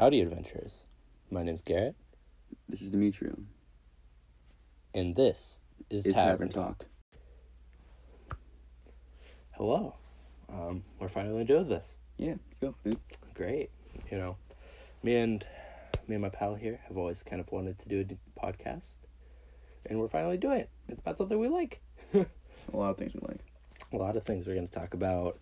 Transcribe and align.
Howdy, 0.00 0.22
adventurers. 0.22 0.84
My 1.30 1.42
name's 1.42 1.60
Garrett, 1.60 1.94
This 2.66 2.80
is 2.80 2.88
Demetrio. 2.90 3.36
and 4.94 5.14
this 5.14 5.58
is 5.90 6.06
It's 6.06 6.14
Tavern, 6.16 6.48
Talk. 6.48 6.86
Hello. 9.50 9.96
Um, 10.48 10.84
we're 10.98 11.10
finally 11.10 11.44
doing 11.44 11.68
this. 11.68 11.98
Yeah, 12.16 12.36
let's 12.48 12.60
go, 12.60 12.74
dude. 12.82 12.98
Great. 13.34 13.68
You 14.10 14.16
know, 14.16 14.36
me 15.02 15.16
and 15.16 15.44
me 16.08 16.14
and 16.14 16.22
my 16.22 16.30
pal 16.30 16.54
here 16.54 16.80
have 16.88 16.96
always 16.96 17.22
kind 17.22 17.38
of 17.42 17.52
wanted 17.52 17.78
to 17.80 17.86
do 17.90 18.00
a 18.00 18.40
podcast, 18.42 18.96
and 19.84 20.00
we're 20.00 20.08
finally 20.08 20.38
doing 20.38 20.60
it. 20.60 20.70
It's 20.88 21.02
about 21.02 21.18
something 21.18 21.38
we 21.38 21.48
like. 21.48 21.82
A 22.14 22.24
lot 22.72 22.88
of 22.92 22.96
things 22.96 23.12
we 23.12 23.20
like. 23.28 23.44
a 23.92 23.96
lot 23.98 24.16
of 24.16 24.24
things 24.24 24.46
we're 24.46 24.54
going 24.54 24.66
to 24.66 24.72
talk 24.72 24.94
about 24.94 25.38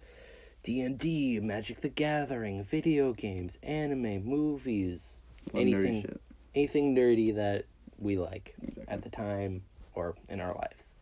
d&d 0.62 1.40
magic 1.40 1.80
the 1.80 1.88
gathering 1.88 2.62
video 2.64 3.12
games 3.12 3.58
anime 3.62 4.24
movies 4.24 5.20
A 5.52 5.56
lot 5.56 5.62
of 5.62 5.68
nerdy 5.68 5.86
anything 5.86 6.18
anything 6.54 6.94
nerdy 6.96 7.34
that 7.34 7.64
we 7.98 8.18
like 8.18 8.54
Exactly. 8.62 8.84
at 8.88 9.02
the 9.02 9.08
time 9.10 9.62
or 9.94 10.14
in 10.28 10.40
our 10.40 10.54
lives 10.54 10.92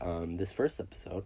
um, 0.00 0.36
this 0.36 0.52
first 0.52 0.80
episode 0.80 1.24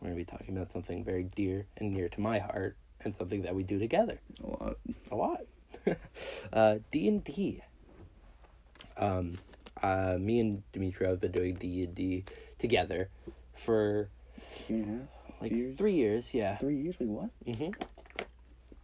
we're 0.00 0.08
going 0.10 0.24
to 0.24 0.32
be 0.32 0.38
talking 0.38 0.56
about 0.56 0.70
something 0.70 1.04
very 1.04 1.24
dear 1.24 1.66
and 1.78 1.92
near 1.92 2.08
to 2.08 2.20
my 2.20 2.38
heart 2.38 2.76
and 3.00 3.14
something 3.14 3.42
that 3.42 3.54
we 3.54 3.62
do 3.62 3.78
together 3.78 4.20
A 4.42 4.46
lot. 4.46 4.76
a 5.10 5.14
lot 5.16 5.40
uh, 6.52 6.76
d&d 6.90 7.62
um, 8.98 9.36
uh, 9.82 10.16
me 10.18 10.40
and 10.40 10.62
demetrio 10.72 11.10
have 11.10 11.20
been 11.20 11.32
doing 11.32 11.54
d&d 11.54 12.24
together 12.58 13.08
for 13.54 14.08
Year 14.68 14.78
and 14.82 14.84
a 14.84 14.92
half? 15.00 15.08
Like 15.40 15.50
Two 15.50 15.56
years? 15.56 15.76
three 15.78 15.94
years 15.94 16.34
yeah 16.34 16.56
Three 16.58 16.76
years? 16.76 16.96
Wait, 17.00 17.08
what? 17.08 17.30
Mm-hmm. 17.46 17.70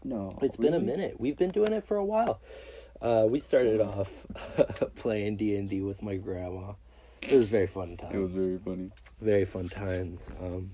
No. 0.05 0.37
It's 0.42 0.56
been 0.56 0.75
a 0.75 0.80
minute. 0.80 1.19
We've 1.20 1.37
been 1.37 1.51
doing 1.51 1.73
it 1.73 1.84
for 1.84 1.97
a 1.97 2.05
while. 2.05 2.41
Uh, 3.01 3.27
we 3.28 3.38
started 3.41 3.80
off 3.80 4.11
playing 4.97 5.37
D 5.37 5.56
and 5.56 5.69
D 5.69 5.80
with 5.80 6.03
my 6.03 6.17
grandma. 6.17 6.73
It 7.23 7.34
was 7.36 7.47
very 7.48 7.67
fun 7.69 7.97
times. 7.97 8.14
It 8.14 8.19
was 8.19 8.33
very 8.33 8.58
funny. 8.58 8.91
very 9.20 9.45
fun 9.45 9.69
times. 9.69 10.28
Um, 10.41 10.73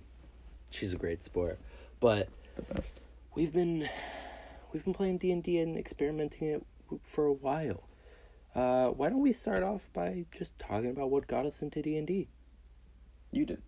she's 0.71 0.93
a 0.95 0.97
great 0.97 1.23
sport, 1.23 1.59
but 2.01 2.29
The 2.56 2.62
best. 2.75 3.01
we've 3.34 3.53
been 3.53 3.89
we've 4.73 4.83
been 4.84 4.95
playing 4.95 5.19
D 5.19 5.31
and 5.31 5.43
D 5.43 5.59
and 5.59 5.77
experimenting 5.77 6.49
it 6.49 6.67
for 7.03 7.27
a 7.27 7.33
while. 7.34 7.83
Uh, 8.55 8.89
why 8.89 9.11
don't 9.11 9.21
we 9.21 9.33
start 9.33 9.62
off 9.62 9.89
by 9.93 10.25
just 10.37 10.59
talking 10.59 10.91
about 10.91 11.11
what 11.11 11.27
got 11.27 11.45
us 11.45 11.61
into 11.61 11.83
D 11.83 11.97
and 11.99 12.06
D? 12.06 12.29
You 13.31 13.45
did. 13.45 13.61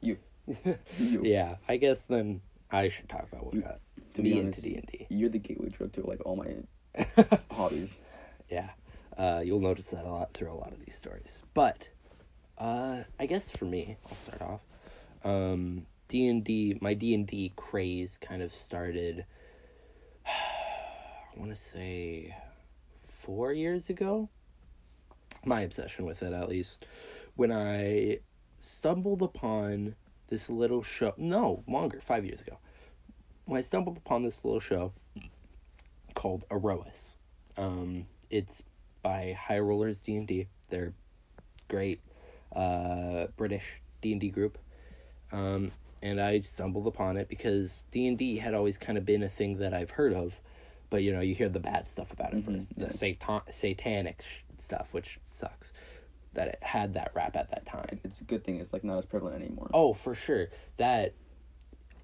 You. 0.00 0.16
Yeah, 0.98 1.56
I 1.68 1.76
guess 1.76 2.04
then 2.06 2.40
I 2.70 2.88
should 2.88 3.08
talk 3.08 3.26
about 3.32 3.44
what 3.46 3.54
You- 3.54 3.62
got 3.62 3.80
To 4.14 4.22
me 4.22 4.32
be 4.32 4.38
into 4.40 4.60
D 4.60 4.76
and 4.76 4.86
D. 4.86 5.06
you're 5.08 5.28
the 5.30 5.38
gateway 5.38 5.68
drug 5.68 5.92
to 5.94 6.06
like 6.06 6.20
all 6.26 6.36
my 6.36 6.54
hobbies. 7.50 8.00
Yeah, 8.50 8.70
uh, 9.16 9.42
you'll 9.44 9.60
notice 9.60 9.88
that 9.90 10.04
a 10.04 10.10
lot 10.10 10.32
through 10.34 10.52
a 10.52 10.54
lot 10.54 10.72
of 10.72 10.84
these 10.84 10.94
stories. 10.96 11.42
But 11.54 11.88
uh, 12.58 13.04
I 13.18 13.26
guess 13.26 13.50
for 13.50 13.64
me, 13.64 13.96
I'll 14.08 14.16
start 14.16 14.42
off. 14.42 14.60
Um, 15.24 15.86
D 16.08 16.26
and 16.28 16.44
D, 16.44 16.76
my 16.80 16.92
D 16.94 17.14
and 17.14 17.26
D 17.26 17.52
craze 17.56 18.18
kind 18.18 18.42
of 18.42 18.54
started. 18.54 19.24
I 20.26 21.38
want 21.38 21.50
to 21.50 21.56
say 21.56 22.36
four 23.08 23.52
years 23.52 23.88
ago. 23.88 24.28
My 25.44 25.62
obsession 25.62 26.04
with 26.04 26.22
it, 26.22 26.32
at 26.32 26.48
least, 26.48 26.86
when 27.34 27.50
I 27.50 28.18
stumbled 28.60 29.22
upon 29.22 29.94
this 30.32 30.48
little 30.48 30.82
show. 30.82 31.12
No, 31.18 31.62
longer, 31.68 32.00
five 32.00 32.24
years 32.24 32.40
ago. 32.40 32.56
When 33.44 33.58
I 33.58 33.60
stumbled 33.60 33.98
upon 33.98 34.22
this 34.22 34.44
little 34.46 34.60
show 34.60 34.92
called 36.14 36.44
Aerois. 36.50 37.16
Um, 37.58 38.06
it's 38.30 38.62
by 39.02 39.36
High 39.38 39.58
Rollers 39.58 40.00
D 40.00 40.16
and 40.16 40.26
D. 40.26 40.48
They're 40.70 40.94
great 41.68 42.00
uh, 42.56 43.26
British 43.36 43.80
D 44.00 44.12
and 44.12 44.20
D 44.22 44.30
group, 44.30 44.56
um, 45.32 45.70
and 46.02 46.18
I 46.18 46.40
stumbled 46.40 46.86
upon 46.86 47.18
it 47.18 47.28
because 47.28 47.84
D 47.90 48.06
and 48.06 48.16
D 48.16 48.38
had 48.38 48.54
always 48.54 48.78
kind 48.78 48.96
of 48.96 49.04
been 49.04 49.22
a 49.22 49.28
thing 49.28 49.58
that 49.58 49.74
I've 49.74 49.90
heard 49.90 50.14
of, 50.14 50.32
but 50.88 51.02
you 51.02 51.12
know 51.12 51.20
you 51.20 51.34
hear 51.34 51.50
the 51.50 51.60
bad 51.60 51.88
stuff 51.88 52.10
about 52.10 52.32
it 52.32 52.46
Mhm, 52.46 52.56
first, 52.56 52.74
yeah. 52.78 52.86
the 52.86 52.94
satan 52.96 53.40
satanic 53.50 54.22
sh- 54.22 54.42
stuff, 54.58 54.88
which 54.92 55.18
sucks 55.26 55.74
that 56.34 56.48
it 56.48 56.58
had 56.62 56.94
that 56.94 57.12
rap 57.14 57.36
at 57.36 57.50
that 57.50 57.66
time. 57.66 58.00
It's 58.04 58.20
a 58.20 58.24
good 58.24 58.44
thing 58.44 58.58
it's 58.60 58.72
like 58.72 58.84
not 58.84 58.98
as 58.98 59.04
prevalent 59.04 59.42
anymore. 59.42 59.70
Oh, 59.74 59.92
for 59.92 60.14
sure 60.14 60.48
that 60.76 61.14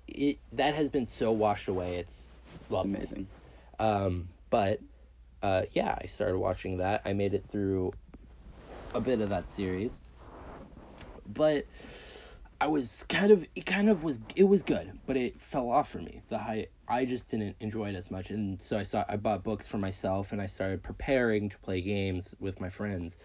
it 0.06 0.38
that 0.52 0.74
has 0.74 0.88
been 0.88 1.06
so 1.06 1.32
washed 1.32 1.68
away. 1.68 1.96
It's 1.96 2.32
lovely. 2.70 2.96
Amazing. 2.96 3.26
Um, 3.78 4.28
but 4.50 4.80
uh, 5.42 5.62
yeah, 5.72 5.96
I 6.00 6.06
started 6.06 6.38
watching 6.38 6.78
that. 6.78 7.02
I 7.04 7.12
made 7.12 7.34
it 7.34 7.44
through 7.48 7.92
a 8.94 9.00
bit 9.00 9.20
of 9.20 9.28
that 9.30 9.46
series, 9.46 9.98
but 11.26 11.66
I 12.60 12.66
was 12.66 13.04
kind 13.08 13.30
of 13.30 13.46
it 13.54 13.66
kind 13.66 13.88
of 13.88 14.02
was 14.02 14.20
it 14.34 14.44
was 14.44 14.62
good, 14.62 14.98
but 15.06 15.16
it 15.16 15.40
fell 15.40 15.70
off 15.70 15.90
for 15.90 15.98
me. 15.98 16.22
The 16.28 16.38
high 16.38 16.66
I 16.88 17.04
just 17.04 17.30
didn't 17.30 17.56
enjoy 17.60 17.90
it 17.90 17.94
as 17.94 18.10
much, 18.10 18.30
and 18.30 18.60
so 18.60 18.78
I 18.78 18.82
saw 18.82 19.04
I 19.08 19.16
bought 19.16 19.44
books 19.44 19.66
for 19.66 19.78
myself 19.78 20.32
and 20.32 20.40
I 20.40 20.46
started 20.46 20.82
preparing 20.82 21.50
to 21.50 21.58
play 21.58 21.80
games 21.80 22.34
with 22.40 22.60
my 22.60 22.70
friends. 22.70 23.18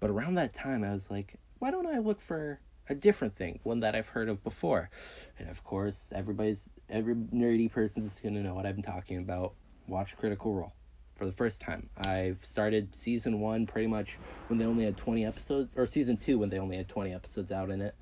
But 0.00 0.10
around 0.10 0.34
that 0.34 0.54
time, 0.54 0.82
I 0.82 0.92
was 0.92 1.10
like, 1.10 1.34
why 1.58 1.70
don't 1.70 1.86
I 1.86 1.98
look 1.98 2.20
for 2.20 2.58
a 2.88 2.94
different 2.94 3.36
thing, 3.36 3.60
one 3.62 3.80
that 3.80 3.94
I've 3.94 4.08
heard 4.08 4.28
of 4.28 4.42
before? 4.42 4.90
And 5.38 5.48
of 5.48 5.62
course, 5.62 6.12
everybody's 6.14 6.70
every 6.88 7.14
nerdy 7.14 7.70
person's 7.70 8.18
gonna 8.20 8.42
know 8.42 8.54
what 8.54 8.66
I'm 8.66 8.82
talking 8.82 9.18
about. 9.18 9.52
Watch 9.86 10.16
Critical 10.16 10.54
Role 10.54 10.72
for 11.16 11.26
the 11.26 11.32
first 11.32 11.60
time. 11.60 11.90
I 11.98 12.36
started 12.42 12.96
season 12.96 13.40
one 13.40 13.66
pretty 13.66 13.86
much 13.86 14.18
when 14.48 14.58
they 14.58 14.64
only 14.64 14.84
had 14.84 14.96
20 14.96 15.24
episodes, 15.26 15.70
or 15.76 15.86
season 15.86 16.16
two 16.16 16.38
when 16.38 16.48
they 16.48 16.58
only 16.58 16.78
had 16.78 16.88
20 16.88 17.12
episodes 17.12 17.52
out 17.52 17.70
in 17.70 17.82
it. 17.82 17.94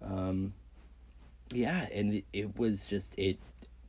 Um, 0.00 0.54
yeah, 1.52 1.88
and 1.92 2.14
it, 2.14 2.24
it 2.32 2.56
was 2.56 2.84
just 2.84 3.14
it 3.18 3.38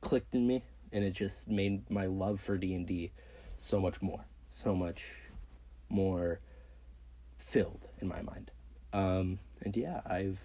clicked 0.01 0.33
in 0.33 0.47
me, 0.47 0.63
and 0.91 1.03
it 1.03 1.13
just 1.13 1.47
made 1.47 1.89
my 1.91 2.07
love 2.07 2.41
for 2.41 2.57
D 2.57 2.73
and 2.73 2.87
D 2.87 3.11
so 3.57 3.79
much 3.79 4.01
more, 4.01 4.25
so 4.49 4.75
much 4.75 5.05
more 5.89 6.39
filled 7.47 7.87
in 7.99 8.07
my 8.07 8.21
mind. 8.21 8.51
Um, 8.93 9.39
and 9.61 9.75
yeah, 9.75 10.01
I've 10.05 10.39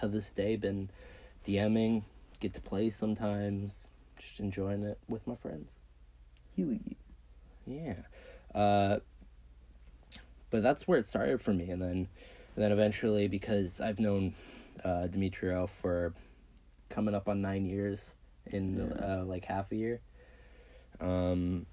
to 0.00 0.08
this 0.08 0.30
day 0.32 0.56
been 0.56 0.90
DMing, 1.46 2.02
get 2.40 2.52
to 2.54 2.60
play 2.60 2.90
sometimes, 2.90 3.88
just 4.18 4.38
enjoying 4.40 4.82
it 4.84 4.98
with 5.08 5.26
my 5.26 5.36
friends. 5.36 5.74
Huey. 6.54 6.96
Yeah. 7.66 7.94
Uh, 8.54 8.98
but 10.50 10.62
that's 10.62 10.86
where 10.86 10.98
it 10.98 11.06
started 11.06 11.40
for 11.40 11.52
me, 11.52 11.70
and 11.70 11.82
then, 11.82 11.90
and 12.54 12.64
then 12.64 12.70
eventually, 12.70 13.26
because 13.26 13.80
I've 13.80 13.98
known 13.98 14.34
uh, 14.84 15.08
Demetrio 15.08 15.66
for 15.66 16.14
coming 16.90 17.14
up 17.14 17.28
on 17.28 17.40
nine 17.40 17.64
years 17.64 18.14
in 18.46 18.76
Yeah. 18.78 19.04
uh, 19.20 19.24
like 19.24 19.44
half 19.44 19.72
a 19.72 19.76
year. 19.76 20.00
Um, 21.00 21.66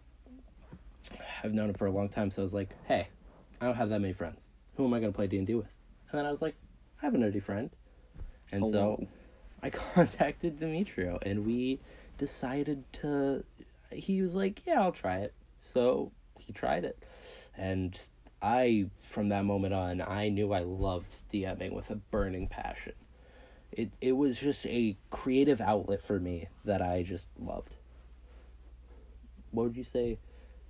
I've 1.43 1.53
known 1.53 1.69
him 1.69 1.75
for 1.75 1.85
a 1.88 1.91
long 1.91 2.09
time, 2.09 2.31
so 2.31 2.41
I 2.41 2.43
was 2.43 2.53
like, 2.53 2.69
"Hey, 2.88 3.07
I 3.59 3.65
don't 3.65 3.75
have 3.75 3.89
that 3.89 3.99
many 4.01 4.13
friends. 4.13 4.47
Who 4.75 4.85
am 4.85 4.93
I 4.93 4.99
gonna 4.99 5.11
play 5.11 5.27
D 5.27 5.37
and 5.37 5.47
D 5.47 5.55
with?" 5.55 5.73
And 6.11 6.19
then 6.19 6.25
I 6.25 6.31
was 6.31 6.41
like, 6.41 6.55
"I 7.01 7.05
have 7.05 7.15
a 7.15 7.17
nerdy 7.17 7.41
friend," 7.41 7.69
and 8.51 8.63
oh, 8.63 8.71
so 8.71 9.07
I 9.63 9.69
contacted 9.69 10.59
Demetrio 10.59 11.19
and 11.21 11.45
we 11.45 11.79
decided 12.17 12.83
to 12.93 13.43
he 13.91 14.21
was 14.21 14.35
like, 14.35 14.65
"Yeah, 14.65 14.81
I'll 14.81 14.91
try 14.91 15.17
it." 15.19 15.33
So, 15.63 16.11
he 16.39 16.53
tried 16.53 16.85
it. 16.85 17.03
And 17.57 17.99
I 18.41 18.89
from 19.01 19.29
that 19.29 19.45
moment 19.45 19.73
on, 19.73 20.01
I 20.01 20.29
knew 20.29 20.53
I 20.53 20.59
loved 20.59 21.11
DMing 21.31 21.73
with 21.73 21.89
a 21.89 21.95
burning 21.95 22.47
passion. 22.47 22.93
It 23.71 23.91
it 24.01 24.13
was 24.13 24.39
just 24.39 24.65
a 24.65 24.97
creative 25.09 25.61
outlet 25.61 26.01
for 26.03 26.19
me 26.19 26.47
that 26.65 26.81
I 26.81 27.03
just 27.03 27.31
loved. 27.39 27.75
What 29.51 29.63
would 29.63 29.77
you 29.77 29.83
say 29.83 30.17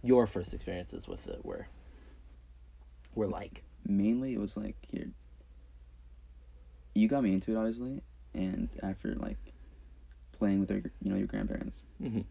your 0.04 0.28
first 0.28 0.54
experiences 0.54 1.08
with 1.08 1.28
it 1.28 1.46
were? 1.46 1.68
Were 3.16 3.28
like? 3.28 3.64
Mainly, 3.86 4.34
it 4.34 4.40
was 4.40 4.56
like 4.58 4.76
here. 4.88 5.12
You 6.94 7.08
got 7.08 7.24
me 7.24 7.34
into 7.34 7.52
it, 7.52 7.58
obviously, 7.58 8.02
and 8.34 8.70
after 8.84 9.16
like 9.16 9.38
playing 10.34 10.60
with 10.60 10.70
your, 10.72 10.82
you 11.02 11.12
know, 11.12 11.16
your 11.18 11.28
grandparents, 11.28 11.84
Mhm. 12.02 12.26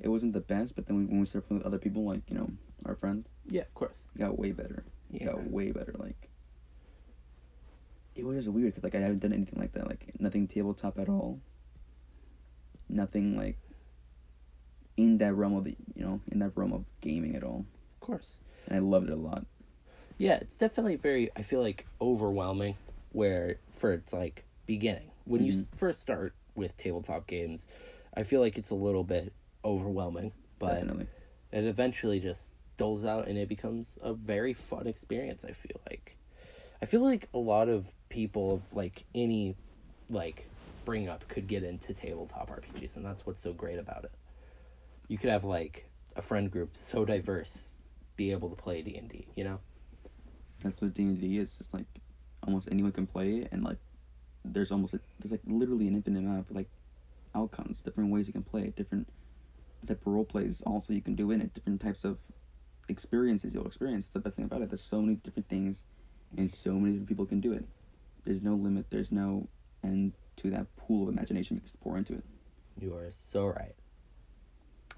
it 0.00 0.08
wasn't 0.08 0.32
the 0.32 0.40
best. 0.40 0.74
But 0.76 0.86
then 0.86 0.96
we, 0.96 1.04
when 1.04 1.20
we 1.20 1.26
started 1.26 1.46
playing 1.48 1.58
with 1.62 1.66
other 1.66 1.78
people, 1.78 2.04
like 2.04 2.22
you 2.30 2.36
know, 2.36 2.50
our 2.84 2.94
friends, 2.94 3.28
Yeah, 3.48 3.62
of 3.62 3.74
course. 3.74 4.06
got 4.16 4.38
way 4.38 4.52
better. 4.52 4.84
Yeah. 5.10 5.26
got 5.26 5.50
way 5.50 5.70
better. 5.72 5.94
Like 5.98 6.28
it 8.14 8.24
was 8.24 8.36
just 8.36 8.48
weird 8.48 8.74
because 8.74 8.82
like 8.84 8.94
I 8.94 9.00
haven't 9.00 9.20
done 9.20 9.32
anything 9.32 9.58
like 9.60 9.72
that. 9.72 9.86
Like 9.86 10.18
nothing 10.18 10.48
tabletop 10.48 10.98
at 10.98 11.08
all. 11.08 11.40
Nothing 12.88 13.36
like 13.36 13.58
in 14.96 15.18
that 15.18 15.34
realm 15.34 15.54
of 15.54 15.64
the 15.64 15.76
you 15.94 16.02
know 16.04 16.20
in 16.28 16.38
that 16.38 16.52
realm 16.56 16.72
of 16.72 16.84
gaming 17.02 17.36
at 17.36 17.44
all. 17.44 17.66
Of 17.94 18.00
course. 18.00 18.40
And 18.66 18.76
I 18.76 18.78
loved 18.80 19.08
it 19.08 19.12
a 19.12 19.16
lot. 19.16 19.44
Yeah, 20.18 20.34
it's 20.34 20.56
definitely 20.56 20.96
very. 20.96 21.30
I 21.36 21.42
feel 21.42 21.60
like 21.60 21.86
overwhelming. 22.00 22.76
Where 23.12 23.56
for 23.78 23.92
its 23.92 24.12
like 24.12 24.44
beginning 24.66 25.10
when 25.24 25.42
you 25.42 25.52
s 25.52 25.68
Mhm. 25.72 25.78
first 25.78 26.02
start 26.02 26.34
with 26.54 26.76
tabletop 26.76 27.26
games, 27.26 27.66
I 28.14 28.24
feel 28.24 28.40
like 28.40 28.58
it's 28.58 28.70
a 28.70 28.74
little 28.74 29.04
bit 29.04 29.32
overwhelming. 29.64 30.32
But 30.58 30.80
Definitely. 30.80 31.06
it 31.52 31.64
eventually 31.64 32.20
just 32.20 32.52
doles 32.76 33.04
out 33.04 33.26
and 33.26 33.38
it 33.38 33.48
becomes 33.48 33.96
a 34.02 34.12
very 34.12 34.52
fun 34.52 34.86
experience 34.86 35.46
i 35.46 35.52
feel 35.52 35.80
like 35.88 36.18
i 36.82 36.86
feel 36.86 37.00
like 37.00 37.26
a 37.32 37.38
lot 37.38 37.68
of 37.70 37.86
people 38.10 38.56
of 38.56 38.76
like 38.76 39.04
any 39.14 39.56
like 40.10 40.46
bring 40.84 41.08
up 41.08 41.26
could 41.28 41.46
get 41.46 41.62
into 41.62 41.94
tabletop 41.94 42.50
rpgs 42.50 42.96
and 42.96 43.04
that's 43.06 43.24
what's 43.24 43.40
so 43.40 43.52
great 43.54 43.78
about 43.78 44.04
it 44.04 44.12
you 45.08 45.16
could 45.16 45.30
have 45.30 45.44
like 45.44 45.88
a 46.16 46.20
friend 46.22 46.50
group 46.50 46.76
so 46.76 47.04
diverse 47.04 47.76
be 48.16 48.30
able 48.30 48.50
to 48.50 48.56
play 48.56 48.82
d&d 48.82 49.26
you 49.34 49.44
know 49.44 49.58
That's 50.62 50.80
what 50.80 50.94
D 50.94 51.02
and 51.02 51.20
D 51.20 51.38
is. 51.38 51.56
Just 51.56 51.74
like 51.74 51.86
almost 52.46 52.68
anyone 52.70 52.92
can 52.92 53.06
play, 53.06 53.38
it, 53.38 53.48
and 53.52 53.62
like 53.64 53.78
there's 54.44 54.70
almost 54.70 54.94
a, 54.94 55.00
there's 55.18 55.32
like 55.32 55.40
literally 55.46 55.88
an 55.88 55.94
infinite 55.94 56.20
amount 56.20 56.48
of 56.48 56.54
like 56.54 56.68
outcomes, 57.34 57.82
different 57.82 58.10
ways 58.10 58.26
you 58.26 58.32
can 58.32 58.42
play 58.42 58.62
it, 58.62 58.76
different 58.76 59.08
type 59.86 60.00
of 60.00 60.12
role 60.12 60.24
plays 60.24 60.62
also 60.66 60.92
you 60.92 61.00
can 61.00 61.14
do 61.14 61.30
in 61.30 61.40
it, 61.40 61.54
different 61.54 61.80
types 61.80 62.04
of 62.04 62.18
experiences 62.88 63.54
you'll 63.54 63.66
experience. 63.66 64.06
That's 64.06 64.12
the 64.14 64.20
best 64.20 64.36
thing 64.36 64.44
about 64.44 64.62
it. 64.62 64.70
There's 64.70 64.82
so 64.82 65.00
many 65.00 65.16
different 65.16 65.48
things, 65.48 65.82
and 66.36 66.50
so 66.50 66.72
many 66.72 66.92
different 66.92 67.08
people 67.08 67.26
can 67.26 67.40
do 67.40 67.52
it. 67.52 67.64
There's 68.24 68.42
no 68.42 68.54
limit. 68.54 68.86
There's 68.90 69.12
no 69.12 69.48
end 69.84 70.12
to 70.38 70.50
that 70.50 70.74
pool 70.76 71.04
of 71.04 71.14
imagination 71.14 71.56
you 71.56 71.60
can 71.60 71.70
pour 71.80 71.96
into 71.96 72.14
it. 72.14 72.24
You 72.80 72.94
are 72.94 73.10
so 73.10 73.46
right. 73.46 73.74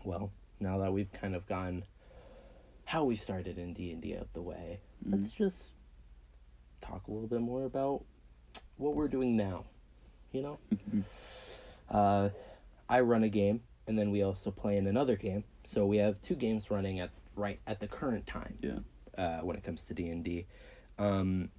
Well, 0.04 0.32
now 0.60 0.78
that 0.78 0.92
we've 0.92 1.12
kind 1.12 1.34
of 1.34 1.46
gone 1.46 1.84
how 2.88 3.04
we 3.04 3.14
started 3.16 3.58
in 3.58 3.74
D 3.74 3.92
and 3.92 4.00
D 4.00 4.16
out 4.16 4.32
the 4.32 4.40
way, 4.40 4.80
let's 5.04 5.30
just 5.30 5.72
talk 6.80 7.06
a 7.06 7.10
little 7.10 7.28
bit 7.28 7.42
more 7.42 7.64
about 7.64 8.02
what 8.78 8.94
we're 8.94 9.08
doing 9.08 9.36
now. 9.36 9.66
You 10.32 10.42
know, 10.42 10.58
uh, 11.90 12.30
I 12.88 13.00
run 13.00 13.24
a 13.24 13.28
game, 13.28 13.60
and 13.86 13.98
then 13.98 14.10
we 14.10 14.22
also 14.22 14.50
play 14.50 14.78
in 14.78 14.86
another 14.86 15.16
game. 15.16 15.44
So 15.64 15.84
we 15.84 15.98
have 15.98 16.18
two 16.22 16.34
games 16.34 16.70
running 16.70 16.98
at 17.00 17.10
right 17.36 17.60
at 17.66 17.78
the 17.78 17.88
current 17.88 18.26
time. 18.26 18.56
Yeah. 18.62 18.78
Uh, 19.22 19.40
when 19.40 19.56
it 19.56 19.64
comes 19.64 19.84
to 19.84 19.92
D 19.92 20.08
and 20.08 20.24
D, 20.24 20.46
um, 20.98 21.50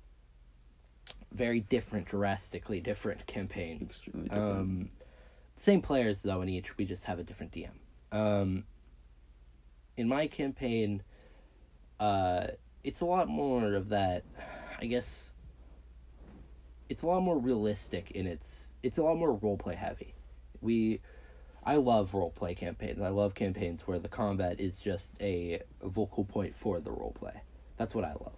very 1.31 1.59
different, 1.59 2.07
drastically 2.07 2.79
different 2.79 3.27
campaigns. 3.27 3.99
Different. 4.03 4.33
Um, 4.33 4.89
same 5.55 5.83
players 5.83 6.23
though 6.23 6.41
in 6.41 6.49
each. 6.49 6.75
We 6.75 6.85
just 6.85 7.05
have 7.05 7.19
a 7.19 7.23
different 7.23 7.51
DM. 7.51 7.69
Um, 8.11 8.63
in 9.95 10.07
my 10.07 10.25
campaign, 10.25 11.03
uh, 11.99 12.47
it's 12.83 13.01
a 13.01 13.05
lot 13.05 13.27
more 13.27 13.73
of 13.73 13.89
that. 13.89 14.23
I 14.81 14.85
guess 14.85 15.33
it's 16.87 17.03
a 17.03 17.07
lot 17.07 17.21
more 17.21 17.37
realistic 17.37 18.11
in 18.11 18.27
its. 18.27 18.67
It's 18.81 18.97
a 18.97 19.03
lot 19.03 19.17
more 19.17 19.33
role 19.33 19.57
play 19.57 19.75
heavy. 19.75 20.15
We, 20.61 21.01
I 21.63 21.75
love 21.75 22.13
role 22.13 22.31
play 22.31 22.55
campaigns. 22.55 23.01
I 23.01 23.09
love 23.09 23.35
campaigns 23.35 23.81
where 23.85 23.99
the 23.99 24.07
combat 24.07 24.59
is 24.59 24.79
just 24.79 25.21
a 25.21 25.61
vocal 25.83 26.23
point 26.23 26.55
for 26.55 26.79
the 26.79 26.91
role 26.91 27.15
play. 27.19 27.41
That's 27.77 27.93
what 27.93 28.05
I 28.05 28.13
love. 28.13 28.35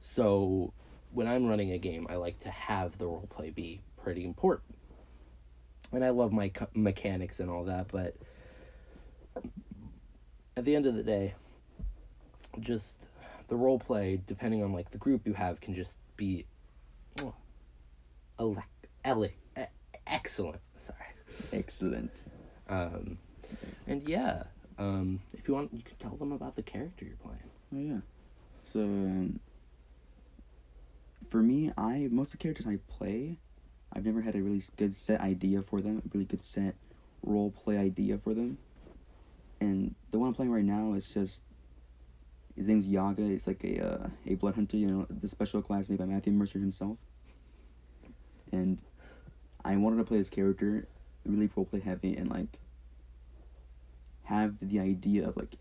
So 0.00 0.72
when 1.12 1.26
I'm 1.26 1.46
running 1.46 1.72
a 1.72 1.78
game, 1.78 2.06
I 2.08 2.16
like 2.16 2.38
to 2.40 2.50
have 2.50 2.96
the 2.98 3.06
role 3.06 3.26
play 3.28 3.50
be 3.50 3.82
pretty 4.02 4.24
important. 4.24 4.76
And 5.92 6.04
I 6.04 6.10
love 6.10 6.32
my 6.32 6.48
co- 6.48 6.68
mechanics 6.74 7.40
and 7.40 7.50
all 7.50 7.64
that, 7.64 7.88
but 7.88 8.16
at 10.56 10.64
the 10.64 10.74
end 10.74 10.86
of 10.86 10.94
the 10.94 11.02
day, 11.02 11.34
just 12.58 13.08
the 13.48 13.56
role 13.56 13.78
play, 13.78 14.20
depending 14.26 14.62
on 14.62 14.72
like 14.72 14.90
the 14.90 14.98
group 14.98 15.26
you 15.26 15.34
have, 15.34 15.60
can 15.60 15.74
just 15.74 15.96
be 16.16 16.46
oh, 17.22 17.34
ele- 18.38 18.64
ele- 19.04 19.30
e- 19.58 19.64
excellent. 20.06 20.60
Sorry. 20.84 20.98
Excellent. 21.52 22.12
Um, 22.68 23.18
and 23.86 24.08
yeah, 24.08 24.44
um, 24.78 25.20
if 25.32 25.46
you 25.48 25.54
want, 25.54 25.72
you 25.72 25.82
can 25.82 25.96
tell 25.96 26.16
them 26.16 26.32
about 26.32 26.56
the 26.56 26.62
character 26.62 27.04
you're 27.04 27.16
playing. 27.16 27.50
Oh 27.74 27.94
yeah. 27.94 28.00
So 28.64 28.80
um, 28.80 29.40
for 31.28 31.42
me, 31.42 31.72
I 31.76 32.08
most 32.10 32.28
of 32.28 32.32
the 32.32 32.38
characters 32.38 32.66
I 32.66 32.78
play, 32.88 33.36
I've 33.92 34.04
never 34.04 34.22
had 34.22 34.34
a 34.34 34.42
really 34.42 34.62
good 34.76 34.94
set 34.94 35.20
idea 35.20 35.62
for 35.62 35.80
them, 35.80 35.98
a 35.98 36.08
really 36.12 36.26
good 36.26 36.42
set 36.42 36.74
role 37.22 37.50
play 37.50 37.76
idea 37.78 38.18
for 38.18 38.34
them. 38.34 38.58
And 39.60 39.94
the 40.10 40.18
one 40.18 40.28
I'm 40.28 40.34
playing 40.34 40.52
right 40.52 40.64
now 40.64 40.94
is 40.94 41.06
just 41.06 41.42
his 42.60 42.68
name's 42.68 42.86
Yaga. 42.86 43.22
He's 43.22 43.46
like 43.46 43.64
a 43.64 43.82
uh, 43.82 44.08
a 44.26 44.34
blood 44.34 44.54
hunter, 44.54 44.76
you 44.76 44.86
know, 44.86 45.06
the 45.08 45.26
special 45.26 45.62
class 45.62 45.88
made 45.88 45.98
by 45.98 46.04
Matthew 46.04 46.30
Mercer 46.34 46.58
himself. 46.58 46.98
And 48.52 48.82
I 49.64 49.76
wanted 49.76 49.96
to 49.96 50.04
play 50.04 50.18
his 50.18 50.28
character 50.28 50.86
really 51.24 51.48
role 51.56 51.64
play 51.64 51.80
heavy 51.80 52.14
and 52.16 52.30
like 52.30 52.58
have 54.24 54.56
the 54.60 54.78
idea 54.78 55.26
of 55.26 55.38
like 55.38 55.54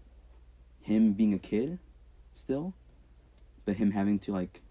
him 0.81 1.13
being 1.13 1.33
a 1.33 1.39
kid 1.39 1.79
still, 2.33 2.73
but 3.63 3.77
him 3.77 3.91
having 3.91 4.19
to 4.19 4.33
like 4.33 4.61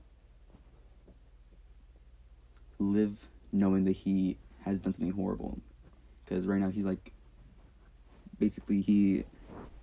live 2.78 3.26
knowing 3.52 3.84
that 3.84 3.92
he 3.92 4.36
has 4.64 4.78
done 4.80 4.92
something 4.92 5.12
horrible. 5.12 5.58
Because 6.26 6.46
right 6.46 6.60
now 6.60 6.68
he's 6.68 6.84
like, 6.84 7.10
basically 8.38 8.82
he 8.82 9.24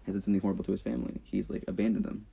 has 0.06 0.14
done 0.14 0.22
something 0.22 0.42
horrible 0.42 0.64
to 0.66 0.74
his 0.74 0.82
family. 0.82 1.22
He's 1.24 1.50
like 1.50 1.64
abandoned 1.68 2.06
them. 2.06 2.28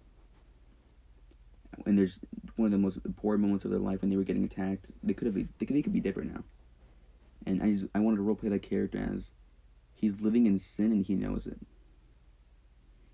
And 1.87 1.99
there's 1.99 2.21
one 2.57 2.67
of 2.67 2.73
the 2.73 2.79
most 2.79 2.99
important 3.05 3.43
moments 3.43 3.65
of 3.65 3.71
their 3.71 3.81
life 3.81 4.03
when 4.03 4.11
they 4.11 4.17
were 4.17 4.25
getting 4.25 4.45
attacked. 4.45 4.87
They 5.03 5.15
could 5.15 5.27
have 5.27 5.35
they 5.35 5.67
could, 5.67 5.77
they 5.77 5.83
could 5.83 5.93
be 5.93 6.01
different 6.01 6.33
now. 6.35 6.45
And 7.47 7.63
I 7.63 7.73
just 7.73 7.87
I 7.95 7.99
wanted 7.99 8.19
to 8.19 8.23
roleplay 8.23 8.51
that 8.51 8.63
character 8.63 9.09
as 9.15 9.33
he's 9.95 10.21
living 10.21 10.47
in 10.47 10.59
sin 10.59 10.93
and 10.93 11.05
he 11.05 11.15
knows 11.15 11.47
it. 11.47 11.59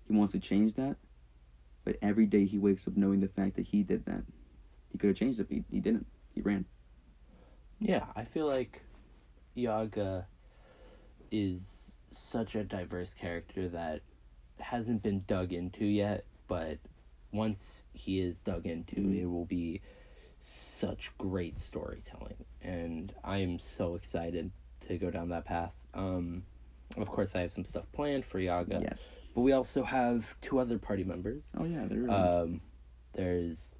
He 0.07 0.13
wants 0.13 0.33
to 0.33 0.39
change 0.39 0.73
that, 0.73 0.97
but 1.83 1.97
every 2.01 2.25
day 2.25 2.45
he 2.45 2.57
wakes 2.57 2.87
up 2.87 2.97
knowing 2.97 3.19
the 3.19 3.27
fact 3.27 3.55
that 3.57 3.67
he 3.67 3.83
did 3.83 4.05
that. 4.05 4.23
He 4.91 4.97
could 4.97 5.09
have 5.09 5.17
changed 5.17 5.39
it, 5.39 5.47
but 5.47 5.57
he, 5.57 5.63
he 5.71 5.79
didn't. 5.79 6.07
He 6.33 6.41
ran. 6.41 6.65
Yeah, 7.79 8.05
I 8.15 8.25
feel 8.25 8.47
like 8.47 8.81
Yaga 9.53 10.25
is 11.31 11.93
such 12.11 12.55
a 12.55 12.63
diverse 12.63 13.13
character 13.13 13.69
that 13.69 14.01
hasn't 14.57 15.03
been 15.03 15.23
dug 15.27 15.53
into 15.53 15.85
yet, 15.85 16.25
but 16.47 16.79
once 17.31 17.83
he 17.93 18.19
is 18.19 18.41
dug 18.41 18.65
into, 18.65 19.11
it 19.13 19.25
will 19.25 19.45
be 19.45 19.81
such 20.39 21.11
great 21.17 21.59
storytelling. 21.59 22.45
And 22.61 23.13
I 23.23 23.37
am 23.37 23.59
so 23.59 23.95
excited 23.95 24.51
to 24.87 24.97
go 24.97 25.11
down 25.11 25.29
that 25.29 25.45
path. 25.45 25.73
Um, 25.93 26.43
of 26.97 27.07
course, 27.07 27.35
I 27.35 27.41
have 27.41 27.51
some 27.51 27.65
stuff 27.65 27.85
planned 27.93 28.25
for 28.25 28.39
Yaga, 28.39 28.79
Yes. 28.81 29.03
but 29.35 29.41
we 29.41 29.51
also 29.51 29.83
have 29.83 30.35
two 30.41 30.59
other 30.59 30.77
party 30.79 31.03
members. 31.03 31.43
Oh 31.57 31.65
yeah, 31.65 31.85
there 31.87 32.03
is. 32.05 32.09
Um, 32.09 32.61
there's 33.13 33.75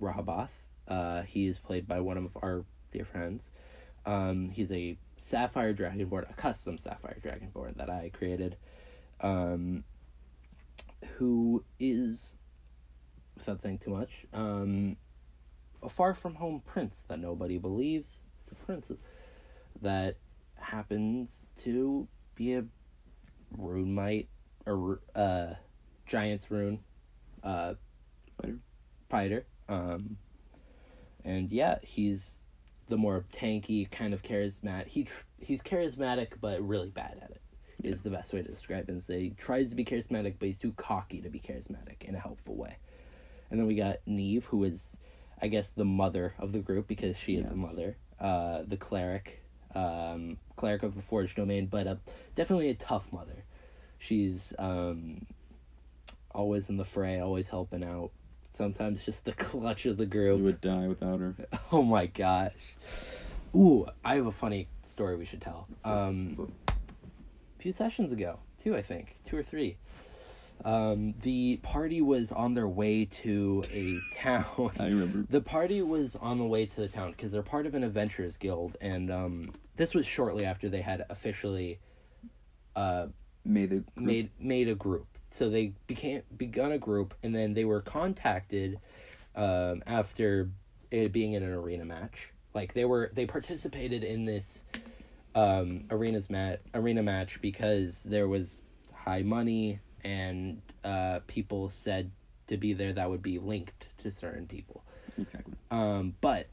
Rahabath. 0.00 0.48
Uh, 0.88 1.22
he 1.22 1.46
is 1.46 1.58
played 1.58 1.86
by 1.86 2.00
one 2.00 2.16
of 2.18 2.36
our 2.42 2.64
dear 2.92 3.04
friends. 3.04 3.50
Um, 4.04 4.48
he's 4.48 4.72
a 4.72 4.96
Sapphire 5.16 5.72
Dragonborn, 5.74 6.28
a 6.30 6.34
custom 6.34 6.76
Sapphire 6.78 7.18
Dragonborn 7.22 7.76
that 7.76 7.88
I 7.90 8.10
created. 8.12 8.56
Um, 9.20 9.84
who 11.16 11.64
is, 11.78 12.36
without 13.40 13.62
saying 13.62 13.78
too 13.78 13.90
much, 13.90 14.10
um, 14.32 14.96
a 15.82 15.88
far 15.88 16.14
from 16.14 16.34
home 16.34 16.62
prince 16.64 17.04
that 17.08 17.18
nobody 17.18 17.58
believes 17.58 18.20
is 18.42 18.52
a 18.52 18.54
prince 18.54 18.90
that 19.82 20.16
happens 20.54 21.46
to 21.62 22.06
be 22.34 22.54
a 22.54 22.64
rune 23.56 23.94
knight, 23.94 24.28
a 24.66 25.18
uh, 25.18 25.54
giant's 26.06 26.50
rune, 26.50 26.80
uh, 27.42 27.74
Fighter. 28.40 28.58
fighter. 29.08 29.46
Um, 29.68 30.16
and 31.24 31.50
yeah, 31.52 31.78
he's 31.82 32.40
the 32.88 32.96
more 32.96 33.24
tanky 33.32 33.90
kind 33.90 34.14
of 34.14 34.22
charismatic. 34.22 34.88
He 34.88 35.04
tr- 35.04 35.22
he's 35.38 35.62
charismatic 35.62 36.32
but 36.40 36.60
really 36.66 36.88
bad 36.90 37.18
at 37.22 37.30
it. 37.30 37.40
Is 37.82 38.02
the 38.02 38.10
best 38.10 38.34
way 38.34 38.42
to 38.42 38.48
describe. 38.48 38.90
Is 38.90 39.06
that 39.06 39.18
he 39.18 39.30
tries 39.30 39.70
to 39.70 39.74
be 39.74 39.84
charismatic, 39.86 40.34
but 40.38 40.46
he's 40.46 40.58
too 40.58 40.72
cocky 40.72 41.22
to 41.22 41.30
be 41.30 41.40
charismatic 41.40 42.02
in 42.02 42.14
a 42.14 42.18
helpful 42.18 42.54
way. 42.54 42.76
And 43.50 43.58
then 43.58 43.66
we 43.66 43.74
got 43.74 43.98
Neve, 44.06 44.44
who 44.46 44.64
is, 44.64 44.96
I 45.40 45.48
guess, 45.48 45.70
the 45.70 45.84
mother 45.84 46.34
of 46.38 46.52
the 46.52 46.60
group 46.60 46.86
because 46.86 47.16
she 47.16 47.36
is 47.36 47.48
the 47.48 47.56
mother. 47.56 47.96
Uh, 48.20 48.62
the 48.66 48.76
cleric, 48.76 49.42
um, 49.74 50.36
cleric 50.56 50.82
of 50.82 50.94
the 50.94 51.02
Forge 51.02 51.34
domain, 51.34 51.66
but 51.66 51.86
a, 51.86 51.98
definitely 52.34 52.68
a 52.68 52.74
tough 52.74 53.12
mother. 53.12 53.44
She's 53.98 54.52
um, 54.58 55.26
always 56.30 56.68
in 56.68 56.76
the 56.76 56.84
fray, 56.84 57.18
always 57.18 57.48
helping 57.48 57.82
out. 57.82 58.10
Sometimes 58.52 59.02
just 59.02 59.24
the 59.24 59.32
clutch 59.46 59.86
of 59.86 59.96
the 59.96 60.06
group. 60.06 60.38
you 60.38 60.44
would 60.44 60.60
die 60.60 60.88
without 60.88 61.20
her. 61.20 61.34
Oh 61.72 61.82
my 61.82 62.06
gosh. 62.06 62.52
Ooh, 63.54 63.86
I 64.04 64.16
have 64.16 64.26
a 64.26 64.32
funny 64.32 64.68
story 64.82 65.16
we 65.16 65.24
should 65.24 65.40
tell. 65.40 65.66
Um, 65.84 66.52
a 66.68 67.62
few 67.62 67.72
sessions 67.72 68.12
ago, 68.12 68.38
two 68.62 68.76
I 68.76 68.82
think, 68.82 69.16
two 69.24 69.36
or 69.36 69.42
three. 69.42 69.76
Um, 70.64 71.14
the 71.22 71.58
party 71.62 72.02
was 72.02 72.32
on 72.32 72.54
their 72.54 72.68
way 72.68 73.06
to 73.22 73.64
a 73.72 73.98
town. 74.14 74.72
I 74.78 74.84
remember. 74.84 75.26
The 75.30 75.40
party 75.40 75.82
was 75.82 76.16
on 76.16 76.38
the 76.38 76.44
way 76.44 76.66
to 76.66 76.76
the 76.76 76.88
town 76.88 77.12
because 77.12 77.32
they're 77.32 77.42
part 77.42 77.66
of 77.66 77.74
an 77.74 77.84
adventurers 77.84 78.36
guild, 78.36 78.76
and 78.80 79.10
um, 79.10 79.54
this 79.76 79.94
was 79.94 80.06
shortly 80.06 80.44
after 80.44 80.68
they 80.68 80.82
had 80.82 81.04
officially 81.08 81.78
uh, 82.76 83.06
Made 83.44 83.70
the 83.70 83.76
group- 83.76 83.90
made 83.96 84.30
made 84.38 84.68
a 84.68 84.74
group 84.74 85.06
so 85.30 85.48
they 85.48 85.72
became 85.86 86.22
begun 86.36 86.72
a 86.72 86.78
group, 86.78 87.14
and 87.22 87.34
then 87.34 87.54
they 87.54 87.64
were 87.64 87.80
contacted 87.80 88.80
um, 89.36 89.82
after 89.86 90.50
it 90.90 91.12
being 91.12 91.34
in 91.34 91.42
an 91.42 91.52
arena 91.52 91.84
match. 91.84 92.32
Like 92.52 92.74
they 92.74 92.84
were, 92.84 93.10
they 93.14 93.26
participated 93.26 94.02
in 94.02 94.24
this 94.24 94.64
um, 95.34 95.84
arenas 95.90 96.28
mat 96.28 96.62
arena 96.74 97.02
match 97.02 97.40
because 97.40 98.02
there 98.02 98.26
was 98.26 98.62
high 98.92 99.22
money 99.22 99.78
and 100.04 100.62
uh, 100.84 101.20
people 101.26 101.70
said 101.70 102.10
to 102.46 102.56
be 102.56 102.72
there 102.72 102.92
that 102.92 103.08
would 103.08 103.22
be 103.22 103.38
linked 103.38 103.86
to 104.02 104.10
certain 104.10 104.46
people. 104.46 104.82
Exactly. 105.18 105.54
Um, 105.70 106.14
but 106.20 106.46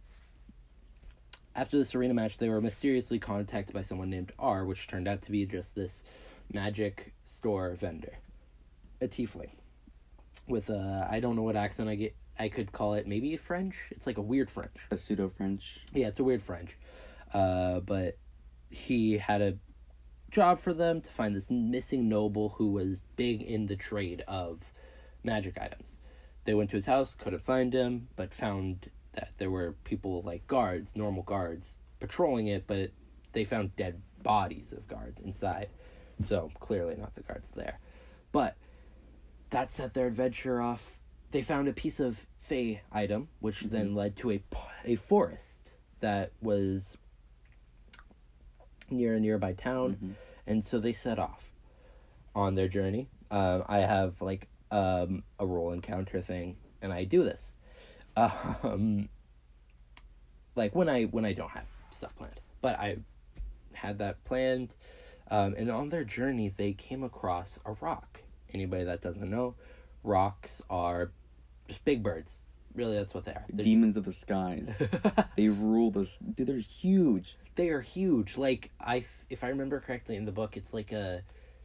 after 1.55 1.77
this 1.77 1.95
arena 1.95 2.13
match, 2.13 2.37
they 2.37 2.49
were 2.49 2.61
mysteriously 2.61 3.19
contacted 3.19 3.73
by 3.73 3.81
someone 3.81 4.09
named 4.09 4.31
R, 4.37 4.63
which 4.63 4.87
turned 4.87 5.07
out 5.07 5.21
to 5.23 5.31
be 5.31 5.45
just 5.45 5.75
this 5.75 6.03
magic 6.53 7.13
store 7.23 7.75
vendor, 7.79 8.19
a 9.01 9.07
tiefling, 9.07 9.49
with 10.47 10.69
a 10.69 11.07
I 11.09 11.19
don't 11.19 11.35
know 11.35 11.41
what 11.41 11.55
accent 11.55 11.89
I 11.89 11.95
get. 11.95 12.15
I 12.39 12.49
could 12.49 12.71
call 12.71 12.93
it 12.93 13.07
maybe 13.07 13.35
French. 13.35 13.75
It's 13.89 14.05
like 14.05 14.17
a 14.17 14.21
weird 14.21 14.51
French. 14.51 14.75
A 14.91 14.97
pseudo 14.97 15.31
French. 15.35 15.79
Yeah, 15.93 16.07
it's 16.07 16.19
a 16.19 16.23
weird 16.23 16.43
French. 16.43 16.77
Uh, 17.33 17.79
but 17.79 18.17
he 18.69 19.17
had 19.17 19.41
a 19.41 19.57
job 20.37 20.61
for 20.61 20.71
them 20.71 21.01
to 21.01 21.09
find 21.09 21.33
this 21.33 21.49
missing 21.49 22.07
noble 22.07 22.49
who 22.57 22.71
was 22.71 23.01
big 23.15 23.41
in 23.41 23.65
the 23.65 23.75
trade 23.75 24.23
of 24.27 24.59
magic 25.23 25.57
items. 25.59 25.97
They 26.45 26.53
went 26.53 26.69
to 26.69 26.75
his 26.75 26.85
house, 26.85 27.15
couldn't 27.15 27.43
find 27.43 27.73
him, 27.73 28.09
but 28.15 28.35
found 28.35 28.91
that 29.13 29.31
there 29.39 29.49
were 29.49 29.73
people 29.83 30.21
like 30.21 30.45
guards, 30.45 30.95
normal 30.95 31.23
guards, 31.23 31.77
patrolling 31.99 32.45
it, 32.45 32.65
but 32.67 32.91
they 33.33 33.45
found 33.45 33.75
dead 33.75 33.99
bodies 34.21 34.71
of 34.71 34.87
guards 34.87 35.19
inside. 35.19 35.69
So 36.23 36.51
clearly 36.59 36.95
not 36.95 37.15
the 37.15 37.21
guards 37.21 37.49
there. 37.55 37.79
But 38.31 38.55
that 39.49 39.71
set 39.71 39.95
their 39.95 40.05
adventure 40.05 40.61
off. 40.61 40.99
They 41.31 41.41
found 41.41 41.67
a 41.67 41.73
piece 41.73 41.99
of 41.99 42.19
Fey 42.41 42.81
item, 42.91 43.29
which 43.39 43.61
then 43.61 43.95
led 43.95 44.15
to 44.17 44.29
a, 44.29 44.43
a 44.85 44.97
forest 44.97 45.71
that 45.99 46.31
was 46.43 46.95
near 48.91 49.15
a 49.15 49.19
nearby 49.19 49.53
town. 49.53 49.97
Mhm. 49.99 50.26
And 50.47 50.63
so 50.63 50.79
they 50.79 50.93
set 50.93 51.19
off 51.19 51.51
on 52.33 52.55
their 52.55 52.67
journey. 52.67 53.09
Um, 53.29 53.63
I 53.67 53.79
have 53.79 54.21
like 54.21 54.47
um, 54.71 55.23
a 55.39 55.45
roll 55.45 55.71
encounter 55.71 56.21
thing, 56.21 56.55
and 56.81 56.91
I 56.91 57.03
do 57.03 57.23
this. 57.23 57.53
Um, 58.63 59.09
like 60.55 60.73
when 60.73 60.89
I 60.89 61.03
when 61.03 61.23
I 61.23 61.33
don't 61.33 61.51
have 61.51 61.67
stuff 61.91 62.15
planned, 62.17 62.39
but 62.61 62.79
I 62.79 62.97
had 63.73 63.99
that 63.99 64.23
planned. 64.25 64.73
Um, 65.29 65.53
and 65.57 65.69
on 65.69 65.89
their 65.89 66.03
journey, 66.03 66.51
they 66.55 66.73
came 66.73 67.03
across 67.03 67.59
a 67.65 67.73
roc. 67.73 68.21
Anybody 68.53 68.85
that 68.85 69.01
doesn't 69.01 69.29
know, 69.29 69.55
rocs 70.03 70.61
are 70.69 71.11
just 71.67 71.85
big 71.85 72.01
birds. 72.01 72.39
Really, 72.77 72.95
that's 72.95 73.13
what 73.15 73.25
they 73.25 73.31
are. 73.31 73.43
They're 73.51 73.65
Demons 73.65 73.97
of 73.97 74.05
the 74.05 74.13
skies. 74.13 74.79
they 75.35 75.47
rule 75.47 75.89
this. 75.89 76.19
Dude, 76.35 76.45
they're 76.45 76.59
huge. 76.59 77.35
they 77.55 77.69
are 77.69 77.81
huge. 77.81 78.37
Like 78.37 78.69
I, 78.79 79.03
if 79.31 79.43
I 79.43 79.47
remember 79.47 79.79
correctly 79.79 80.15
in 80.15 80.25
the 80.25 80.31
book, 80.31 80.55
it's 80.55 80.75
like 80.75 80.91
a 80.91 81.23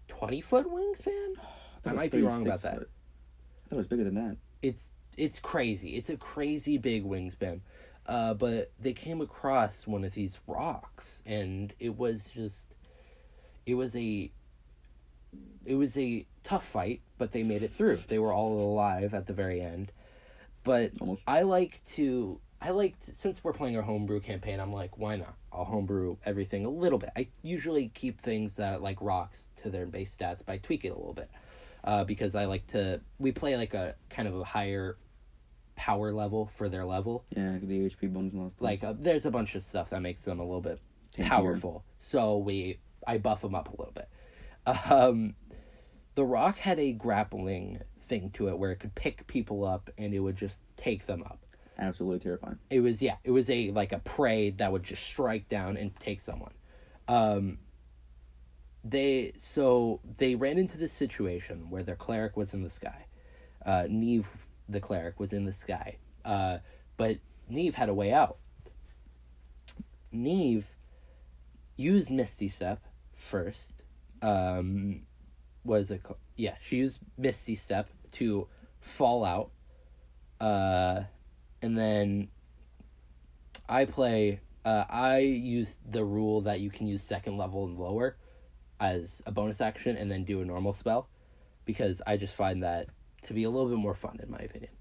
twenty 0.09 0.41
foot 0.41 0.67
wingspan. 0.67 1.35
thought 1.85 1.93
I 1.93 1.93
might 1.93 2.11
be 2.11 2.23
wrong 2.23 2.45
36 2.45 2.47
about 2.47 2.63
that. 2.63 2.79
foot. 2.79 2.91
I 2.91 3.69
thought 3.69 3.75
it 3.75 3.79
was 3.79 3.87
bigger 3.89 4.05
than 4.05 4.15
that. 4.15 4.37
It's 4.63 4.89
it's 5.19 5.39
crazy. 5.39 5.97
It's 5.97 6.09
a 6.09 6.17
crazy 6.17 6.79
big 6.79 7.05
wingspan. 7.05 7.61
Uh, 8.07 8.33
but 8.35 8.73
they 8.81 8.95
came 8.95 9.21
across 9.21 9.87
one 9.87 10.05
of 10.05 10.15
these 10.15 10.39
rocs, 10.47 11.23
and 11.25 11.73
it 11.79 11.97
was 11.97 12.31
just, 12.35 12.75
it 13.65 13.75
was 13.75 13.95
a, 13.95 14.33
it 15.65 15.75
was 15.77 15.97
a 15.97 16.27
tough 16.43 16.67
fight, 16.67 17.03
but 17.19 17.31
they 17.33 17.43
made 17.45 17.63
it 17.63 17.73
through. 17.77 18.01
They 18.09 18.19
were 18.19 18.33
all 18.33 18.59
alive 18.59 19.15
at 19.15 19.27
the 19.27 19.33
very 19.33 19.61
end. 19.61 19.93
But 20.65 20.93
Almost. 21.01 21.23
I 21.27 21.43
like 21.43 21.83
to 21.97 22.41
I 22.61 22.71
like 22.71 22.99
to, 23.01 23.15
since 23.15 23.43
we're 23.43 23.53
playing 23.53 23.77
our 23.77 23.83
homebrew 23.83 24.21
campaign, 24.21 24.61
I'm 24.61 24.73
like, 24.73 24.97
why 24.97 25.17
not? 25.17 25.35
I'll 25.53 25.65
homebrew 25.65 26.17
everything 26.25 26.65
a 26.65 26.71
little 26.71 26.99
bit. 26.99 27.11
I 27.17 27.27
usually 27.43 27.89
keep 27.89 28.23
things 28.23 28.55
that 28.57 28.81
like 28.81 28.99
rocs 29.01 29.49
to 29.63 29.71
their 29.71 29.85
base 29.85 30.17
stats, 30.17 30.43
but 30.47 30.53
I 30.53 30.59
tweak 30.59 30.85
it 30.85 30.89
a 30.89 30.95
little 30.95 31.13
bit. 31.13 31.29
Uh, 31.83 32.05
because 32.05 32.37
I 32.37 32.45
like 32.45 32.69
to 32.69 33.01
we 33.19 33.33
play 33.33 33.57
like 33.57 33.75
a 33.75 33.97
kind 34.09 34.29
of 34.29 34.39
a 34.39 34.45
higher 34.45 34.97
power 35.75 36.13
level 36.13 36.51
for 36.57 36.69
their 36.69 36.85
level. 36.85 37.25
Yeah, 37.31 37.59
the 37.61 37.81
HP 37.81 38.13
bonus 38.13 38.33
and 38.33 38.43
all 38.43 38.49
that 38.49 38.53
stuff. 38.53 38.63
Like 38.63 38.85
uh, 38.85 38.95
there's 38.97 39.27
a 39.27 39.33
bunch 39.33 39.57
of 39.57 39.65
stuff 39.65 39.91
that 39.91 40.01
makes 40.01 40.23
them 40.23 40.39
a 40.39 40.45
little 40.45 40.61
bit 40.61 40.79
powerful. 41.19 41.85
So 41.99 42.39
we 42.39 42.79
I 43.05 43.19
buff 43.19 43.41
them 43.41 43.57
up 43.57 43.69
a 43.69 43.73
little 43.73 43.93
bit. 43.93 44.09
Um, 44.65 45.35
the 46.15 46.25
roc 46.25 46.59
had 46.59 46.79
a 46.79 46.93
grappling 46.93 47.81
thing 48.13 48.29
to 48.35 48.49
it 48.51 48.59
where 48.59 48.71
it 48.73 48.77
could 48.79 48.95
pick 48.95 49.27
people 49.27 49.65
up 49.65 49.89
and 49.97 50.13
it 50.13 50.19
would 50.19 50.37
just 50.37 50.61
take 50.77 51.07
them 51.07 51.23
up. 51.23 51.39
Absolutely 51.79 52.19
terrifying. 52.21 52.59
It 52.69 52.81
was 52.81 53.01
yeah, 53.01 53.17
it 53.25 53.31
was 53.31 53.49
a 53.49 53.71
like 53.71 53.93
a 53.93 54.01
prey 54.01 54.51
that 54.51 54.71
would 54.71 54.83
just 54.83 55.03
strike 55.03 55.49
down 55.49 55.79
and 55.79 55.99
take 55.99 56.21
someone. 56.21 56.53
Um, 57.09 57.57
they 58.85 59.33
so 59.39 60.01
they 60.19 60.35
ran 60.35 60.59
into 60.59 60.77
this 60.77 60.93
situation 60.93 61.71
where 61.71 61.83
their 61.83 61.97
cleric 61.97 62.37
was 62.37 62.53
in 62.53 62.63
the 62.63 62.69
sky. 62.71 63.07
Uh, 63.65 63.85
Neve, 63.89 64.27
the 64.69 64.81
cleric, 64.81 65.19
was 65.19 65.33
in 65.33 65.47
the 65.47 65.53
sky. 65.55 65.97
Uh, 66.23 66.59
but 66.99 67.17
Neve 67.49 67.75
had 67.77 67.89
a 67.89 67.95
way 67.95 68.13
out. 68.13 68.37
Neve 70.13 70.67
used 71.77 72.11
Misty 72.11 72.49
Step 72.49 72.83
first. 73.15 73.73
Um, 74.21 75.03
was 75.65 75.91
it? 75.91 76.03
ca- 76.03 76.17
Yeah, 76.37 76.57
she 76.63 76.77
used 76.77 76.99
Misty 77.17 77.55
Step 77.55 77.89
to 78.13 78.49
fall 78.81 79.25
out. 79.25 79.51
Uh, 80.41 81.05
and 81.61 81.77
then 81.77 82.29
I 83.69 83.85
play. 83.85 84.41
Uh, 84.65 84.85
I 84.89 85.19
use 85.19 85.79
the 85.89 86.05
rule 86.05 86.43
that 86.43 86.61
you 86.61 86.71
can 86.71 86.87
use 86.87 87.03
second 87.03 87.37
level 87.37 87.65
and 87.65 87.79
lower 87.79 88.17
as 88.81 89.23
a 89.27 89.33
bonus 89.33 89.61
action, 89.61 89.97
and 89.97 90.11
then 90.11 90.25
do 90.25 90.41
a 90.41 90.45
normal 90.45 90.73
spell, 90.73 91.09
because 91.65 92.03
I 92.07 92.17
just 92.17 92.35
find 92.35 92.63
that 92.63 92.89
to 93.23 93.33
be 93.33 93.45
a 93.45 93.51
little 93.51 93.69
bit 93.69 93.79
more 93.79 93.95
fun, 93.95 94.19
in 94.21 94.31
my 94.31 94.39
opinion. 94.39 94.73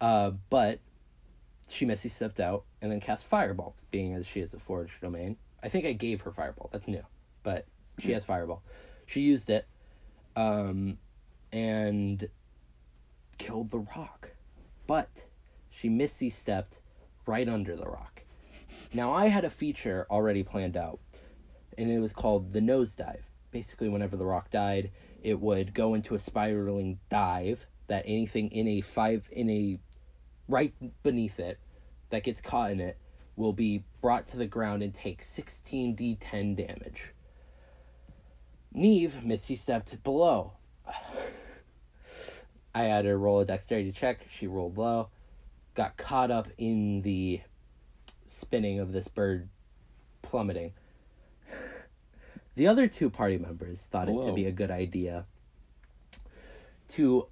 Uh, 0.00 0.32
but 0.50 0.80
she 1.70 1.86
Misty 1.86 2.10
stepped 2.10 2.40
out 2.40 2.64
and 2.82 2.92
then 2.92 3.00
cast 3.00 3.24
Fireball, 3.24 3.74
being 3.90 4.14
as 4.14 4.26
she 4.26 4.40
is 4.40 4.52
a 4.52 4.58
forged 4.58 5.00
domain. 5.00 5.36
I 5.62 5.68
think 5.68 5.86
I 5.86 5.92
gave 5.92 6.22
her 6.22 6.32
Fireball. 6.32 6.68
That's 6.72 6.88
new, 6.88 7.04
but 7.42 7.66
she 7.98 8.12
has 8.12 8.24
Fireball. 8.24 8.62
She 9.06 9.20
used 9.20 9.48
it, 9.48 9.66
um, 10.36 10.98
and 11.52 12.28
killed 13.42 13.72
the 13.72 13.84
roc, 13.96 14.30
but 14.86 15.24
she 15.68 15.88
Misty 15.88 16.30
stepped 16.30 16.78
right 17.26 17.48
under 17.48 17.74
the 17.74 17.86
roc. 17.86 18.22
Now 18.94 19.12
I 19.12 19.28
had 19.28 19.44
a 19.44 19.50
feature 19.50 20.06
already 20.08 20.44
planned 20.44 20.76
out, 20.76 21.00
and 21.76 21.90
it 21.90 21.98
was 21.98 22.12
called 22.12 22.52
the 22.52 22.60
nosedive. 22.60 23.24
Basically, 23.50 23.88
whenever 23.88 24.16
the 24.16 24.24
roc 24.24 24.52
died, 24.52 24.92
it 25.24 25.40
would 25.40 25.74
go 25.74 25.94
into 25.94 26.14
a 26.14 26.20
spiraling 26.20 27.00
dive 27.10 27.66
that 27.88 28.04
anything 28.06 28.48
in 28.52 28.68
a 28.68 28.80
five 28.80 29.28
in 29.32 29.50
a 29.50 29.80
right 30.46 30.72
beneath 31.02 31.40
it 31.40 31.58
that 32.10 32.22
gets 32.22 32.40
caught 32.40 32.70
in 32.70 32.80
it 32.80 32.96
will 33.34 33.52
be 33.52 33.82
brought 34.00 34.24
to 34.28 34.36
the 34.36 34.46
ground 34.46 34.84
and 34.84 34.94
take 34.94 35.24
16d10 35.24 36.56
damage. 36.56 37.12
Neve 38.72 39.24
Misty 39.24 39.56
stepped 39.56 40.00
below. 40.04 40.52
I 42.74 42.84
had 42.84 43.04
her 43.04 43.18
roll 43.18 43.40
a 43.40 43.44
dexterity 43.44 43.92
check. 43.92 44.26
She 44.38 44.46
rolled 44.46 44.78
low. 44.78 45.08
Got 45.74 45.96
caught 45.96 46.30
up 46.30 46.48
in 46.58 47.02
the 47.02 47.40
spinning 48.26 48.78
of 48.80 48.92
this 48.92 49.08
bird 49.08 49.48
plummeting. 50.22 50.72
The 52.54 52.66
other 52.66 52.86
two 52.86 53.08
party 53.08 53.38
members 53.38 53.88
thought 53.90 54.10
it 54.10 54.26
to 54.26 54.32
be 54.34 54.44
a 54.44 54.52
good 54.52 54.70
idea 54.70 55.24
to 56.88 57.26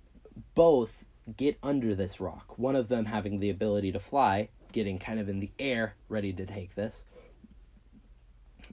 both 0.54 1.04
get 1.37 1.59
under 1.62 1.94
this 1.94 2.20
roc. 2.20 2.59
One 2.59 2.75
of 2.75 2.88
them 2.88 3.04
having 3.04 3.38
the 3.38 3.50
ability 3.50 3.92
to 3.92 4.00
fly, 4.00 4.49
getting 4.73 4.99
kind 4.99 5.20
of 5.20 5.28
in 5.28 5.40
the 5.40 5.50
air, 5.59 5.94
ready 6.09 6.32
to 6.32 6.47
take 6.47 6.75
this. 6.75 6.94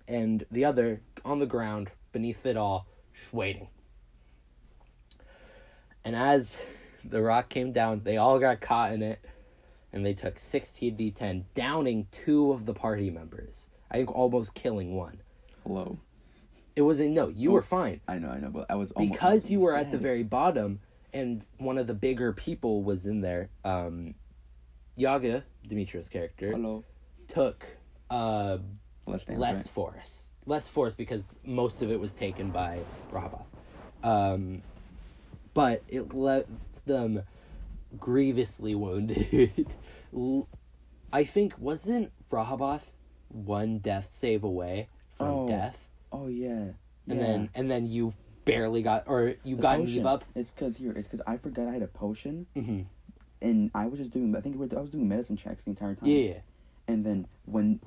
And 0.08 0.46
the 0.50 0.64
other 0.64 1.02
on 1.26 1.40
the 1.40 1.46
ground, 1.46 1.90
beneath 2.14 2.46
it 2.46 2.56
all, 2.56 2.88
just 3.14 3.34
waiting. 3.34 3.68
And 6.06 6.16
as 6.16 6.58
the 7.04 7.22
roc 7.22 7.50
came 7.50 7.72
down, 7.72 8.02
they 8.04 8.18
all 8.18 8.40
got 8.40 8.62
caught 8.62 8.92
in 8.94 9.02
it, 9.02 9.20
and 9.94 10.06
they 10.06 10.14
took 10.14 10.36
16d10, 10.36 11.44
downing 11.56 12.08
two 12.12 12.52
of 12.52 12.66
the 12.66 12.74
party 12.74 13.10
members. 13.10 13.68
I 13.90 13.98
think 13.98 14.14
almost 14.16 14.54
killing 14.54 14.96
one. 14.96 15.22
Hello. 15.64 15.98
It 16.76 16.82
wasn't, 16.82 17.12
no, 17.12 17.30
you 17.30 17.50
Oh. 17.52 17.54
were 17.54 17.62
fine. 17.64 18.02
I 18.08 18.20
know, 18.20 18.30
I 18.30 18.40
know, 18.40 18.50
but 18.50 18.68
I 18.70 18.76
was 18.76 18.92
almost, 18.92 19.12
because 19.14 19.50
you 19.50 19.60
were 19.62 19.76
at 19.76 19.92
the 19.92 19.98
very 19.98 20.24
bottom 20.24 20.80
and 21.14 21.44
one 21.58 21.78
of 21.78 21.88
the 21.88 21.94
bigger 21.94 22.34
people 22.34 22.84
was 22.84 23.06
in 23.06 23.22
there 23.22 23.50
um 23.64 24.14
yaga 24.98 25.46
Demetrio's 25.66 26.10
character 26.10 26.52
Hello. 26.52 26.84
took 27.30 27.66
uh 28.10 28.58
Less 29.06 29.24
damage. 29.26 29.40
less 29.40 29.58
right? 29.58 29.68
force 29.70 30.30
less 30.46 30.68
force 30.68 30.94
because 30.96 31.30
most 31.46 31.82
of 31.82 31.90
it 31.92 32.00
was 32.00 32.14
taken 32.14 32.52
by 32.52 32.80
Rahabath. 33.10 33.46
um 34.04 34.62
but 35.58 35.82
it 35.88 36.14
left 36.14 36.48
them 36.86 37.24
grievously 38.00 38.76
wounded. 38.76 39.66
I 41.12 41.24
think 41.24 41.54
wasn't 41.58 42.12
Rahabath 42.32 42.82
one 43.30 43.80
death 43.80 44.10
save 44.12 44.44
away 44.44 44.88
from 45.18 45.28
Oh. 45.28 45.48
death, 45.48 45.78
Oh 46.12 46.28
yeah. 46.28 46.52
and 46.52 46.76
yeah. 47.08 47.16
then 47.16 47.50
and 47.56 47.72
then 47.72 47.88
you 47.88 48.14
barely 48.46 48.84
got 48.84 49.06
or 49.08 49.34
you 49.44 49.56
The 49.56 49.62
got 49.64 49.80
potion. 49.80 49.96
Neve 49.96 50.06
up. 50.06 50.26
It's 50.36 50.52
cause 50.52 50.78
here. 50.78 50.92
It's 50.92 51.08
cause 51.08 51.22
I 51.26 51.38
forgot 51.38 51.68
I 51.68 51.72
had 51.72 51.82
a 51.82 51.88
potion, 51.88 52.46
hmm 52.56 52.82
and 53.42 53.72
I 53.74 53.88
was 53.88 53.98
just 54.00 54.12
doing. 54.12 54.36
I 54.36 54.42
think 54.42 54.56
I 54.56 54.80
was 54.80 54.92
doing 54.92 55.08
medicine 55.08 55.38
checks 55.38 55.64
the 55.64 55.72
entire 55.72 55.96
time. 55.96 56.08
Yeah. 56.10 56.40
And 56.88 57.04
then 57.06 57.28
when 57.46 57.80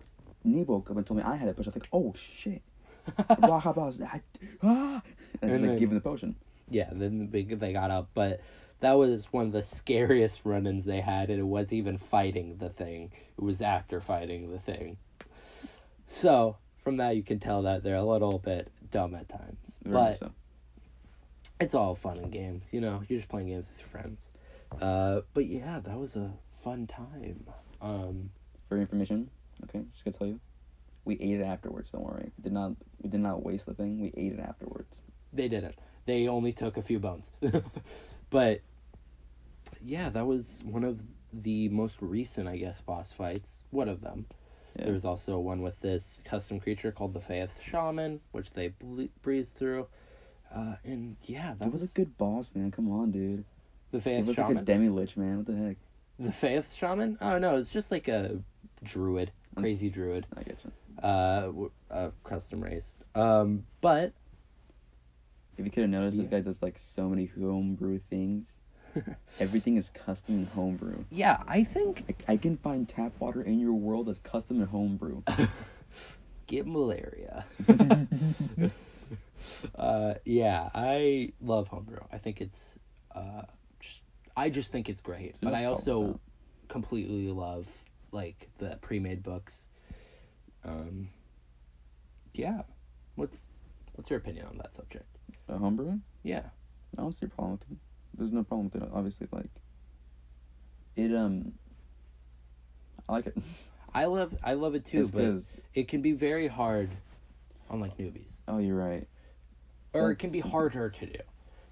Neve 0.42 0.68
woke 0.68 0.90
up 0.90 0.96
and 0.96 1.06
told 1.06 1.18
me 1.18 1.22
I 1.24 1.36
had 1.36 1.48
a 1.48 1.54
potion, 1.54 1.72
I 1.72 1.76
was 1.76 1.82
like, 1.82 1.88
oh 1.92 2.14
shit. 2.16 2.62
Rahabaz, 3.18 4.02
I, 4.02 4.20
ah! 4.62 5.02
And 5.40 5.50
I 5.50 5.54
just 5.54 5.64
like 5.64 5.78
give 5.78 5.88
him 5.90 5.94
the 5.94 6.00
potion. 6.00 6.34
Yeah, 6.70 6.88
then 6.92 7.28
the 7.30 7.42
they 7.54 7.72
got 7.72 7.90
up, 7.90 8.10
but 8.14 8.40
that 8.80 8.92
was 8.92 9.24
one 9.32 9.46
of 9.46 9.52
the 9.52 9.62
scariest 9.62 10.40
run-ins 10.44 10.84
they 10.84 11.00
had, 11.00 11.28
and 11.30 11.38
it 11.38 11.42
wasn't 11.44 11.74
even 11.74 11.98
fighting 11.98 12.56
the 12.58 12.70
thing. 12.70 13.12
It 13.36 13.42
was 13.44 13.60
after 13.60 14.00
fighting 14.00 14.50
the 14.50 14.58
thing. 14.58 14.96
So 16.08 16.56
from 16.82 16.96
that, 16.98 17.16
you 17.16 17.22
can 17.22 17.38
tell 17.40 17.62
that 17.62 17.82
they're 17.82 17.96
a 17.96 18.04
little 18.04 18.38
bit 18.38 18.70
dumb 18.90 19.14
at 19.14 19.28
times, 19.28 19.78
Very 19.84 19.92
but 19.94 20.18
so. 20.18 20.30
it's 21.60 21.74
all 21.74 21.94
fun 21.94 22.18
and 22.18 22.32
games. 22.32 22.64
You 22.72 22.80
know, 22.80 23.02
you're 23.08 23.18
just 23.18 23.28
playing 23.28 23.48
games 23.48 23.66
with 23.68 23.78
your 23.80 23.88
friends. 23.88 24.28
Uh, 24.80 25.20
but 25.34 25.46
yeah, 25.46 25.80
that 25.80 25.98
was 25.98 26.16
a 26.16 26.30
fun 26.64 26.86
time. 26.86 27.44
Um, 27.82 28.30
For 28.68 28.78
information, 28.78 29.28
okay, 29.64 29.82
just 29.92 30.04
gonna 30.04 30.16
tell 30.16 30.26
you, 30.28 30.40
we 31.04 31.14
ate 31.20 31.40
it 31.40 31.44
afterwards. 31.44 31.90
Don't 31.90 32.02
worry, 32.04 32.30
we 32.38 32.42
did 32.44 32.52
not. 32.52 32.72
We 33.02 33.10
did 33.10 33.20
not 33.20 33.42
waste 33.44 33.66
the 33.66 33.74
thing. 33.74 34.00
We 34.00 34.12
ate 34.16 34.32
it 34.32 34.40
afterwards. 34.40 34.94
they 35.32 35.48
didn't. 35.48 35.74
They 36.10 36.26
only 36.26 36.52
took 36.52 36.76
a 36.76 36.82
few 36.82 36.98
bones. 36.98 37.30
but 38.30 38.62
yeah, 39.80 40.08
that 40.10 40.26
was 40.26 40.60
one 40.64 40.82
of 40.82 40.98
the 41.32 41.68
most 41.68 41.94
recent, 42.00 42.48
I 42.48 42.56
guess, 42.56 42.80
boss 42.80 43.12
fights. 43.12 43.60
One 43.70 43.88
of 43.88 44.00
them. 44.00 44.26
Yeah. 44.76 44.86
There 44.86 44.92
was 44.92 45.04
also 45.04 45.38
one 45.38 45.62
with 45.62 45.78
this 45.82 46.20
custom 46.24 46.58
creature 46.58 46.90
called 46.90 47.14
the 47.14 47.20
Faith 47.20 47.50
Shaman, 47.62 48.18
which 48.32 48.50
they 48.54 48.74
ble- 48.80 49.06
breezed 49.22 49.54
through. 49.54 49.86
Uh, 50.52 50.74
and 50.82 51.14
yeah, 51.22 51.50
that 51.50 51.60
That 51.60 51.72
was 51.72 51.82
a 51.82 51.86
good 51.86 52.18
boss, 52.18 52.50
man. 52.56 52.72
Come 52.72 52.90
on, 52.90 53.12
dude. 53.12 53.44
The 53.92 53.98
It 53.98 54.02
Faith 54.02 54.26
was 54.26 54.36
like 54.36 54.56
a 54.56 54.62
demi 54.62 54.88
lich, 54.88 55.16
man. 55.16 55.36
What 55.36 55.46
the 55.46 55.54
heck? 55.54 55.76
the 56.18 56.32
Faith 56.32 56.74
Shaman. 56.74 57.18
Oh 57.20 57.38
no, 57.38 57.56
it's 57.56 57.68
just 57.68 57.92
like 57.92 58.08
a 58.08 58.40
druid, 58.82 59.30
That's- 59.54 59.62
crazy 59.62 59.88
druid. 59.90 60.26
I 60.36 60.42
get 60.42 60.58
you. 60.64 60.72
Uh, 61.08 61.40
w- 61.42 61.70
uh, 61.88 62.10
custom 62.24 62.60
race. 62.64 62.96
Um, 63.14 63.64
but 63.80 64.12
If 65.60 65.66
you 65.66 65.70
could 65.72 65.82
have 65.82 65.90
noticed, 65.90 66.16
Yeah. 66.16 66.22
this 66.22 66.30
guy 66.30 66.40
does 66.40 66.62
like 66.62 66.78
so 66.78 67.08
many 67.08 67.26
homebrew 67.26 68.00
things. 68.08 68.52
Everything 69.40 69.76
is 69.76 69.90
custom 69.90 70.36
and 70.36 70.48
homebrew. 70.48 71.04
yeah, 71.10 71.42
I 71.46 71.62
think 71.64 72.04
Like, 72.08 72.24
I 72.26 72.36
can 72.38 72.56
find 72.56 72.88
tap 72.88 73.12
water 73.20 73.42
in 73.42 73.60
your 73.60 73.74
world 73.74 74.06
that's 74.06 74.18
custom 74.18 74.60
and 74.60 74.68
homebrew. 74.70 75.22
get 76.46 76.66
malaria. 76.66 77.44
uh, 79.76 80.14
yeah, 80.24 80.70
I 80.74 81.32
love 81.40 81.68
homebrew. 81.68 82.00
I 82.10 82.18
think 82.18 82.40
it's, 82.40 82.60
uh, 83.14 83.42
just, 83.80 84.00
I 84.36 84.48
just 84.50 84.72
think 84.72 84.88
it's 84.88 85.00
great. 85.00 85.36
But 85.40 85.54
I 85.54 85.66
also 85.66 86.18
completely 86.68 87.28
love 87.28 87.68
like 88.12 88.48
the 88.58 88.78
pre-made 88.80 89.22
books. 89.22 89.66
Um, 90.64 91.10
yeah, 92.34 92.62
what's 93.14 93.38
what's 93.94 94.08
your 94.10 94.18
opinion 94.18 94.46
on 94.46 94.56
that 94.58 94.74
subject? 94.74 95.06
Uh, 95.50 95.58
homebrew? 95.58 95.98
Yeah, 96.22 96.42
I 96.96 97.02
don't 97.02 97.12
see 97.12 97.26
a 97.26 97.28
problem 97.28 97.52
with 97.52 97.62
it. 97.70 97.76
There's 98.16 98.32
no 98.32 98.42
problem 98.44 98.70
with 98.72 98.82
it. 98.82 98.88
Obviously, 98.92 99.26
like 99.32 99.50
it. 100.96 101.14
Um, 101.14 101.52
I 103.08 103.12
like 103.12 103.26
it. 103.26 103.36
I 103.94 104.04
love 104.04 104.36
I 104.44 104.54
love 104.54 104.74
it 104.76 104.84
too, 104.84 105.00
It's 105.00 105.10
but 105.10 105.22
'cause- 105.24 105.56
it 105.74 105.88
can 105.88 106.00
be 106.02 106.12
very 106.12 106.46
hard 106.46 106.90
on 107.68 107.80
like 107.80 107.96
newbies, 107.98 108.30
oh, 108.48 108.58
you're 108.58 108.76
right. 108.76 109.06
or 109.92 110.10
it 110.12 110.16
can 110.16 110.30
be 110.30 110.40
harder 110.40 110.90
to 110.90 111.06
do. 111.06 111.18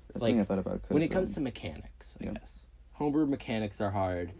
That's 0.08 0.22
Like, 0.22 0.36
I 0.36 0.44
thought 0.44 0.58
about. 0.58 0.80
when 0.88 1.02
it 1.02 1.08
comes 1.08 1.28
um, 1.30 1.34
to 1.34 1.40
mechanics, 1.40 2.14
I 2.20 2.24
yeah. 2.24 2.32
guess 2.32 2.60
homebrew 2.94 3.26
mechanics 3.26 3.80
are 3.80 3.90
hard, 3.90 4.32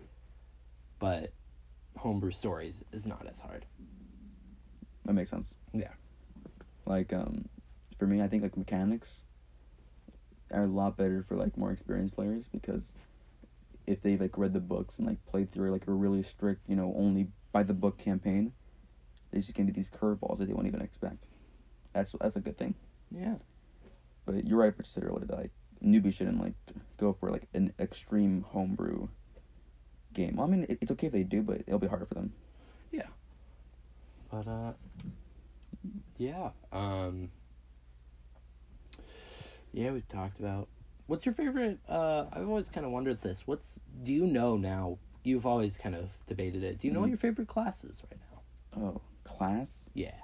but 0.99 1.33
homebrew 1.97 2.31
stories 2.33 2.85
is 2.93 3.07
not 3.07 3.27
as 3.29 3.39
hard. 3.41 3.67
that 5.05 5.13
makes 5.13 5.31
sense. 5.31 5.55
Yeah. 5.73 5.91
Like 6.87 7.13
um, 7.13 7.49
for 7.99 8.07
me, 8.07 8.23
I 8.23 8.29
think 8.29 8.43
like 8.43 8.57
mechanics 8.57 9.23
are 10.53 10.65
a 10.65 10.69
lot 10.69 10.97
better 10.97 11.23
for 11.23 11.37
like 11.37 11.57
more 11.57 11.71
experienced 11.73 12.15
players 12.15 12.49
because 12.49 12.95
if 13.87 14.03
they've 14.03 14.21
like 14.21 14.37
read 14.39 14.53
the 14.53 14.61
books 14.61 14.99
and 14.99 15.07
like 15.07 15.25
played 15.27 15.53
through 15.53 15.71
like 15.71 15.87
a 15.87 15.93
really 15.93 16.23
strict, 16.23 16.69
you 16.69 16.77
know, 16.77 16.95
only 16.97 17.29
by 17.53 17.63
the 17.63 17.75
book 17.75 17.99
campaign, 17.99 18.53
they 19.31 19.39
just 19.41 19.55
can 19.55 19.67
do 19.67 19.73
these 19.73 19.91
curveballs 19.91 20.39
that 20.39 20.47
they 20.47 20.53
won't 20.55 20.67
even 20.67 20.81
expect. 20.83 21.27
That's 21.93 22.15
that's 22.21 22.37
a 22.37 22.41
good 22.41 22.59
thing. 22.59 22.75
Yeah, 23.11 23.37
But 24.25 24.47
you're 24.47 24.59
right, 24.59 24.77
what 24.77 24.87
you 24.87 24.91
said 24.91 25.05
earlier. 25.05 25.27
That, 25.27 25.37
like 25.39 25.53
newbies 25.85 26.15
shouldn't 26.15 26.41
like 26.41 26.55
go 26.99 27.13
for 27.13 27.31
like 27.31 27.49
an 27.55 27.73
extreme 27.79 28.43
homebrew 28.43 29.09
game. 30.13 30.37
Well, 30.37 30.47
I 30.47 30.51
mean, 30.51 30.67
it, 30.69 30.79
it's 30.81 30.91
okay 30.93 31.07
if 31.09 31.13
they 31.13 31.23
do, 31.25 31.43
but 31.43 31.63
it'll 31.67 31.79
be 31.79 31.87
harder 31.89 32.07
for 32.07 32.15
them. 32.15 32.33
Yeah. 32.91 33.09
But 34.31 34.47
uh, 34.47 34.73
yeah, 36.17 36.51
um, 36.73 37.31
yeah, 39.73 39.91
we've 39.93 40.09
talked 40.09 40.39
about. 40.41 40.69
What's 41.07 41.25
your 41.25 41.35
favorite? 41.35 41.79
Uh, 41.89 42.27
I've 42.33 42.49
always 42.49 42.69
kind 42.69 42.85
of 42.85 42.93
wondered 42.93 43.23
this. 43.23 43.43
What's 43.47 43.79
do 44.03 44.13
you 44.13 44.27
know 44.27 44.57
now? 44.57 44.99
You've 45.25 45.47
always 45.47 45.77
kind 45.77 45.95
of 45.95 46.11
debated 46.27 46.63
it. 46.63 46.79
Do 46.79 46.87
you 46.87 46.93
know 46.93 47.01
what 47.01 47.07
Mhm. 47.07 47.13
your 47.13 47.19
favorite 47.19 47.49
class 47.49 47.83
is 47.85 48.03
right 48.11 48.21
now? 48.33 48.83
Oh, 48.83 49.01
class. 49.25 49.69
Yeah. 49.95 50.15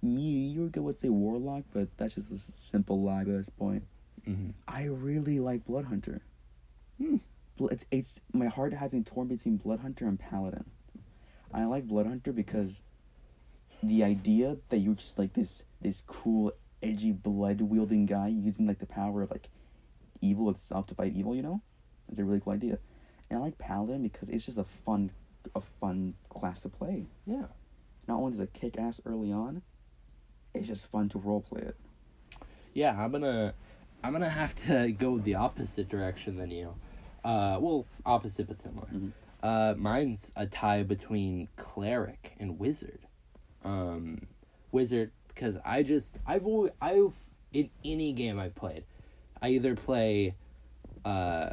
Me, 0.00 0.46
you 0.48 0.62
would 0.62 0.72
go 0.72 0.82
would 0.82 0.98
say 1.00 1.08
warlock, 1.08 1.64
but 1.72 1.88
that's 1.96 2.14
just 2.14 2.30
a 2.30 2.38
simple 2.38 3.02
lie 3.02 3.24
by 3.24 3.32
this 3.32 3.48
point. 3.48 3.82
Mm-hmm. 4.26 4.50
I 4.68 4.84
really 4.84 5.40
like 5.40 5.64
blood 5.64 5.86
hunter. 5.86 6.22
Hmm. 6.98 7.16
It's 7.60 7.84
it's 7.90 8.20
my 8.32 8.46
heart 8.46 8.72
has 8.72 8.92
been 8.92 9.02
torn 9.04 9.26
between 9.26 9.56
blood 9.56 9.80
hunter 9.80 10.06
and 10.06 10.18
paladin. 10.18 10.64
I 11.52 11.64
like 11.64 11.88
blood 11.88 12.06
hunter 12.06 12.32
because 12.32 12.80
the 13.82 14.04
idea 14.04 14.56
that 14.68 14.78
you're 14.78 14.94
just 14.94 15.18
like 15.18 15.32
this 15.32 15.64
this 15.80 16.02
cool 16.06 16.52
edgy 16.82 17.12
blood 17.12 17.60
wielding 17.60 18.06
guy 18.06 18.28
using 18.28 18.66
like 18.66 18.78
the 18.78 18.86
power 18.86 19.22
of 19.22 19.30
like 19.30 19.48
evil 20.20 20.50
itself 20.50 20.86
to 20.86 20.94
fight 20.94 21.12
evil, 21.14 21.34
you 21.34 21.42
know, 21.42 21.60
it's 22.08 22.18
a 22.18 22.24
really 22.24 22.40
cool 22.40 22.52
idea. 22.52 22.78
And 23.30 23.38
I 23.38 23.42
like 23.42 23.58
paladin 23.58 24.02
because 24.02 24.28
it's 24.28 24.44
just 24.46 24.58
a 24.58 24.64
fun 24.84 25.10
a 25.54 25.60
fun 25.80 26.14
class 26.28 26.62
to 26.62 26.68
play. 26.68 27.06
Yeah. 27.26 27.44
Not 28.06 28.18
only 28.18 28.32
does 28.32 28.40
it 28.40 28.52
kick 28.52 28.78
ass 28.78 29.00
early 29.04 29.32
on, 29.32 29.62
it's 30.54 30.66
just 30.66 30.90
fun 30.90 31.08
to 31.10 31.18
roleplay 31.18 31.68
it. 31.68 31.76
Yeah, 32.74 32.98
I'm 32.98 33.12
gonna 33.12 33.54
I'm 34.02 34.12
gonna 34.12 34.28
have 34.28 34.54
to 34.66 34.90
go 34.98 35.18
the 35.18 35.34
opposite 35.34 35.88
direction 35.88 36.36
than 36.36 36.50
you. 36.50 36.74
Uh 37.24 37.58
well, 37.60 37.86
opposite 38.06 38.46
but 38.48 38.56
similar. 38.56 38.88
Mhm. 38.88 39.12
Uh 39.42 39.74
mine's 39.76 40.32
a 40.36 40.46
tie 40.46 40.82
between 40.82 41.48
cleric 41.56 42.34
and 42.38 42.58
wizard. 42.58 43.00
Um 43.64 44.26
wizard 44.72 45.12
because 45.38 45.56
I 45.64 45.84
just 45.84 46.18
I've 46.26 46.46
always, 46.46 46.72
I've 46.80 47.12
in 47.52 47.70
any 47.84 48.12
game 48.12 48.40
I've 48.40 48.54
played, 48.54 48.84
I 49.40 49.50
either 49.50 49.76
play 49.76 50.34
uh 51.04 51.50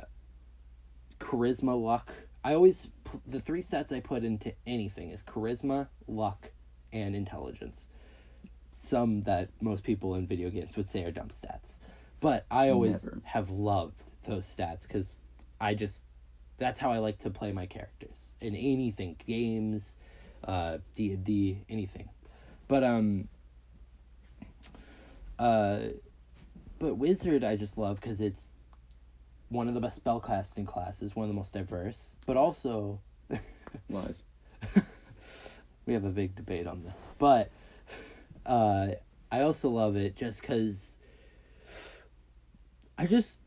charisma 1.20 1.80
luck. 1.80 2.12
I 2.44 2.54
always 2.56 2.88
the 3.28 3.40
three 3.40 3.62
sets 3.62 3.92
I 3.92 4.00
put 4.00 4.24
into 4.24 4.54
anything 4.66 5.12
is 5.12 5.22
charisma, 5.22 5.88
luck, 6.08 6.52
and 6.92 7.16
intelligence. 7.16 7.86
Some 8.72 9.22
that 9.22 9.50
most 9.62 9.84
people 9.84 10.16
in 10.16 10.26
video 10.28 10.50
games 10.50 10.76
would 10.76 10.90
say 10.90 11.04
are 11.04 11.12
dumb 11.12 11.30
stats, 11.30 11.74
but 12.20 12.46
I 12.50 12.70
always 12.70 13.04
Never. 13.04 13.22
have 13.24 13.50
loved 13.52 14.12
those 14.28 14.46
stats 14.46 14.84
because 14.84 15.22
I 15.62 15.76
just 15.76 16.04
that's 16.58 16.80
how 16.80 16.92
I 16.92 16.98
like 16.98 17.20
to 17.20 17.30
play 17.30 17.52
my 17.52 17.68
characters 17.68 18.34
in 18.42 18.56
anything 18.56 19.18
games, 19.28 19.96
uh, 20.44 20.80
D 20.96 21.12
and 21.12 21.24
D, 21.24 21.62
anything. 21.70 22.10
But 22.68 22.84
um, 22.84 23.28
uh, 25.40 25.80
but 26.80 26.96
wizard 26.96 27.44
I 27.44 27.56
just 27.56 27.78
love 27.78 28.00
because 28.00 28.22
it's 28.22 28.54
one 29.50 29.68
of 29.68 29.74
the 29.74 29.80
best 29.80 30.04
spellcasting 30.04 30.68
classes, 30.68 31.16
one 31.16 31.26
of 31.26 31.30
the 31.30 31.36
most 31.36 31.54
diverse, 31.54 32.16
but 32.26 32.38
also 32.38 33.00
Lies. 33.90 34.24
we 35.86 35.94
have 35.94 36.06
a 36.06 36.10
big 36.10 36.36
debate 36.36 36.68
on 36.68 36.84
this. 36.84 37.10
But 37.18 37.52
uh, 38.46 38.90
I 39.32 39.42
also 39.42 39.70
love 39.70 39.96
it 39.96 40.16
just 40.16 40.42
because 40.42 40.98
I 42.98 43.06
just 43.06 43.40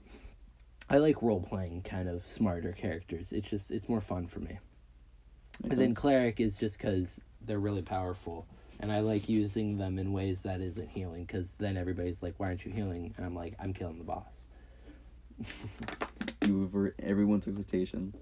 I 0.91 0.99
like 0.99 1.23
role 1.23 1.41
playing 1.41 1.83
kind 1.83 2.09
of 2.09 2.27
smarter 2.27 2.73
characters. 2.73 3.33
It's 3.33 3.49
just 3.49 3.71
it's 3.71 3.89
more 3.89 4.01
fun 4.01 4.27
for 4.27 4.41
me. 4.41 4.59
Makes 5.63 5.73
And 5.73 5.81
then 5.81 5.95
cleric 5.95 6.41
is 6.41 6.57
just 6.57 6.79
because 6.79 7.23
they're 7.41 7.59
really 7.59 7.83
powerful, 7.83 8.47
and 8.81 8.93
I 8.93 9.01
like 9.01 9.29
using 9.29 9.79
them 9.79 9.99
in 9.99 10.13
ways 10.13 10.43
that 10.43 10.61
isn't 10.61 10.89
healing 10.89 11.25
because 11.25 11.51
then 11.51 11.77
everybody's 11.77 12.23
like, 12.23 12.35
"Why 12.39 12.47
aren't 12.47 12.65
you 12.65 12.73
healing?" 12.73 13.15
And 13.17 13.27
I'm 13.27 13.35
like, 13.35 13.55
"I'm 13.59 13.73
killing 13.73 13.99
the 13.99 14.05
boss." 14.05 14.47
You 16.47 16.65
avert 16.65 16.95
everyone's 16.99 17.47
expectation. 17.47 18.15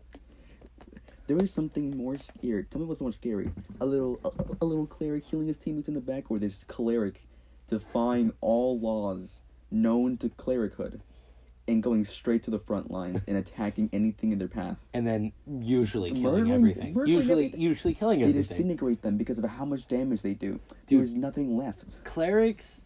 There 1.27 1.39
is 1.39 1.53
something 1.53 1.97
more 1.97 2.19
scary. 2.19 2.65
Tell 2.65 2.81
me 2.81 2.87
what's 2.87 3.01
more 3.01 3.13
scary: 3.13 3.51
a 3.81 3.87
little, 3.87 4.21
a, 4.25 4.31
a 4.63 4.67
little 4.67 4.87
cleric 4.87 5.25
healing 5.25 5.49
his 5.49 5.59
teammates 5.59 5.89
in 5.89 5.95
the 5.95 6.01
back, 6.01 6.31
or 6.31 6.39
this 6.39 6.65
cleric 6.65 7.27
defying 7.69 8.33
all 8.41 8.79
laws 8.79 9.41
known 9.71 10.17
to 10.19 10.29
clerichood, 10.29 11.01
and 11.69 11.83
going 11.83 12.05
straight 12.05 12.43
to 12.45 12.51
the 12.51 12.59
front 12.59 12.91
lines 12.91 13.23
and 13.27 13.37
attacking 13.37 13.91
anything 13.93 14.33
in 14.33 14.39
their 14.39 14.49
path. 14.49 14.77
And 14.95 15.07
then 15.07 15.33
usually 15.61 16.11
killing 16.11 16.45
Murdering- 16.45 16.53
everything. 16.53 16.95
murdering 16.95 17.17
usually, 17.17 17.45
everything. 17.47 17.61
usually 17.61 17.95
killing 17.95 18.23
everything. 18.23 18.41
They 18.43 18.49
disintegrate 18.49 19.03
them 19.03 19.17
because 19.17 19.39
of 19.39 19.45
how 19.45 19.65
much 19.65 19.89
damage 19.89 20.23
they 20.23 20.35
do. 20.35 20.61
Dude. 20.87 21.01
There's 21.01 21.17
nothing 21.17 21.57
left. 21.57 22.03
Clerics. 22.05 22.85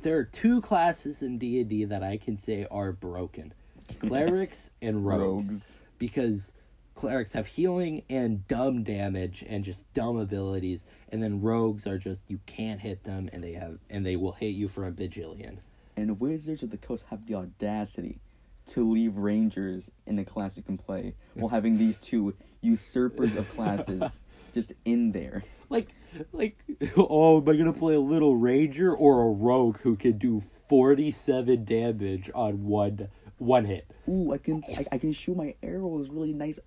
There 0.00 0.16
are 0.18 0.24
two 0.24 0.60
classes 0.60 1.22
in 1.22 1.38
D 1.38 1.60
and 1.60 1.68
D 1.68 1.84
that 1.84 2.02
I 2.02 2.16
can 2.18 2.36
say 2.36 2.66
are 2.70 2.92
broken: 2.92 3.52
clerics 4.00 4.70
and 4.82 5.04
rogues. 5.06 5.50
Rogues. 5.50 5.74
because 5.98 6.52
clerics 6.94 7.32
have 7.32 7.46
healing 7.46 8.02
and 8.08 8.46
dumb 8.46 8.82
damage 8.84 9.44
and 9.48 9.64
just 9.64 9.84
dumb 9.94 10.16
abilities 10.16 10.86
and 11.08 11.20
then 11.22 11.40
rogues 11.40 11.86
are 11.88 11.98
just 11.98 12.24
you 12.30 12.38
can't 12.46 12.80
hit 12.80 13.02
them 13.02 13.28
and 13.32 13.42
they 13.42 13.52
have 13.54 13.78
and 13.90 14.06
they 14.06 14.14
will 14.14 14.30
hit 14.32 14.54
you 14.54 14.68
for 14.68 14.86
a 14.86 14.92
bajillion 14.92 15.56
And 15.96 16.18
Wizards 16.20 16.62
of 16.62 16.70
the 16.70 16.76
Coast 16.76 17.04
have 17.10 17.26
the 17.26 17.34
audacity 17.34 18.20
to 18.66 18.88
leave 18.90 19.16
Rangers 19.16 19.90
in 20.06 20.18
a 20.18 20.24
class 20.24 20.56
you 20.56 20.62
can 20.62 20.78
play 20.78 21.14
while 21.34 21.48
having 21.56 21.76
these 21.76 21.96
two 21.98 22.34
usurpers 22.60 23.36
of 23.36 23.48
classes 23.50 24.18
just 24.54 24.72
in 24.84 25.12
there. 25.12 25.44
like 25.68 25.88
like 26.32 26.56
oh 26.96 27.40
am 27.40 27.48
i 27.48 27.56
gonna 27.56 27.72
play 27.72 27.94
a 27.94 28.00
little 28.00 28.36
ranger 28.36 28.94
or 28.94 29.22
a 29.22 29.30
rogue 29.30 29.78
who 29.80 29.96
can 29.96 30.16
do 30.16 30.42
47 30.68 31.64
damage 31.64 32.30
on 32.34 32.64
one 32.64 33.08
one 33.38 33.64
hit 33.64 33.86
Ooh, 34.08 34.32
I 34.32 34.38
can 34.38 34.62
I, 34.68 34.86
I 34.92 34.98
can 34.98 35.12
shoot 35.12 35.36
my 35.36 35.54
arrows 35.62 36.08
really 36.10 36.32
nice. 36.32 36.58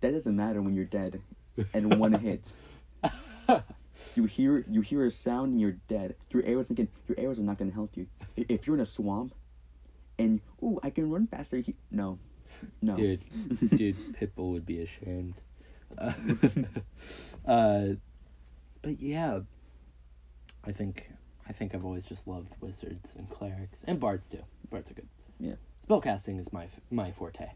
That 0.00 0.12
doesn't 0.12 0.36
matter 0.36 0.60
when 0.60 0.74
you're 0.74 0.84
dead, 0.84 1.20
and 1.72 1.98
one 1.98 2.12
hit. 2.12 2.42
You 4.14 4.24
hear 4.24 4.64
you 4.68 4.80
hear 4.80 5.04
a 5.04 5.10
sound 5.10 5.52
and 5.52 5.60
you're 5.60 5.76
dead. 5.88 6.14
Your 6.30 6.44
arrows 6.44 6.68
thinking 6.68 6.88
your 7.08 7.18
arrows 7.18 7.38
are 7.38 7.42
not 7.42 7.58
gonna 7.58 7.72
help 7.72 7.96
you. 7.96 8.06
If 8.36 8.66
you're 8.66 8.76
in 8.76 8.82
a 8.82 8.86
swamp, 8.86 9.34
and 10.18 10.40
ooh, 10.62 10.78
I 10.82 10.90
can 10.90 11.10
run 11.10 11.26
faster. 11.26 11.58
He, 11.58 11.74
no, 11.90 12.18
no, 12.82 12.94
dude 12.94 13.24
dude 13.76 13.96
pitbull 14.14 14.52
would 14.52 14.66
be 14.66 14.80
ashamed 14.80 15.34
uh, 15.98 16.12
uh 17.46 17.86
but 18.82 19.00
yeah 19.00 19.40
i 20.64 20.72
think 20.72 21.10
i 21.48 21.52
think 21.52 21.74
i've 21.74 21.84
always 21.84 22.04
just 22.04 22.26
loved 22.26 22.54
wizards 22.60 23.14
and 23.16 23.28
clerics 23.30 23.84
and 23.86 23.98
bards 24.00 24.28
too 24.28 24.42
bards 24.70 24.90
are 24.90 24.94
good 24.94 25.08
Yeah. 25.38 25.54
spellcasting 25.86 26.38
is 26.40 26.52
my 26.52 26.68
my 26.90 27.10
forte 27.12 27.48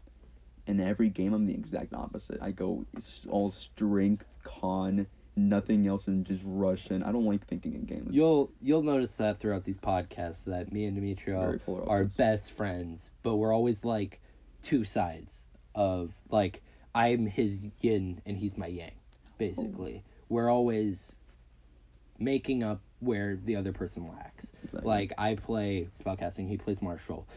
In 0.67 0.79
every 0.79 1.09
game, 1.09 1.33
I'm 1.33 1.45
the 1.45 1.53
exact 1.53 1.93
opposite. 1.93 2.39
I 2.41 2.51
go 2.51 2.85
all 3.29 3.51
strength, 3.51 4.25
con, 4.43 5.07
nothing 5.35 5.87
else, 5.87 6.07
and 6.07 6.25
just 6.25 6.41
rush. 6.45 6.89
And 6.89 7.03
I 7.03 7.11
don't 7.11 7.25
like 7.25 7.45
thinking 7.47 7.73
in 7.73 7.85
games. 7.85 8.09
you'll 8.13 8.51
you'll 8.61 8.83
notice 8.83 9.13
that 9.15 9.39
throughout 9.39 9.63
these 9.65 9.77
podcasts 9.77 10.43
that 10.45 10.71
me 10.71 10.85
and 10.85 10.95
demetrio 10.95 11.59
are 11.87 12.03
best 12.05 12.51
friends 12.51 13.09
but 13.23 13.35
we're 13.37 13.53
always 13.53 13.83
like 13.83 14.21
two 14.61 14.83
sides 14.83 15.41
of 15.75 16.13
like 16.29 16.61
i'm 16.95 17.25
his 17.25 17.65
yin 17.81 18.21
and 18.25 18.37
he's 18.37 18.57
my 18.57 18.67
yang 18.67 18.91
basically 19.37 20.03
oh. 20.05 20.11
we're 20.29 20.49
always 20.49 21.17
making 22.19 22.63
up 22.63 22.81
where 22.99 23.35
the 23.43 23.55
other 23.55 23.73
person 23.73 24.07
lacks 24.07 24.47
Exactly. 24.63 24.87
like 24.87 25.13
i 25.17 25.35
play 25.35 25.87
spellcasting 25.99 26.47
he 26.47 26.57
plays 26.57 26.81
martial 26.81 27.27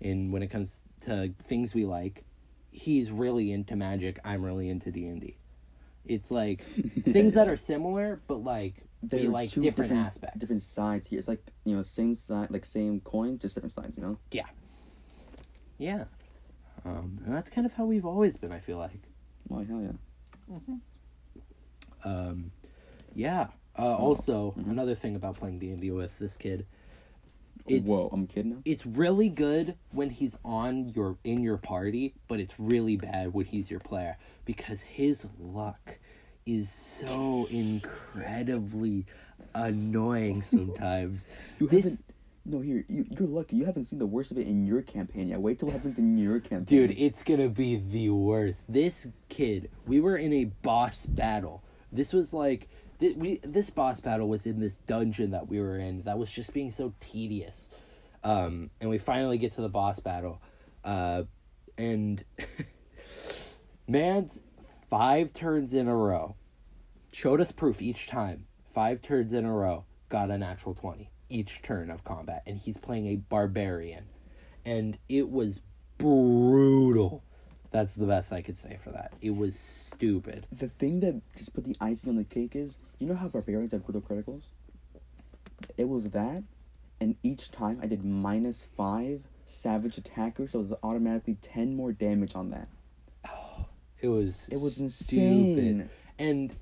and 0.00 0.32
when 0.32 0.42
it 0.42 0.48
comes 0.48 0.84
to 1.00 1.32
things 1.44 1.74
we 1.74 1.84
like 1.86 2.24
he's 2.70 3.10
really 3.10 3.50
into 3.50 3.74
magic 3.74 4.20
i'm 4.24 4.44
really 4.44 4.68
into 4.68 4.90
d&d 4.92 5.36
it's 6.08 6.30
like 6.30 6.62
things 7.04 7.34
that 7.34 7.48
are 7.48 7.56
similar 7.56 8.20
but 8.26 8.42
like 8.42 8.86
we 9.02 9.08
They're 9.08 9.30
like 9.30 9.50
two 9.50 9.60
different, 9.60 9.92
aspects 9.92 10.38
different 10.38 10.62
sides 10.62 11.06
here. 11.08 11.18
It's 11.18 11.28
like 11.28 11.44
you 11.64 11.76
know, 11.76 11.82
same 11.82 12.14
side, 12.16 12.50
like 12.50 12.64
same 12.64 13.00
coin, 13.00 13.38
just 13.38 13.54
different 13.54 13.74
sides. 13.74 13.96
You 13.96 14.02
know. 14.02 14.18
Yeah. 14.32 14.46
Yeah. 15.78 16.04
Um, 16.84 17.20
and 17.24 17.34
that's 17.34 17.48
kind 17.48 17.66
of 17.66 17.72
how 17.72 17.84
we've 17.84 18.06
always 18.06 18.36
been, 18.36 18.52
I 18.52 18.60
feel 18.60 18.78
like. 18.78 19.00
Why 19.48 19.64
hell 19.64 19.82
yeah. 19.82 20.58
Um, 22.04 22.52
yeah. 23.14 23.48
Uh, 23.78 23.94
also, 23.94 24.54
mhm. 24.58 24.70
another 24.70 24.94
thing 24.94 25.16
about 25.16 25.36
playing 25.36 25.58
D&D 25.58 25.90
with 25.90 26.18
this 26.18 26.36
kid, 26.36 26.66
it's, 27.68 27.86
Whoa, 27.86 28.08
I'm 28.12 28.26
kidding 28.26 28.52
now. 28.52 28.58
it's 28.64 28.86
really 28.86 29.28
good 29.28 29.76
when 29.92 30.10
he's 30.10 30.36
on 30.44 30.90
your, 30.90 31.16
in 31.24 31.42
your 31.42 31.56
party, 31.56 32.14
but 32.28 32.40
it's 32.40 32.54
really 32.58 32.96
bad 32.96 33.34
when 33.34 33.46
he's 33.46 33.70
your 33.70 33.80
player 33.80 34.16
because 34.44 34.82
his 34.82 35.26
luck 35.38 35.98
is 36.44 36.70
so 36.70 37.46
incredibly 37.50 39.06
annoying 39.54 40.42
sometimes. 40.42 41.26
You 41.58 41.68
this, 41.68 41.84
haven't. 41.84 42.04
No, 42.48 42.60
here 42.60 42.84
you, 42.88 43.04
you're 43.10 43.26
lucky. 43.28 43.56
You 43.56 43.64
haven't 43.64 43.86
seen 43.86 43.98
the 43.98 44.06
worst 44.06 44.30
of 44.30 44.38
it 44.38 44.46
in 44.46 44.64
your 44.64 44.80
campaign 44.82 45.26
yet. 45.28 45.40
Wait 45.40 45.58
till 45.58 45.68
it 45.68 45.72
happens 45.72 45.98
in 45.98 46.16
your 46.16 46.38
campaign. 46.38 46.64
Dude, 46.64 46.96
it's 46.96 47.24
gonna 47.24 47.48
be 47.48 47.76
the 47.76 48.10
worst. 48.10 48.72
This 48.72 49.08
kid, 49.28 49.68
we 49.86 50.00
were 50.00 50.16
in 50.16 50.32
a 50.32 50.44
boss 50.44 51.06
battle. 51.06 51.64
This 51.90 52.12
was 52.12 52.32
like 52.32 52.68
we 53.00 53.40
this 53.42 53.70
boss 53.70 54.00
battle 54.00 54.28
was 54.28 54.46
in 54.46 54.60
this 54.60 54.78
dungeon 54.78 55.30
that 55.32 55.48
we 55.48 55.60
were 55.60 55.78
in 55.78 56.02
that 56.02 56.18
was 56.18 56.30
just 56.30 56.52
being 56.52 56.70
so 56.70 56.92
tedious. 57.00 57.68
Um, 58.24 58.70
and 58.80 58.90
we 58.90 58.98
finally 58.98 59.38
get 59.38 59.52
to 59.52 59.60
the 59.60 59.68
boss 59.68 60.00
battle. 60.00 60.40
Uh, 60.84 61.24
and 61.78 62.24
man's 63.88 64.42
five 64.90 65.32
turns 65.32 65.74
in 65.74 65.88
a 65.88 65.96
row. 65.96 66.34
Showed 67.12 67.40
us 67.40 67.52
proof 67.52 67.80
each 67.80 68.08
time. 68.08 68.46
Five 68.74 69.00
turns 69.00 69.32
in 69.32 69.44
a 69.44 69.52
row. 69.52 69.84
Got 70.08 70.30
a 70.30 70.38
natural 70.38 70.74
20 70.74 71.10
each 71.28 71.62
turn 71.62 71.90
of 71.90 72.04
combat. 72.04 72.42
And 72.46 72.58
he's 72.58 72.76
playing 72.76 73.06
a 73.06 73.16
barbarian. 73.16 74.06
And 74.64 74.98
it 75.08 75.30
was 75.30 75.60
brutal. 75.98 77.22
That's 77.70 77.94
the 77.94 78.06
best 78.06 78.32
I 78.32 78.42
could 78.42 78.56
say 78.56 78.78
for 78.82 78.90
that. 78.90 79.12
It 79.20 79.36
was 79.36 79.58
stupid. 79.58 80.46
the 80.52 80.68
thing 80.68 81.00
that 81.00 81.20
just 81.36 81.52
put 81.54 81.64
the 81.64 81.76
icing 81.80 82.10
on 82.10 82.16
the 82.16 82.24
cake 82.24 82.54
is 82.56 82.78
you 82.98 83.06
know 83.06 83.14
how 83.14 83.28
barbarians 83.28 83.72
have 83.72 83.84
brutal 83.84 84.00
criticals. 84.02 84.42
It 85.76 85.88
was 85.88 86.04
that, 86.10 86.42
and 87.00 87.16
each 87.22 87.50
time 87.50 87.78
I 87.82 87.86
did 87.86 88.04
minus 88.04 88.66
five 88.76 89.22
savage 89.46 89.96
attackers, 89.98 90.52
so 90.52 90.60
it 90.60 90.68
was 90.68 90.78
automatically 90.82 91.36
ten 91.42 91.76
more 91.76 91.92
damage 91.92 92.34
on 92.34 92.50
that. 92.50 92.68
Oh, 93.28 93.66
It 94.00 94.08
was 94.08 94.48
It 94.50 94.60
was 94.60 94.74
stupid. 94.76 95.22
insane. 95.58 95.90
And 96.18 96.54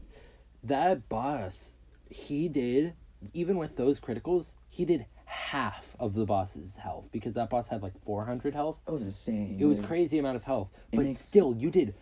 that 0.63 1.09
boss, 1.09 1.77
he 2.09 2.49
did 2.49 2.95
even 3.33 3.57
with 3.57 3.77
those 3.77 3.99
criticals, 4.01 4.53
he 4.69 4.85
did 4.85 5.07
half 5.39 5.95
of 5.99 6.15
the 6.15 6.25
boss's 6.25 6.77
health 6.77 7.09
because 7.13 7.35
that 7.35 7.51
boss 7.51 7.69
had 7.69 7.83
like 7.83 7.93
400 8.05 8.55
health. 8.55 8.79
It 8.87 8.91
was 8.93 9.03
insane. 9.03 9.57
It 9.61 9.65
was 9.65 9.81
crazy 9.81 10.19
amount 10.19 10.37
of 10.37 10.45
health, 10.45 10.69
It 10.93 10.97
but 10.97 11.05
makes- 11.07 11.19
still, 11.19 11.55
you 11.57 11.71
did 11.71 11.95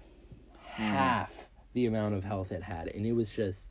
half 0.64 1.48
the 1.72 1.86
amount 1.86 2.14
of 2.14 2.24
health 2.24 2.52
it 2.52 2.62
had, 2.62 2.88
and 2.88 3.06
it 3.06 3.12
was 3.12 3.30
just 3.30 3.70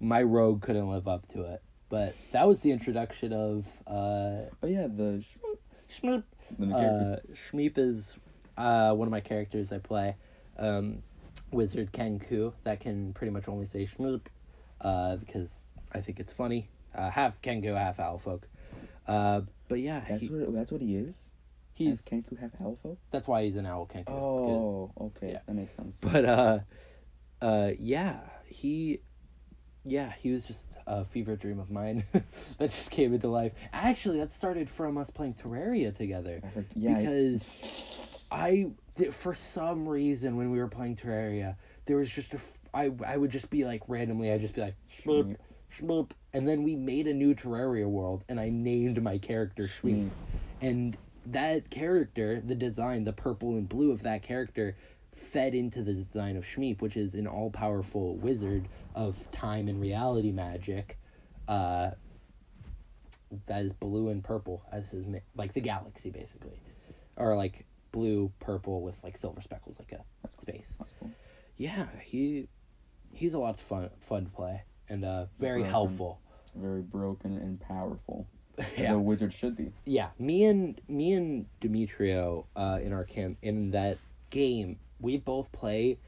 my 0.00 0.22
rogue 0.22 0.62
couldn't 0.62 0.88
live 0.88 1.08
up 1.08 1.26
to 1.32 1.42
it. 1.42 1.62
But 1.88 2.14
that 2.32 2.46
was 2.46 2.60
the 2.60 2.70
introduction 2.70 3.32
of 3.32 3.64
uh, 3.86 4.46
Oh 4.62 4.66
yeah, 4.66 4.86
the 4.88 5.24
Shmeep. 6.00 6.22
new. 6.58 6.74
Uh, 6.74 7.16
Shmeep 7.50 7.78
is 7.78 8.14
uh, 8.56 8.92
one 8.92 9.08
of 9.08 9.12
my 9.12 9.20
characters 9.20 9.72
I 9.72 9.78
play. 9.78 10.16
Um, 10.58 11.02
Wizard 11.50 11.92
Kenku 11.92 12.52
that 12.64 12.80
can 12.80 13.12
pretty 13.14 13.30
much 13.32 13.48
only 13.48 13.64
say 13.64 13.88
Shmeep 13.98 14.22
uh, 14.82 15.16
because 15.16 15.50
I 15.92 16.00
think 16.00 16.20
it's 16.20 16.32
funny. 16.32 16.68
Uh, 16.94 17.10
half 17.10 17.40
Kenku, 17.42 17.74
half 17.76 17.98
Owlfolk. 17.98 18.46
Uh, 19.08 19.40
but 19.68 19.80
yeah, 19.80 20.04
that's 20.08 20.20
he- 20.20 20.28
what 20.28 20.54
that's 20.54 20.70
what 20.70 20.80
he 20.80 20.94
is. 20.96 21.14
he's 21.74 22.04
Has 22.04 22.04
Kenku 22.04 22.38
have 22.38 22.50
alpha? 22.60 22.96
that's 23.10 23.26
why 23.26 23.44
he's 23.44 23.56
an 23.56 23.66
Owl 23.66 23.86
Kenku. 23.86 24.06
'cause- 24.06 24.14
Oh, 24.16 24.92
okay, 25.00 25.30
yeah. 25.32 25.40
that 25.46 25.54
makes 25.54 25.74
sense. 25.74 25.96
But 26.00 26.24
uh 26.24 26.58
uh 27.40 27.70
yeah, 27.78 28.20
he 28.46 29.00
yeah, 29.84 30.12
he 30.18 30.30
was 30.32 30.44
just 30.44 30.66
a 30.86 31.04
fever 31.04 31.36
dream 31.36 31.58
of 31.58 31.70
mine 31.70 32.04
that 32.12 32.70
just 32.70 32.90
came 32.90 33.14
into 33.14 33.28
life. 33.28 33.52
Actually, 33.72 34.18
that 34.18 34.30
started 34.32 34.68
from 34.68 34.98
us 34.98 35.08
playing 35.10 35.34
Terraria 35.34 35.94
together. 35.96 36.40
I 36.44 36.46
heard- 36.48 36.66
yeah, 36.74 36.98
because 36.98 37.72
I 38.30 38.70
th- 38.96 39.12
for 39.14 39.32
some 39.34 39.88
reason 39.88 40.36
when 40.36 40.50
we 40.50 40.58
were 40.58 40.68
playing 40.68 40.96
Terraria, 40.96 41.56
there 41.86 41.96
was 41.96 42.10
just 42.10 42.34
a 42.34 42.36
f- 42.36 42.52
I 42.74 42.90
I 43.06 43.16
would 43.16 43.30
just 43.30 43.48
be 43.48 43.64
like 43.64 43.82
randomly 43.88 44.30
I'd 44.30 44.42
just 44.42 44.54
be 44.54 44.60
like 44.60 44.74
shmoop 45.70 46.08
shmoop 46.08 46.10
and 46.32 46.46
then 46.46 46.62
we 46.62 46.76
made 46.76 47.06
a 47.06 47.14
new 47.14 47.34
Terraria 47.34 47.86
world 47.86 48.24
and 48.28 48.38
I 48.38 48.48
named 48.50 49.02
my 49.02 49.18
character 49.18 49.68
Shmeep. 49.82 50.04
Shmeep. 50.04 50.10
And 50.60 50.96
that 51.26 51.70
character, 51.70 52.42
the 52.44 52.54
design, 52.54 53.04
the 53.04 53.12
purple 53.12 53.50
and 53.50 53.68
blue 53.68 53.92
of 53.92 54.02
that 54.02 54.22
character 54.22 54.76
fed 55.14 55.54
into 55.54 55.82
the 55.82 55.92
design 55.92 56.36
of 56.36 56.44
Shmeep, 56.44 56.80
which 56.80 56.96
is 56.96 57.14
an 57.14 57.26
all-powerful 57.26 58.16
wizard 58.16 58.68
of 58.94 59.16
time 59.30 59.68
and 59.68 59.80
reality 59.80 60.32
magic 60.32 60.98
uh, 61.48 61.90
that 63.46 63.64
is 63.64 63.72
blue 63.72 64.08
and 64.08 64.22
purple 64.22 64.62
as 64.72 64.90
his 64.90 65.06
ma- 65.06 65.18
like 65.36 65.54
the 65.54 65.60
galaxy 65.60 66.10
basically, 66.10 66.60
or 67.16 67.36
like 67.36 67.64
blue 67.92 68.32
purple 68.40 68.82
with 68.82 68.96
like 69.02 69.16
silver 69.16 69.40
speckles 69.40 69.78
like 69.78 69.92
a 69.92 70.38
space. 70.38 70.74
Cool. 71.00 71.10
Yeah, 71.56 71.86
he 72.02 72.48
he's 73.12 73.34
a 73.34 73.38
lot 73.38 73.54
of 73.54 73.60
fun 73.60 73.90
fun 74.00 74.26
to 74.26 74.30
play 74.30 74.62
and 74.88 75.04
uh, 75.04 75.26
very 75.38 75.60
Broken. 75.60 75.70
helpful. 75.70 76.20
Very 76.54 76.82
broken 76.82 77.36
and 77.36 77.60
powerful. 77.60 78.26
Yeah. 78.76 78.92
The 78.94 78.98
wizard 78.98 79.32
should 79.32 79.56
be. 79.56 79.70
yeah 79.84 80.08
me 80.18 80.42
and 80.44 80.80
me 80.88 81.12
and 81.12 81.46
Demetrio 81.60 82.46
uh 82.56 82.80
in 82.82 82.92
our 82.92 83.04
camp 83.04 83.38
in 83.40 83.70
that 83.70 83.98
game 84.30 84.78
we 85.00 85.16
both 85.16 85.52
play 85.52 85.98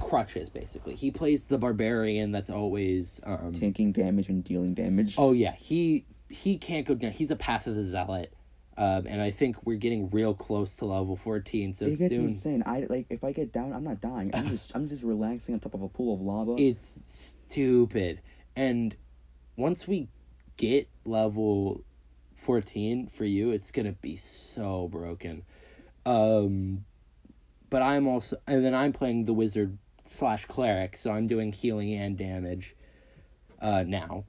crutches 0.00 0.48
basically 0.50 0.96
he 0.96 1.12
plays 1.12 1.44
the 1.44 1.56
barbarian 1.56 2.32
that's 2.32 2.50
always 2.50 3.20
um 3.24 3.52
Taking 3.52 3.92
damage 3.92 4.28
and 4.28 4.42
dealing 4.42 4.74
damage. 4.74 5.14
oh 5.18 5.30
yeah 5.32 5.52
he 5.54 6.04
he 6.28 6.58
can't 6.58 6.84
go 6.84 6.94
down 6.96 7.12
he's 7.12 7.30
a 7.30 7.36
path 7.36 7.68
of 7.68 7.76
the 7.76 7.84
zealot 7.84 8.32
um 8.78 9.06
and 9.06 9.20
i 9.20 9.30
think 9.30 9.56
we're 9.66 9.76
getting 9.76 10.08
real 10.10 10.32
close 10.32 10.76
to 10.76 10.84
level 10.86 11.16
14 11.16 11.72
so 11.74 11.84
it 11.86 11.98
gets 11.98 12.08
soon 12.08 12.28
insane. 12.28 12.62
I 12.64 12.86
like 12.88 13.06
if 13.10 13.22
I 13.24 13.32
get 13.32 13.52
down, 13.52 13.72
I'm 13.72 13.84
not 13.84 14.00
dying. 14.00 14.30
I'm 14.34 14.48
just 14.48 14.74
I'm 14.74 14.88
just 14.88 15.02
relaxing 15.02 15.54
on 15.54 15.60
top 15.60 15.74
of 15.74 15.82
a 15.82 15.88
pool 15.88 16.14
of 16.14 16.20
lava. 16.20 16.54
it's 16.58 16.84
stupid 17.44 18.20
and 18.56 18.96
once 19.56 19.86
we 19.86 20.08
get 20.56 20.88
level 21.04 21.82
14 22.36 23.08
for 23.08 23.24
you 23.24 23.50
it's 23.50 23.70
gonna 23.72 23.92
be 23.92 24.14
so 24.16 24.88
broken 24.88 25.42
um 26.06 26.84
but 27.68 27.82
i'm 27.82 28.06
also 28.06 28.36
and 28.46 28.64
then 28.64 28.74
i'm 28.74 28.92
playing 28.92 29.24
the 29.24 29.32
wizard 29.32 29.76
slash 30.04 30.46
cleric 30.46 30.96
so 30.96 31.10
i'm 31.10 31.26
doing 31.26 31.52
healing 31.52 31.92
and 31.94 32.16
damage 32.16 32.74
uh 33.60 33.82
now 33.86 34.24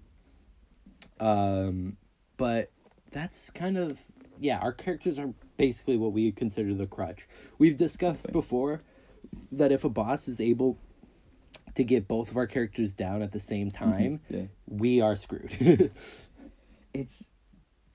um 1.19 1.97
but 2.37 2.71
that's 3.11 3.49
kind 3.51 3.77
of 3.77 3.99
yeah 4.39 4.59
our 4.59 4.73
characters 4.73 5.19
are 5.19 5.33
basically 5.57 5.97
what 5.97 6.11
we 6.11 6.31
consider 6.31 6.73
the 6.73 6.87
crutch 6.87 7.27
we've 7.57 7.77
discussed 7.77 8.31
before 8.31 8.81
that 9.51 9.71
if 9.71 9.83
a 9.83 9.89
boss 9.89 10.27
is 10.27 10.39
able 10.39 10.77
to 11.75 11.83
get 11.83 12.07
both 12.07 12.31
of 12.31 12.37
our 12.37 12.47
characters 12.47 12.95
down 12.95 13.21
at 13.21 13.31
the 13.31 13.39
same 13.39 13.69
time 13.69 14.21
yeah. 14.29 14.43
we 14.67 15.01
are 15.01 15.15
screwed 15.15 15.91
It's 16.93 17.29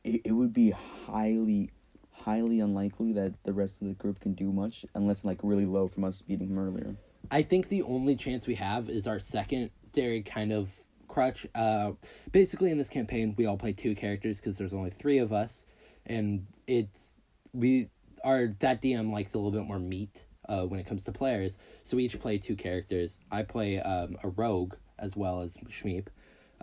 it, 0.02 0.22
it 0.24 0.33
would 0.33 0.52
be 0.52 0.70
highly 0.70 1.70
highly 2.11 2.61
unlikely 2.61 3.12
that 3.12 3.35
the 3.44 3.52
rest 3.52 3.83
of 3.83 3.88
the 3.88 3.94
group 3.94 4.20
can 4.20 4.35
do 4.35 4.50
much 4.52 4.87
unless 4.94 5.24
like 5.24 5.38
really 5.42 5.66
low 5.66 5.88
from 5.88 6.04
us 6.04 6.22
beating 6.22 6.48
him 6.48 6.59
earlier. 6.59 6.96
I 7.30 7.42
think 7.42 7.68
the 7.68 7.83
only 7.83 8.16
chance 8.16 8.46
we 8.46 8.54
have 8.54 8.88
is 8.88 9.07
our 9.07 9.18
secondary 9.18 10.22
kind 10.22 10.52
of 10.52 10.80
crutch. 11.09 11.46
Uh, 11.54 11.92
basically, 12.33 12.70
in 12.70 12.78
this 12.78 12.88
campaign, 12.88 13.35
we 13.37 13.46
all 13.46 13.57
play 13.57 13.72
two 13.72 13.94
characters 13.94 14.40
because 14.40 14.59
there's 14.59 14.74
only 14.74 14.90
three 14.90 15.18
of 15.18 15.33
us, 15.33 15.66
and 16.06 16.46
it's 16.66 17.16
we 17.52 17.88
our 18.24 18.48
that 18.60 18.80
DM 18.82 19.12
likes 19.12 19.34
a 19.34 19.38
little 19.38 19.50
bit 19.50 19.66
more 19.66 19.78
meat 19.78 20.24
uh, 20.48 20.62
when 20.62 20.80
it 20.80 20.86
comes 20.86 21.04
to 21.04 21.12
players. 21.12 21.58
So 21.82 21.96
we 21.96 22.04
each 22.04 22.18
play 22.20 22.38
two 22.38 22.56
characters. 22.56 23.18
I 23.30 23.42
play 23.42 23.80
um, 23.80 24.16
a 24.22 24.28
rogue 24.28 24.74
as 24.98 25.16
well 25.16 25.40
as 25.40 25.56
Shmeep, 25.68 26.06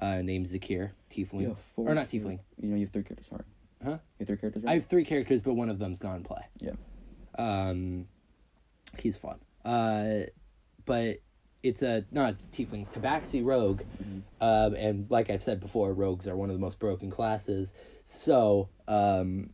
uh, 0.02 0.22
named 0.22 0.48
Zakir 0.48 0.92
Tiefling, 1.12 1.42
You 1.42 1.48
have 1.50 1.60
four 1.60 1.90
or 1.90 1.96
not 1.96 2.08
Tiefling. 2.08 2.40
You 2.62 2.70
know 2.70 2.76
you 2.76 2.86
have 2.86 2.92
three 2.94 3.04
characters, 3.04 3.28
sorry. 3.28 3.44
Huh? 3.84 3.90
You 3.92 3.98
have 4.20 4.28
three 4.28 4.38
characters, 4.38 4.64
I 4.66 4.74
have 4.76 4.86
three 4.86 5.04
characters, 5.06 5.42
but 5.42 5.54
one 5.54 5.70
of 5.70 5.80
them's 5.80 6.04
non 6.04 6.24
play. 6.24 6.44
Yeah. 6.60 6.72
Um, 7.38 8.08
he's 8.98 9.18
fun. 9.18 9.40
Uh, 9.66 10.26
but 10.86 11.18
it's 11.64 11.82
a 11.84 12.06
no, 12.12 12.26
it's 12.26 12.44
a 12.44 12.48
tiefling 12.48 12.92
tabaxi 12.92 13.46
rogue, 13.46 13.82
Mhm. 14.04 14.22
um, 14.42 14.74
and 14.74 15.10
like 15.12 15.30
I've 15.30 15.44
said 15.44 15.60
before, 15.60 15.94
rogues 15.94 16.28
are 16.28 16.36
one 16.36 16.50
of 16.50 16.56
the 16.56 16.60
most 16.62 16.80
broken 16.80 17.12
classes. 17.12 17.74
So 18.04 18.70
um, 18.88 19.52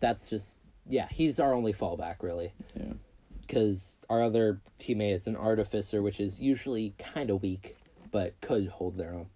that's 0.00 0.28
just 0.28 0.60
yeah, 0.88 1.08
he's 1.10 1.38
our 1.38 1.54
only 1.54 1.72
fallback 1.72 2.16
really, 2.22 2.52
Yeah. 2.74 2.94
because 3.42 3.98
our 4.08 4.22
other 4.22 4.60
teammate 4.78 5.14
is 5.14 5.26
an 5.26 5.36
artificer, 5.36 6.02
which 6.02 6.18
is 6.20 6.40
usually 6.40 6.94
kind 6.98 7.30
of 7.30 7.42
weak, 7.42 7.76
but 8.10 8.40
could 8.40 8.68
hold 8.68 8.96
their 8.96 9.14
own. 9.14 9.26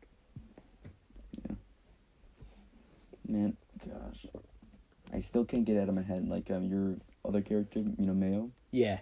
Man, 3.26 3.56
gosh. 3.86 4.26
I 5.12 5.20
still 5.20 5.44
can't 5.44 5.64
get 5.64 5.78
out 5.80 5.88
of 5.88 5.94
my 5.94 6.02
head. 6.02 6.28
Like 6.28 6.50
um 6.50 6.64
your 6.64 6.96
other 7.24 7.40
character, 7.40 7.80
you 7.80 8.06
know, 8.06 8.14
Mayo. 8.14 8.50
Yeah, 8.70 8.98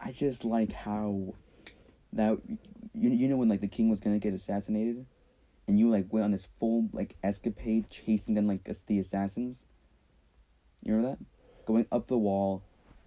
I 0.00 0.12
just 0.12 0.44
like 0.44 0.72
how 0.72 1.34
that 2.12 2.38
you 2.94 3.10
you 3.10 3.28
know 3.28 3.36
when 3.36 3.48
like 3.48 3.60
the 3.60 3.68
king 3.68 3.88
was 3.90 4.00
gonna 4.00 4.18
get 4.18 4.34
assassinated, 4.34 5.06
and 5.66 5.78
you 5.78 5.88
like 5.90 6.12
went 6.12 6.24
on 6.24 6.30
this 6.30 6.48
full 6.58 6.88
like 6.92 7.16
escapade 7.22 7.88
chasing 7.90 8.34
them 8.34 8.46
like 8.46 8.68
the 8.86 8.98
assassins. 8.98 9.64
You 10.82 10.94
remember 10.94 11.16
that? 11.18 11.66
Going 11.66 11.86
up 11.90 12.06
the 12.08 12.18
wall. 12.18 12.62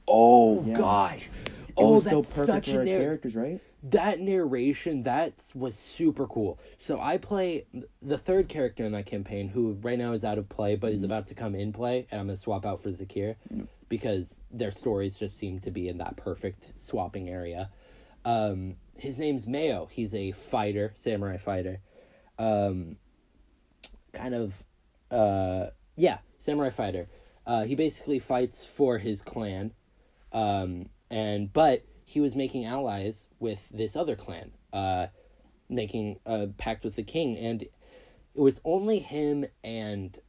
Oh 0.07 0.63
Yeah. 0.65 0.73
gosh. 0.75 1.29
It 1.47 1.73
oh, 1.77 1.99
that's 1.99 2.09
so 2.27 2.41
perfect 2.41 2.65
such 2.65 2.75
for 2.75 2.83
narr- 2.83 2.99
characters, 2.99 3.35
right? 3.35 3.61
that 3.83 4.19
narration 4.19 5.03
that 5.03 5.51
was 5.53 5.77
super 5.77 6.25
cool. 6.25 6.57
So 6.79 6.99
I 6.99 7.17
play 7.17 7.65
the 8.01 8.17
third 8.17 8.49
character 8.49 8.83
in 8.83 8.91
that 8.93 9.05
campaign, 9.05 9.49
who 9.49 9.73
right 9.83 9.99
now 9.99 10.13
is 10.13 10.25
out 10.25 10.39
of 10.39 10.49
play, 10.49 10.75
but 10.75 10.91
is 10.91 11.03
about 11.03 11.27
to 11.27 11.35
come 11.35 11.53
in 11.53 11.71
play, 11.71 12.07
and 12.09 12.19
I'm 12.19 12.25
gonna 12.27 12.37
swap 12.37 12.65
out 12.65 12.81
for 12.81 12.89
Zakir 12.89 13.35
Mm. 13.53 13.67
because 13.87 14.41
their 14.49 14.71
stories 14.71 15.17
just 15.17 15.37
seem 15.37 15.59
to 15.59 15.69
be 15.69 15.87
in 15.87 15.99
that 15.99 16.15
perfect 16.17 16.71
swapping 16.79 17.29
area. 17.29 17.69
Um, 18.25 18.77
his 18.97 19.19
name's 19.19 19.47
Mayo. 19.47 19.87
He's 19.91 20.15
a 20.15 20.31
fighter, 20.31 20.93
samurai 20.95 21.37
fighter. 21.37 21.79
Um, 22.39 22.97
kind 24.13 24.33
of, 24.35 24.53
uh, 25.11 25.67
yeah, 25.95 26.19
samurai 26.37 26.69
fighter. 26.69 27.07
Uh, 27.45 27.63
he 27.63 27.75
basically 27.75 28.19
fights 28.19 28.65
for 28.65 28.97
his 28.97 29.21
clan, 29.21 29.71
um, 30.33 30.89
and 31.09 31.51
but 31.53 31.83
he 32.03 32.19
was 32.19 32.35
making 32.35 32.65
allies 32.65 33.27
with 33.39 33.67
this 33.71 33.95
other 33.95 34.15
clan, 34.15 34.51
uh, 34.73 35.07
making 35.69 36.19
a 36.25 36.47
pact 36.47 36.83
with 36.83 36.95
the 36.95 37.03
king, 37.03 37.37
and 37.37 37.63
it 37.63 37.71
was 38.41 38.59
only 38.65 38.99
him 38.99 39.45
and 39.63 40.19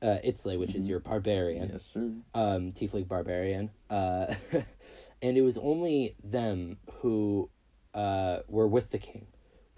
uh, 0.00 0.18
Itzley, 0.24 0.58
which 0.58 0.74
is 0.74 0.86
your 0.86 1.00
barbarian, 1.00 1.70
Yes, 1.72 1.84
sir. 1.84 2.12
um, 2.34 2.72
Tiefling 2.72 3.06
barbarian, 3.08 3.70
uh, 3.90 4.34
and 5.22 5.36
it 5.36 5.42
was 5.42 5.58
only 5.58 6.14
them 6.22 6.78
who 7.00 7.50
uh, 7.94 8.38
were 8.48 8.68
with 8.68 8.90
the 8.90 8.98
king 8.98 9.26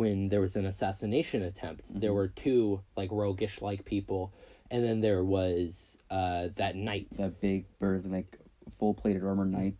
when 0.02 0.28
there 0.28 0.40
was 0.40 0.56
an 0.56 0.66
assassination 0.66 1.42
attempt. 1.42 1.98
There 2.00 2.12
were 2.12 2.28
two 2.28 2.80
like 2.96 3.10
roguish 3.12 3.62
like 3.62 3.84
people, 3.84 4.32
and 4.70 4.84
then 4.84 5.00
there 5.00 5.22
was 5.24 5.96
uh, 6.10 6.48
that 6.56 6.74
knight. 6.76 7.06
That 7.12 7.40
big 7.40 7.66
bird, 7.78 8.04
like 8.10 8.38
full 8.78 8.94
plated 8.94 9.24
armor 9.24 9.44
knight. 9.44 9.74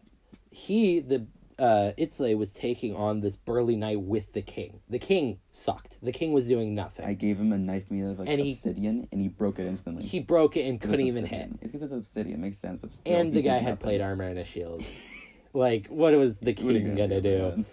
He 0.51 1.01
the 1.01 1.27
uh, 1.59 1.93
Itzley 1.99 2.37
was 2.37 2.55
taking 2.55 2.95
on 2.97 3.21
this 3.21 3.37
burly 3.37 3.77
knight 3.77 4.01
with 4.01 4.33
the 4.33 4.43
king. 4.43 4.81
The 4.89 4.99
king 4.99 5.39
sucked. 5.51 5.99
The 6.03 6.13
king 6.13 6.33
was 6.33 6.47
doing 6.47 6.75
nothing. 6.75 7.05
I 7.07 7.15
gave 7.15 7.39
him 7.39 7.53
a 7.53 7.59
knife 7.59 7.91
made 7.91 8.05
of 8.05 8.19
like 8.21 8.29
And 8.29 8.41
he- 8.41 8.53
obsidian, 8.53 9.09
and 9.13 9.21
he 9.21 9.29
broke 9.29 9.59
it 9.59 9.67
instantly. 9.67 10.03
he 10.05 10.19
broke 10.21 10.57
it 10.57 10.67
and 10.69 10.81
couldn't 10.81 11.01
even 11.07 11.27
hit. 11.27 11.51
It's 11.61 11.73
because 11.73 11.83
it's 11.83 11.93
obsidian. 11.93 12.41
Makes 12.41 12.59
sense, 12.59 12.79
but 12.81 12.91
still, 12.91 13.15
And 13.17 13.33
the 13.33 13.43
guy 13.43 13.55
had 13.55 13.65
nothing. 13.65 13.77
played 13.79 14.01
armor 14.01 14.25
and 14.25 14.39
a 14.39 14.45
shield. 14.45 14.83
like, 15.53 15.89
what 15.89 16.13
was 16.15 16.39
the 16.39 16.53
What 16.55 16.75
are 16.75 16.79
you 16.79 16.85
king 16.87 16.97
gonna 16.97 17.21
do? 17.21 17.65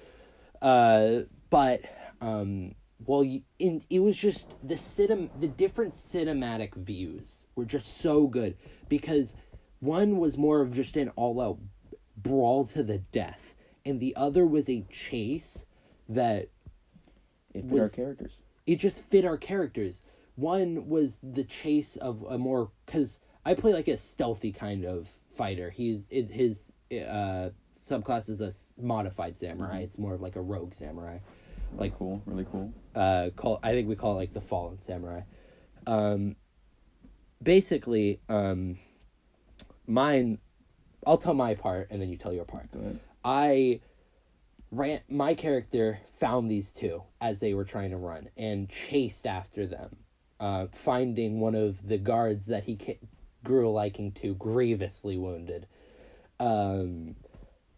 Uh, 0.62 1.22
but 1.50 1.82
um, 2.22 2.76
well, 3.06 3.22
y- 3.24 3.44
in, 3.60 3.82
it 3.90 4.00
was 4.00 4.18
just 4.18 4.54
the 4.64 4.76
cinem- 4.76 5.30
the 5.40 5.48
different 5.48 5.94
cinematic 5.94 6.76
views 6.76 7.44
were 7.56 7.66
just 7.66 7.98
so 8.00 8.28
good 8.28 8.58
because 8.90 9.36
one 9.80 10.18
was 10.18 10.38
more 10.38 10.62
of 10.62 10.74
just 10.76 10.98
an 10.98 11.10
all 11.16 11.40
out 11.42 11.60
brawl 12.18 12.66
to 12.66 12.84
the 12.84 12.98
death, 12.98 13.56
and 13.86 14.00
the 14.00 14.16
other 14.16 14.46
was 14.46 14.70
a 14.70 14.86
chase 14.92 15.66
that 16.10 16.50
It 17.54 17.66
fit 17.70 17.80
our 17.80 17.90
characters. 17.90 18.34
it 18.68 18.76
just 18.78 19.02
fit 19.06 19.24
our 19.26 19.38
characters. 19.38 20.04
One 20.36 20.90
was 20.90 21.22
the 21.22 21.44
chase 21.44 21.96
of 21.98 22.24
a 22.30 22.38
more 22.38 22.72
because 22.86 23.22
I 23.46 23.54
play 23.54 23.74
like 23.74 23.88
a 23.88 23.98
stealthy 23.98 24.52
kind 24.52 24.84
of 24.86 25.08
fighter. 25.36 25.70
He's 25.70 26.08
is 26.10 26.30
his 26.30 26.74
uh 26.92 27.50
subclass 27.74 28.30
is 28.30 28.42
a 28.42 28.52
modified 28.82 29.38
samurai. 29.38 29.80
It's 29.80 29.98
more 29.98 30.14
of 30.14 30.22
like 30.22 30.36
a 30.36 30.42
rogue 30.42 30.74
samurai. 30.74 31.20
Like 31.76 31.98
cool, 31.98 32.22
really 32.26 32.46
cool. 32.52 32.74
Uh, 32.96 33.30
call 33.36 33.60
I 33.64 33.72
think 33.72 33.88
we 33.88 33.96
call 33.96 34.14
it 34.14 34.16
like 34.16 34.34
the 34.34 34.42
fallen 34.42 34.80
samurai. 34.80 35.22
Um, 35.88 36.36
basically, 37.42 38.20
um, 38.30 38.78
mine. 39.88 40.40
I'll 41.08 41.18
tell 41.18 41.34
my 41.34 41.56
part 41.56 41.88
and 41.92 42.02
then 42.02 42.10
you 42.10 42.18
tell 42.18 42.34
your 42.34 42.44
part. 42.44 42.72
Go 42.72 42.80
ahead. 42.80 43.00
I 43.24 43.80
ran 44.72 45.02
my 45.10 45.34
character 45.34 46.00
found 46.20 46.50
these 46.50 46.74
two 46.74 47.04
as 47.22 47.40
they 47.40 47.54
were 47.54 47.64
trying 47.64 47.92
to 47.92 47.98
run 47.98 48.30
and 48.38 48.70
chased 48.70 49.26
after 49.26 49.66
them, 49.66 49.96
uh, 50.40 50.68
finding 50.74 51.40
one 51.40 51.56
of 51.56 51.88
the 51.88 51.98
guards 51.98 52.48
that 52.48 52.64
he 52.64 52.76
ca- 52.76 53.00
grew 53.44 53.68
a 53.68 53.72
liking 53.72 54.12
to 54.12 54.36
grievously 54.36 55.18
wounded, 55.18 55.68
um, 56.40 57.16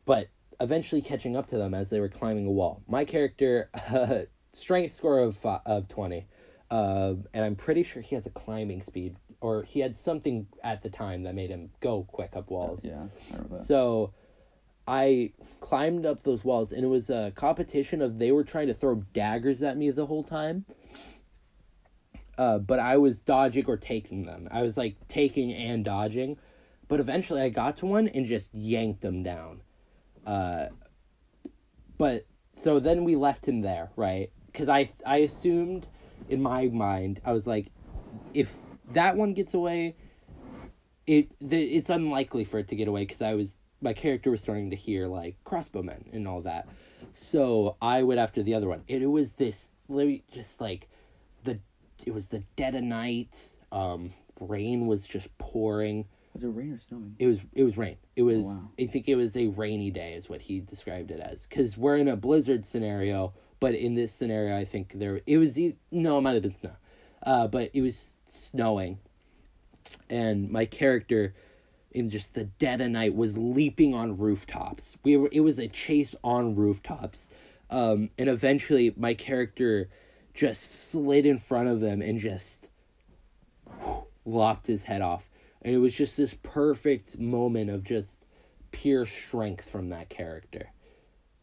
but 0.06 0.28
eventually 0.62 1.02
catching 1.02 1.36
up 1.36 1.47
to 1.47 1.58
them 1.58 1.74
as 1.74 1.89
they 1.89 2.00
were 2.00 2.08
climbing 2.08 2.45
a 2.45 2.52
wall. 2.52 2.82
My 2.88 3.04
character, 3.04 3.69
uh, 3.74 4.21
strength 4.54 4.93
score 4.93 5.19
of 5.19 5.36
fi- 5.36 5.62
of 5.65 5.88
twenty, 5.89 6.28
Uh, 6.69 7.15
and 7.34 7.43
I'm 7.43 7.56
pretty 7.58 7.84
sure 7.84 8.02
he 8.02 8.15
has 8.15 8.26
a 8.26 8.30
climbing 8.30 8.82
speed, 8.82 9.17
or 9.41 9.63
he 9.63 9.82
had 9.82 9.95
something 9.97 10.47
at 10.63 10.82
the 10.84 10.89
time 10.89 11.24
that 11.24 11.36
made 11.36 11.50
him 11.50 11.71
go 11.82 12.04
quick 12.04 12.36
up 12.36 12.50
walls. 12.50 12.86
Yeah, 12.86 13.08
I. 13.34 13.56
So 13.56 14.13
I 14.88 15.32
climbed 15.60 16.06
up 16.06 16.24
those 16.24 16.43
walls, 16.45 16.71
and 16.71 16.84
it 16.84 16.88
was 16.88 17.10
a 17.10 17.32
competition 17.36 18.02
of 18.02 18.19
they 18.19 18.32
were 18.32 18.43
trying 18.43 18.67
to 18.67 18.74
throw 18.74 19.04
daggers 19.13 19.62
at 19.63 19.76
me 19.78 19.91
the 19.91 20.06
whole 20.06 20.24
time. 20.24 20.65
Uh, 22.38 22.58
but 22.58 22.80
I 22.80 22.97
was 22.97 23.21
dodging 23.21 23.65
or 23.67 23.78
taking 23.78 24.26
them. 24.26 24.47
I 24.52 24.62
was 24.63 24.78
like 24.78 24.95
taking 25.08 25.52
and 25.54 25.84
dodging. 25.86 26.38
But 26.88 27.00
eventually 27.00 27.41
I 27.41 27.50
got 27.50 27.78
to 27.78 27.86
one 27.86 28.08
and 28.08 28.26
just 28.26 28.54
yanked 28.56 29.02
them 29.02 29.21
down. 29.24 29.62
Uh, 30.26 30.68
but 31.98 32.26
so 32.54 32.80
then 32.80 33.04
we 33.04 33.16
left 33.16 33.48
him 33.48 33.62
there, 33.62 33.92
right? 33.96 34.32
Because 34.48 34.70
I, 34.70 34.90
I 35.06 35.18
assumed 35.18 35.88
in 36.30 36.42
my 36.42 36.68
mind, 36.68 37.22
I 37.24 37.32
was 37.32 37.48
like, 37.48 37.68
if 38.34 38.54
that 38.92 39.16
one 39.16 39.34
gets 39.34 39.54
away, 39.54 39.96
it 41.08 41.32
the, 41.42 41.62
it's 41.62 41.90
unlikely 41.90 42.44
for 42.44 42.60
it 42.60 42.68
to 42.70 42.76
get 42.76 42.88
away 42.88 43.02
because 43.02 43.22
I 43.22 43.34
was 43.34 43.60
my 43.82 43.94
character 43.94 44.32
was 44.32 44.42
starting 44.42 44.70
to 44.70 44.76
hear 44.76 45.08
like 45.08 45.36
crossbowmen 45.46 46.14
and 46.14 46.28
all 46.28 46.42
that. 46.42 46.68
So 47.12 47.76
I 47.82 48.04
went 48.04 48.20
after 48.20 48.44
the 48.44 48.54
other 48.54 48.68
one. 48.68 48.84
And 48.88 49.02
it 49.02 49.08
was 49.08 49.36
this 49.36 49.76
just 50.32 50.62
like 50.62 50.88
the 51.44 51.60
it 52.06 52.14
was 52.14 52.30
the 52.30 52.44
dead 52.56 52.76
of 52.76 52.84
night. 52.84 53.50
Um, 53.72 54.14
rain 54.40 54.88
was 54.88 55.08
just 55.08 55.36
pouring. 55.38 56.08
Was 56.34 56.44
it 56.44 56.48
rain 56.48 56.74
or 56.74 56.78
snowing? 56.78 57.15
It 57.20 57.28
was 57.28 57.39
it 57.54 57.63
was 57.63 57.78
rain. 57.78 57.98
It 58.15 58.24
was 58.24 58.46
wow. 58.46 58.72
I 58.80 58.86
think 58.88 59.08
it 59.08 59.15
was 59.15 59.36
a 59.36 59.48
rainy 59.48 59.91
day 59.91 60.13
is 60.13 60.30
what 60.30 60.44
he 60.44 60.60
described 60.60 61.12
it 61.12 61.20
as 61.20 61.46
because 61.46 61.78
we're 61.78 61.98
in 61.98 62.08
a 62.08 62.15
blizzard 62.15 62.65
scenario. 62.65 63.34
But 63.60 63.76
in 63.76 63.94
this 63.94 64.12
scenario, 64.12 64.58
I 64.58 64.65
think 64.65 64.94
there 64.96 65.22
it 65.28 65.38
was 65.38 65.60
no, 65.91 66.17
it 66.17 66.22
might 66.22 66.34
have 66.34 66.41
been 66.41 66.54
snow, 66.54 66.76
uh, 67.24 67.48
but 67.48 67.70
it 67.74 67.82
was 67.82 68.15
snowing, 68.26 69.00
and 70.10 70.50
my 70.50 70.65
character 70.65 71.36
in 71.91 72.10
just 72.10 72.34
the 72.34 72.46
dead 72.46 72.82
of 72.82 72.89
night 72.89 73.15
was 73.15 73.38
leaping 73.38 73.94
on 73.94 74.17
rooftops. 74.17 74.98
We 75.04 75.17
were 75.17 75.30
it 75.32 75.41
was 75.41 75.60
a 75.60 75.67
chase 75.67 76.15
on 76.24 76.56
rooftops. 76.56 77.30
Um, 77.70 78.10
and 78.17 78.28
eventually 78.28 78.94
my 78.98 79.13
character 79.13 79.89
just 80.34 80.89
slid 80.89 81.26
in 81.26 81.39
front 81.39 81.70
of 81.70 81.80
them 81.80 82.02
and 82.02 82.20
just 82.20 82.67
lopped 84.26 84.67
his 84.67 84.84
head 84.84 85.02
off. 85.02 85.31
And 85.62 85.74
it 85.76 85.78
was 85.78 85.95
just 85.95 86.17
this 86.17 86.34
perfect 86.41 87.19
moment 87.19 87.69
of 87.69 87.84
just 87.84 88.26
pure 88.71 89.06
strength 89.06 89.69
from 89.69 89.89
that 89.89 90.10
character. 90.10 90.71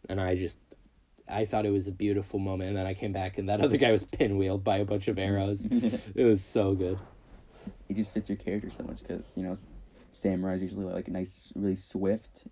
And 0.09 0.21
I 0.21 0.35
just 0.35 0.57
I 1.31 1.45
thought 1.45 1.67
it 1.67 1.71
was 1.71 1.87
a 1.87 1.93
beautiful 1.93 2.39
moment 2.39 2.69
and 2.71 2.79
then 2.79 2.87
I 2.87 2.95
came 2.95 3.13
back 3.13 3.39
and 3.39 3.49
that 3.49 3.61
other 3.65 3.77
guy 3.77 3.93
was 3.93 4.05
pinwheeled 4.05 4.65
by 4.65 4.79
a 4.79 4.85
bunch 4.85 5.09
of 5.09 5.19
arrows. 5.19 5.67
it 6.15 6.25
was 6.25 6.43
so 6.43 6.75
good. 6.75 6.99
It 7.89 7.95
just 7.97 8.15
fits 8.15 8.29
your 8.29 8.37
character 8.39 8.71
so 8.71 8.83
much 8.85 9.03
because 9.03 9.35
you 9.37 9.43
know, 9.43 9.55
samurais 10.13 10.61
usually 10.63 10.85
like 10.87 11.09
nice, 11.09 11.53
really 11.55 11.77
swift, 11.77 12.45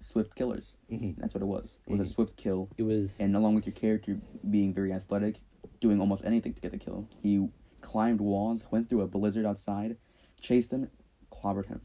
swift 0.00 0.34
killers. 0.36 0.76
Mhm. 0.90 1.16
That's 1.18 1.34
what 1.34 1.42
it 1.42 1.46
was. 1.46 1.76
It 1.86 1.90
was 1.98 2.00
a 2.08 2.10
Mhm. 2.10 2.14
swift 2.14 2.36
kill, 2.36 2.68
It 2.78 2.84
was 2.84 3.18
and 3.20 3.34
along 3.36 3.56
with 3.56 3.66
your 3.66 3.74
character 3.74 4.18
being 4.48 4.72
very 4.72 4.92
athletic, 4.92 5.40
doing 5.80 6.00
almost 6.00 6.24
anything 6.24 6.54
to 6.54 6.60
get 6.60 6.70
the 6.70 6.78
kill. 6.78 7.08
He 7.22 7.48
climbed 7.80 8.20
walls, 8.20 8.64
went 8.70 8.88
through 8.88 9.02
a 9.02 9.06
blizzard 9.08 9.44
outside, 9.44 9.96
chased 10.44 10.70
him, 10.70 10.88
clobbered 11.32 11.66
him. 11.66 11.80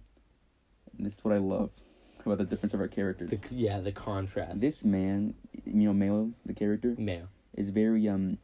And 0.98 1.06
this 1.06 1.18
is 1.18 1.24
what 1.24 1.34
I 1.34 1.38
love 1.38 1.72
about 2.26 2.38
the 2.38 2.44
difference 2.44 2.74
of 2.74 2.82
our 2.82 2.88
characters. 2.88 3.30
the 3.30 3.40
yeah, 3.50 3.80
the 3.80 3.92
contrast. 3.92 4.60
This 4.60 4.84
man, 4.84 5.34
you 5.66 5.88
know, 5.88 5.94
Melo, 5.94 6.32
the 6.46 6.54
character, 6.54 6.96
man. 6.98 7.30
is 7.56 7.70
very 7.70 8.08
um, 8.10 8.38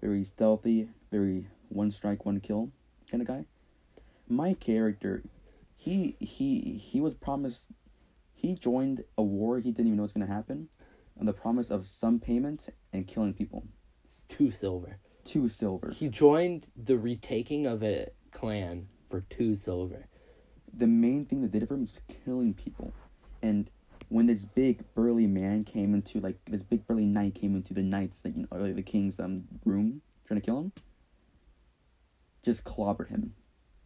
very 0.00 0.24
stealthy, 0.24 0.88
very 1.12 1.46
one 1.68 1.90
strike, 1.90 2.24
one 2.24 2.40
kill 2.40 2.70
kind 3.10 3.20
of 3.20 3.28
guy. 3.28 3.44
My 4.26 4.54
character, 4.54 5.22
he 5.76 6.16
he 6.18 6.60
he 6.78 7.00
was 7.00 7.14
promised. 7.14 7.68
He 8.32 8.54
joined 8.54 9.04
a 9.16 9.22
war 9.22 9.58
he 9.58 9.70
didn't 9.70 9.88
even 9.88 9.96
know 9.96 10.02
was 10.02 10.12
gonna 10.12 10.26
happen, 10.26 10.68
on 11.20 11.26
the 11.26 11.32
promise 11.32 11.70
of 11.70 11.84
some 11.86 12.18
payment 12.18 12.68
and 12.92 13.06
killing 13.06 13.34
people. 13.34 13.66
It's 14.04 14.24
two 14.24 14.50
silver. 14.50 14.98
Two 15.24 15.48
silver. 15.48 15.90
He 15.90 16.08
joined 16.08 16.66
the 16.76 16.96
retaking 16.96 17.66
of 17.66 17.82
a 17.82 18.08
clan 18.30 18.88
for 19.10 19.20
two 19.22 19.54
silver. 19.54 20.08
the 20.72 20.86
main 20.86 21.24
thing 21.24 21.40
that 21.42 21.50
did 21.52 21.62
it 21.62 21.68
for 21.68 21.74
him 21.74 21.82
was 21.82 22.00
killing 22.24 22.52
people. 22.54 22.92
And 23.42 23.70
when 24.08 24.26
this 24.26 24.44
big 24.44 24.84
burly 24.94 25.26
man 25.26 25.64
came 25.64 25.94
into 25.94 26.20
like 26.20 26.36
this 26.46 26.62
big 26.62 26.86
burly 26.86 27.06
knight 27.06 27.34
came 27.34 27.54
into 27.56 27.74
the 27.74 27.82
knight's 27.82 28.24
like, 28.24 28.36
you 28.36 28.42
know, 28.50 28.58
like 28.58 28.76
the 28.76 28.82
king's 28.82 29.18
um 29.18 29.44
room 29.64 30.02
trying 30.26 30.40
to 30.40 30.44
kill 30.44 30.58
him, 30.58 30.72
just 32.42 32.64
clobbered 32.64 33.08
him. 33.08 33.34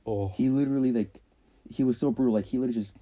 Oh, 0.06 0.28
He 0.28 0.48
literally 0.48 0.92
like 0.92 1.20
he 1.68 1.84
was 1.84 1.98
so 1.98 2.10
brutal. 2.10 2.34
Like 2.34 2.46
he 2.46 2.58
literally 2.58 2.80
just 2.80 2.96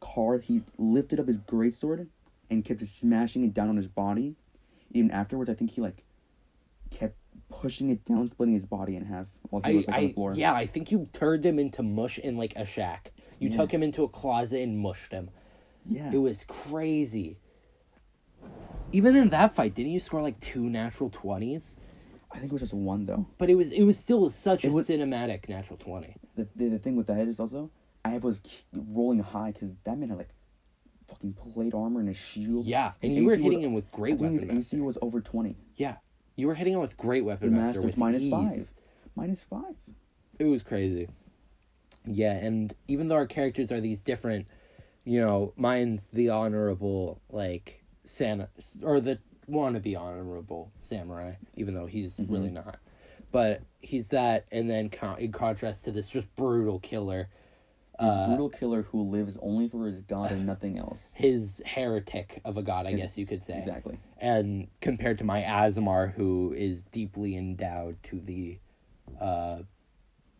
car 0.00 0.38
He 0.38 0.62
lifted 0.78 1.20
up 1.20 1.28
his 1.28 1.38
great 1.38 1.74
sword 1.74 2.08
and 2.50 2.64
kept 2.64 2.84
smashing 2.86 3.44
it 3.44 3.54
down 3.54 3.68
on 3.68 3.76
his 3.76 3.88
body. 3.88 4.36
Even 4.90 5.10
afterwards, 5.10 5.48
I 5.48 5.54
think 5.54 5.70
he 5.72 5.80
like 5.80 6.04
kept 6.90 7.16
pushing 7.60 7.90
it 7.90 8.04
down, 8.04 8.28
splitting 8.28 8.54
his 8.54 8.66
body 8.66 8.96
in 8.96 9.04
half 9.04 9.26
while 9.50 9.62
he 9.62 9.72
I, 9.72 9.74
was 9.76 9.86
like, 9.86 9.96
on 9.96 10.02
the 10.02 10.08
I 10.08 10.12
floor. 10.12 10.32
yeah, 10.34 10.54
I 10.54 10.66
think 10.66 10.90
you 10.90 11.08
turned 11.12 11.44
him 11.46 11.58
into 11.58 11.82
mush 11.82 12.18
in 12.18 12.36
like 12.36 12.54
a 12.56 12.64
shack. 12.64 13.12
You 13.38 13.50
Yeah. 13.50 13.56
took 13.58 13.72
him 13.72 13.82
into 13.82 14.02
a 14.04 14.08
closet 14.08 14.60
and 14.62 14.78
mushed 14.78 15.12
him. 15.12 15.30
yeah. 15.88 16.10
It 16.12 16.18
was 16.18 16.44
crazy. 16.44 17.38
Even 18.92 19.16
in 19.16 19.30
that 19.30 19.54
fight, 19.54 19.74
didn't 19.74 19.92
you 19.92 20.00
score 20.00 20.20
like 20.22 20.38
two 20.40 20.68
natural 20.68 21.08
twenties? 21.10 21.76
I 22.30 22.38
think 22.38 22.46
it 22.50 22.52
was 22.52 22.62
just 22.62 22.74
one 22.74 23.06
though. 23.06 23.26
But 23.38 23.50
it 23.50 23.54
was 23.54 23.72
it 23.72 23.82
was 23.84 23.98
still 23.98 24.28
such 24.30 24.64
a 24.64 24.70
was- 24.70 24.88
cinematic 24.88 25.48
natural 25.48 25.76
twenty. 25.78 26.16
the, 26.36 26.48
the 26.56 26.68
the 26.68 26.78
thing 26.78 26.96
with 26.96 27.06
that 27.06 27.26
is 27.28 27.38
also 27.40 27.70
I 28.04 28.18
was 28.18 28.40
k- 28.40 28.50
rolling 28.74 29.20
high 29.20 29.52
because 29.52 29.74
that 29.84 29.96
man 29.98 30.08
had 30.10 30.18
like 30.18 30.30
fucking 31.08 31.34
plate 31.34 31.74
armor 31.74 32.00
and 32.00 32.08
a 32.08 32.14
shield. 32.14 32.66
Yeah, 32.66 32.92
and 33.02 33.12
His 33.12 33.20
you 33.20 33.26
were 33.26 33.34
AC 33.34 33.42
hitting 33.42 33.58
was, 33.60 33.66
him 33.66 33.74
with 33.74 33.86
I 33.92 33.96
great 33.96 34.18
think 34.18 34.40
his. 34.40 34.72
AC 34.74 34.80
was 34.80 34.98
over 35.02 35.20
twenty. 35.20 35.56
Yeah, 35.76 35.96
you 36.36 36.46
were 36.46 36.54
hitting 36.54 36.74
him 36.74 36.80
with 36.80 36.96
great 36.96 37.24
weapon 37.24 37.50
master, 37.52 37.64
master 37.80 37.82
with 37.82 37.96
minus 37.96 38.26
five, 38.28 38.70
minus 39.14 39.42
five. 39.42 39.74
It 40.38 40.44
was 40.44 40.62
crazy. 40.62 41.08
Yeah, 42.06 42.32
and 42.32 42.74
even 42.88 43.08
though 43.08 43.16
our 43.16 43.26
characters 43.26 43.70
are 43.70 43.80
these 43.80 44.02
different, 44.02 44.46
you 45.04 45.20
know, 45.20 45.52
mine's 45.56 46.06
the 46.12 46.30
honorable 46.30 47.20
like 47.30 47.84
Santa 48.04 48.48
or 48.82 49.00
the 49.00 49.18
wannabe 49.48 49.98
honorable 49.98 50.72
samurai, 50.80 51.34
even 51.56 51.74
though 51.74 51.86
he's 51.86 52.16
Mm-hmm. 52.16 52.32
really 52.32 52.50
not. 52.50 52.78
But 53.30 53.62
he's 53.80 54.08
that, 54.08 54.44
and 54.52 54.68
then 54.68 54.90
con- 54.90 55.18
in 55.18 55.32
contrast 55.32 55.84
to 55.84 55.92
this 55.92 56.08
just 56.08 56.34
brutal 56.36 56.78
killer, 56.80 57.28
This 58.02 58.16
uh, 58.16 58.26
brutal 58.26 58.48
killer 58.48 58.82
who 58.82 59.02
lives 59.10 59.38
only 59.40 59.68
for 59.68 59.86
his 59.86 60.02
god 60.02 60.32
and 60.32 60.44
nothing 60.46 60.78
else. 60.78 61.12
his 61.14 61.62
heretic 61.64 62.40
of 62.44 62.56
a 62.56 62.62
god, 62.62 62.86
I 62.86 62.90
His- 62.92 63.00
guess 63.00 63.18
you 63.18 63.26
could 63.26 63.42
say. 63.42 63.58
Exactly. 63.58 63.98
And 64.18 64.68
compared 64.80 65.18
to 65.18 65.24
my 65.24 65.42
Asmar, 65.42 66.12
who 66.14 66.52
is 66.56 66.84
deeply 66.86 67.36
endowed 67.36 68.02
to 68.04 68.20
the 68.20 68.58
uh, 69.20 69.58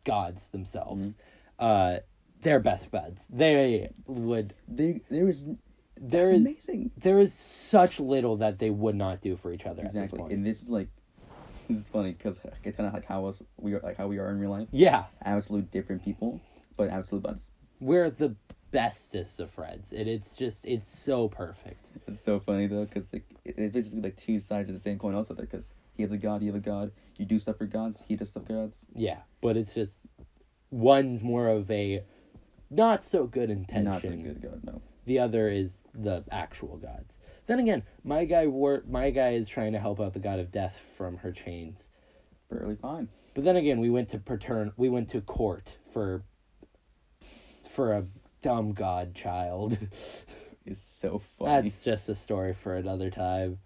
gods 0.05 0.51
themselves, 0.51 1.15
Mm-hmm. 1.61 1.65
uh, 1.65 1.99
they're 2.41 2.59
best 2.61 2.91
buds. 2.91 3.29
They 3.29 3.91
would. 4.07 4.55
There, 4.67 4.97
there 5.11 5.29
is. 5.29 5.47
There 6.05 6.33
is 6.33 6.41
amazing. 6.45 6.91
there 6.97 7.21
is 7.21 7.33
such 7.33 8.01
little 8.01 8.39
that 8.39 8.59
they 8.59 8.71
would 8.71 8.97
not 8.97 9.21
do 9.21 9.37
for 9.37 9.53
each 9.53 9.67
other 9.67 9.83
at 9.83 9.93
this 9.93 10.03
Exactly, 10.03 10.19
point. 10.19 10.33
and 10.33 10.45
this 10.45 10.61
is 10.63 10.69
like, 10.69 10.89
this 11.69 11.79
is 11.79 11.89
funny 11.89 12.11
because 12.13 12.41
it's 12.65 12.77
kind 12.77 12.89
of 12.89 12.95
like 12.95 13.05
how 13.05 13.27
us 13.27 13.41
we 13.59 13.75
are 13.75 13.81
like 13.81 13.97
how 13.97 14.09
we 14.09 14.19
are 14.19 14.29
in 14.31 14.41
real 14.41 14.51
life. 14.51 14.67
yeah, 14.73 15.05
Absolute 15.23 15.71
different 15.71 16.05
people, 16.05 16.41
but 16.77 16.89
absolute 16.91 17.23
buds. 17.23 17.47
We're 17.83 18.11
the 18.11 18.37
bestest 18.71 19.41
of 19.41 19.51
friends, 19.51 19.93
and 19.93 20.09
it's 20.09 20.37
just 20.37 20.65
it's 20.65 20.89
so 20.89 21.29
perfect. 21.29 21.87
It's 22.07 22.25
so 22.25 22.41
funny 22.41 22.67
though, 22.67 22.85
because 22.85 23.13
like 23.13 23.25
it's 23.45 23.73
basically 23.73 24.01
like 24.01 24.17
two 24.17 24.39
sides 24.39 24.69
of 24.71 24.75
the 24.75 24.81
same 24.81 24.99
coin. 24.99 25.15
Also, 25.15 25.35
there, 25.35 25.47
because 25.47 25.75
he 25.95 26.03
has 26.03 26.13
a 26.13 26.17
god, 26.17 26.43
you 26.43 26.49
have 26.49 26.57
a 26.57 26.65
god. 26.65 26.93
You 27.19 27.27
do 27.27 27.39
stuff 27.39 27.59
for 27.59 27.67
gods, 27.67 28.03
he 28.07 28.17
does 28.17 28.31
stuff 28.31 28.47
for 28.47 28.55
gods. 28.55 28.87
Yeah, 28.95 29.19
but 29.41 29.57
it's 29.57 29.75
just 29.75 30.07
one's 30.71 31.23
more 31.23 31.49
of 31.49 31.71
a 31.71 32.05
not 32.71 33.05
so 33.05 33.27
good 33.27 33.51
intention. 33.51 33.85
Not 33.85 34.05
a 34.05 34.09
good 34.09 34.41
god, 34.41 34.61
no. 34.65 34.81
the 35.05 35.19
other 35.19 35.49
is 35.49 35.87
the 35.93 36.25
actual 36.31 36.77
gods. 36.79 37.19
Then 37.47 37.59
again, 37.59 37.83
my 38.05 38.25
guy 38.25 38.47
wor- 38.47 38.85
my 38.89 39.11
guy 39.11 39.31
is 39.31 39.49
trying 39.49 39.73
to 39.73 39.79
help 39.79 40.01
out 40.01 40.15
the 40.15 40.21
god 40.21 40.39
of 40.39 40.51
death 40.51 40.81
from 40.97 41.19
her 41.19 41.33
chains. 41.33 41.91
Barely 42.49 42.77
fine. 42.77 43.09
But 43.35 43.45
then 43.45 43.57
again, 43.57 43.81
we 43.81 43.91
went 43.91 44.09
to 44.11 44.19
patern 44.19 44.73
we 44.77 44.89
went 44.89 45.09
to 45.11 45.21
court 45.21 45.73
for 45.93 46.25
for 47.75 47.93
a 47.93 48.05
dumb 48.43 48.73
god 48.73 49.15
child. 49.15 49.79
It's 50.65 50.81
so 50.81 51.21
funny. 51.39 51.63
That's 51.69 51.83
just 51.83 52.09
a 52.09 52.15
story 52.15 52.55
for 52.55 52.77
another 52.77 53.11
time. 53.11 53.59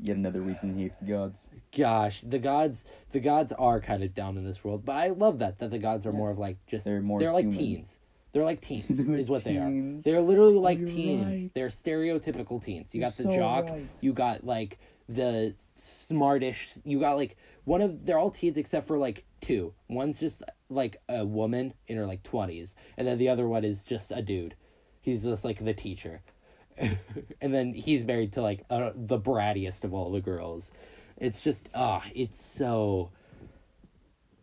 Yet 0.00 0.16
another 0.16 0.40
reason 0.40 0.76
he 0.76 0.82
hates 0.84 0.94
the 1.00 1.06
gods. 1.06 1.48
Gosh, 1.76 2.20
the 2.20 2.38
gods 2.38 2.84
the 3.10 3.18
gods 3.18 3.52
are 3.58 3.80
kind 3.80 4.04
of 4.04 4.14
dumb 4.14 4.38
in 4.38 4.44
this 4.44 4.62
world, 4.62 4.84
but 4.84 4.94
I 4.94 5.08
love 5.08 5.40
that 5.40 5.58
that 5.58 5.72
the 5.72 5.78
gods 5.80 6.06
are 6.06 6.12
more 6.12 6.30
of 6.30 6.38
like 6.38 6.58
just 6.68 6.84
They're 6.84 7.00
more 7.00 7.18
they're 7.18 7.32
like 7.32 7.50
teens. 7.50 7.98
They're 8.32 8.44
like 8.44 8.60
teens 8.60 8.86
They're 9.04 9.16
is 9.16 9.28
what 9.28 9.42
they 9.42 9.56
are. 9.56 10.00
They're 10.00 10.20
literally 10.20 10.58
like 10.58 10.78
You're 10.78 10.86
teens. 10.86 11.26
right. 11.42 11.50
They're 11.54 11.70
stereotypical 11.70 12.62
teens. 12.62 12.94
You 12.94 13.00
You're 13.00 13.08
got 13.08 13.16
the 13.16 13.22
so 13.24 13.32
jock, 13.34 13.64
right. 13.70 13.88
you 14.00 14.12
got 14.12 14.44
like 14.44 14.78
the 15.08 15.54
smartish. 15.58 16.68
You 16.84 17.00
got 17.00 17.16
like 17.16 17.36
one 17.68 17.82
of 17.82 18.06
they're 18.06 18.18
all 18.18 18.30
teens 18.30 18.56
except 18.56 18.88
for 18.88 18.96
like 18.96 19.24
two. 19.42 19.74
One's 19.90 20.18
just 20.18 20.42
like 20.70 21.02
a 21.06 21.26
woman 21.26 21.74
in 21.86 21.98
her 21.98 22.06
like 22.06 22.22
twenties, 22.22 22.74
and 22.96 23.06
then 23.06 23.18
the 23.18 23.28
other 23.28 23.46
one 23.46 23.62
is 23.62 23.82
just 23.82 24.10
a 24.10 24.22
dude. 24.22 24.54
He's 25.02 25.22
just 25.22 25.44
like 25.44 25.62
the 25.62 25.74
teacher, 25.74 26.22
and 26.78 26.98
then 27.40 27.74
he's 27.74 28.06
married 28.06 28.32
to 28.32 28.42
like 28.42 28.64
uh, 28.70 28.92
the 28.94 29.18
brattiest 29.18 29.84
of 29.84 29.92
all 29.92 30.10
the 30.10 30.22
girls. 30.22 30.72
It's 31.18 31.42
just 31.42 31.68
ah, 31.74 32.02
it's 32.14 32.42
so. 32.42 33.10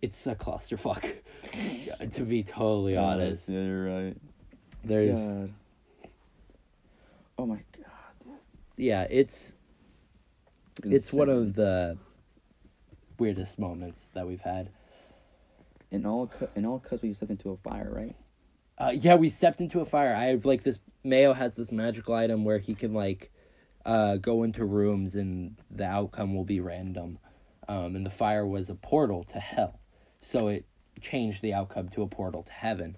It's 0.04 0.28
a 0.28 0.36
clusterfuck, 0.36 1.16
to 2.14 2.22
be 2.22 2.44
totally 2.44 2.96
honest. 2.96 3.50
Yeah, 3.50 3.64
you're 3.64 3.86
right. 3.86 4.18
There's 4.84 5.20
God. 5.20 5.54
Oh 7.40 7.46
my 7.48 7.60
god. 7.76 8.38
yeah, 8.78 9.08
it's 9.10 9.56
it's 10.84 11.12
one 11.12 11.30
of 11.30 11.56
the 11.56 11.98
weirdest 13.20 13.60
moments 13.60 14.10
that 14.14 14.28
we've 14.28 14.42
had. 14.42 14.70
in 15.92 16.06
all 16.06 16.32
in 16.56 16.66
all 16.66 16.80
cuz 16.80 17.02
we 17.02 17.14
stepped 17.14 17.32
into 17.32 17.52
a 17.52 17.58
fire, 17.58 17.92
right? 17.94 18.16
Uh, 18.78 18.92
yeah, 18.94 19.16
we 19.16 19.30
stepped 19.30 19.62
into 19.62 19.80
a 19.80 19.86
fire. 19.86 20.14
I 20.14 20.26
have 20.26 20.46
like 20.46 20.64
this. 20.64 20.80
Mayo 21.04 21.34
has 21.34 21.56
this 21.56 21.72
magical 21.72 22.14
item 22.14 22.44
where 22.44 22.58
he 22.58 22.76
can 22.76 22.94
like 22.94 23.32
uh, 23.86 24.18
go 24.18 24.44
into 24.44 24.66
rooms 24.66 25.16
and 25.16 25.56
the 25.70 25.86
outcome 25.86 26.36
will 26.36 26.44
be 26.44 26.60
random. 26.60 27.20
Um, 27.68 27.96
and 27.96 28.06
the 28.06 28.12
fire 28.12 28.46
was 28.46 28.70
a 28.70 28.76
portal 28.76 29.24
to 29.26 29.40
hell, 29.40 29.80
so 30.22 30.48
it 30.50 30.66
changed 31.02 31.42
the 31.42 31.54
outcome 31.54 31.90
to 31.90 32.04
a 32.04 32.08
portal 32.08 32.44
to 32.44 32.52
heaven. 32.52 32.98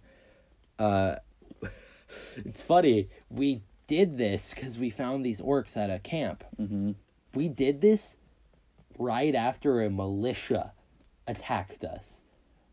Uh, 0.78 1.16
it's 2.36 2.62
funny. 2.62 3.10
We 3.30 3.62
did 3.88 4.18
this 4.18 4.54
because 4.54 4.78
we 4.78 4.90
found 4.90 5.26
these 5.26 5.40
orcs 5.40 5.78
at 5.78 5.90
a 5.90 6.00
camp. 6.00 6.44
Mm-hmm. 6.60 6.92
We 7.34 7.48
did 7.48 7.80
this 7.82 8.18
right 8.98 9.34
after 9.36 9.82
a 9.82 9.90
militia 9.90 10.74
attacked 11.28 11.84
us. 11.84 12.22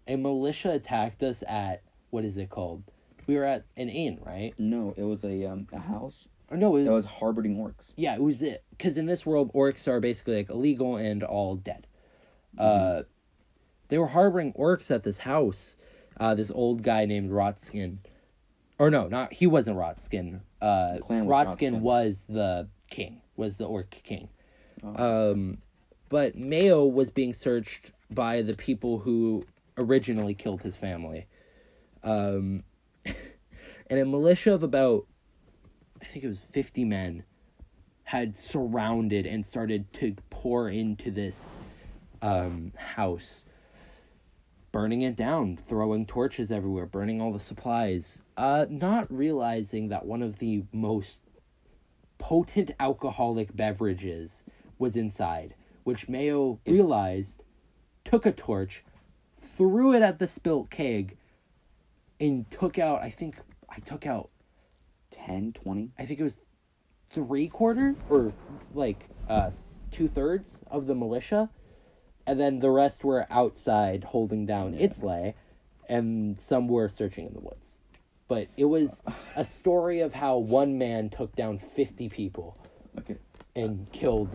A 0.06 0.16
militia 0.16 0.72
attacked 0.72 1.22
us 1.22 1.42
at 1.48 1.82
what 2.10 2.24
is 2.24 2.36
it 2.36 2.50
called? 2.50 2.84
We 3.26 3.36
were 3.36 3.44
at 3.44 3.64
an 3.76 3.88
inn, 3.88 4.20
right? 4.24 4.52
No, 4.58 4.94
it 4.96 5.02
was 5.04 5.24
a 5.24 5.44
um 5.46 5.66
a 5.72 5.78
house 5.80 6.28
Or 6.50 6.56
no, 6.56 6.76
it 6.76 6.84
that 6.84 6.92
was, 6.92 7.06
was 7.06 7.12
harboring 7.14 7.56
orcs. 7.56 7.92
yeah, 7.96 8.14
it 8.14 8.22
was 8.22 8.42
it. 8.42 8.62
Because 8.70 8.98
in 8.98 9.06
this 9.06 9.24
world, 9.24 9.50
orcs 9.54 9.88
are 9.88 10.00
basically 10.00 10.36
like 10.36 10.50
illegal 10.50 10.96
and 10.96 11.22
all 11.22 11.56
dead. 11.56 11.86
Uh, 12.58 13.02
they 13.88 13.98
were 13.98 14.08
harboring 14.08 14.52
orcs 14.52 14.90
at 14.90 15.02
this 15.02 15.18
house. 15.18 15.76
Uh, 16.20 16.34
this 16.34 16.50
old 16.52 16.82
guy 16.84 17.04
named 17.06 17.32
Rotskin, 17.32 17.98
or 18.78 18.88
no, 18.90 19.08
not 19.08 19.32
he 19.32 19.46
wasn't 19.48 19.76
Rotskin. 19.76 20.42
Uh, 20.62 20.98
clan 21.00 21.26
was 21.26 21.30
Rotskin 21.30 21.72
Rotskin. 21.74 21.82
was 21.82 22.26
the 22.26 22.68
king, 22.90 23.20
was 23.34 23.56
the 23.56 23.64
orc 23.64 23.90
king. 24.04 24.28
Oh. 24.84 25.32
Um, 25.32 25.58
but 26.14 26.36
Mayo 26.36 26.84
was 26.84 27.10
being 27.10 27.34
searched 27.34 27.90
by 28.08 28.40
the 28.40 28.54
people 28.54 29.00
who 29.00 29.44
originally 29.76 30.32
killed 30.32 30.62
his 30.62 30.76
family. 30.76 31.26
Um, 32.04 32.62
and 33.04 33.98
a 33.98 34.04
militia 34.04 34.54
of 34.54 34.62
about, 34.62 35.08
I 36.00 36.04
think 36.04 36.24
it 36.24 36.28
was 36.28 36.44
50 36.52 36.84
men, 36.84 37.24
had 38.04 38.36
surrounded 38.36 39.26
and 39.26 39.44
started 39.44 39.92
to 39.94 40.14
pour 40.30 40.68
into 40.68 41.10
this 41.10 41.56
um, 42.22 42.70
house, 42.76 43.44
burning 44.70 45.02
it 45.02 45.16
down, 45.16 45.56
throwing 45.56 46.06
torches 46.06 46.52
everywhere, 46.52 46.86
burning 46.86 47.20
all 47.20 47.32
the 47.32 47.40
supplies, 47.40 48.22
uh, 48.36 48.66
not 48.70 49.12
realizing 49.12 49.88
that 49.88 50.06
one 50.06 50.22
of 50.22 50.38
the 50.38 50.62
most 50.72 51.24
potent 52.18 52.70
alcoholic 52.78 53.56
beverages 53.56 54.44
was 54.78 54.94
inside, 54.94 55.56
which 55.84 56.08
Mayo 56.08 56.58
realized, 56.66 57.42
took 58.04 58.26
a 58.26 58.32
torch, 58.32 58.84
threw 59.40 59.94
it 59.94 60.02
at 60.02 60.18
the 60.18 60.26
spilt 60.26 60.70
keg, 60.70 61.16
and 62.20 62.50
took 62.50 62.78
out, 62.78 63.02
I 63.02 63.10
think, 63.10 63.36
I 63.68 63.78
took 63.80 64.06
out, 64.06 64.30
10, 65.10 65.52
20? 65.52 65.92
I 65.98 66.04
think 66.06 66.18
it 66.20 66.24
was 66.24 66.42
three 67.10 67.46
quarter 67.46 67.94
or 68.10 68.32
like 68.74 69.08
uh, 69.28 69.50
two 69.90 70.08
thirds 70.08 70.58
of 70.70 70.86
the 70.86 70.94
militia, 70.94 71.50
and 72.26 72.40
then 72.40 72.58
the 72.58 72.70
rest 72.70 73.04
were 73.04 73.26
outside 73.30 74.04
holding 74.04 74.46
down 74.46 74.74
its 74.74 75.02
lay, 75.02 75.34
and 75.88 76.40
some 76.40 76.66
were 76.66 76.88
searching 76.88 77.26
in 77.26 77.34
the 77.34 77.40
woods. 77.40 77.78
But 78.26 78.48
it 78.56 78.64
was 78.64 79.02
a 79.36 79.44
story 79.44 80.00
of 80.00 80.14
how 80.14 80.38
one 80.38 80.78
man 80.78 81.10
took 81.10 81.36
down 81.36 81.60
50 81.76 82.08
people 82.08 82.56
Okay. 82.98 83.16
and 83.54 83.90
killed 83.92 84.30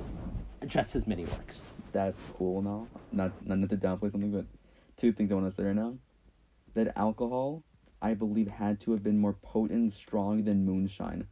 just 0.68 0.96
as 0.96 1.08
many 1.08 1.26
orcs. 1.26 1.62
That's 1.92 2.22
cool 2.38 2.62
now. 2.62 2.88
Not 3.12 3.32
not 3.46 3.70
to 3.70 3.78
downplay 3.78 4.12
something, 4.12 4.32
but 4.32 4.46
two 4.98 5.12
things 5.12 5.32
I 5.32 5.36
want 5.36 5.50
to 5.50 5.56
say 5.56 5.64
right 5.64 5.76
now. 5.76 5.96
That 6.76 6.94
alcohol, 6.96 7.64
I 8.02 8.14
believe, 8.14 8.48
had 8.48 8.80
to 8.82 8.92
have 8.92 9.04
been 9.04 9.18
more 9.18 9.34
potent 9.34 9.80
and 9.80 9.94
strong 9.94 10.44
than 10.44 10.66
moonshine 10.66 11.28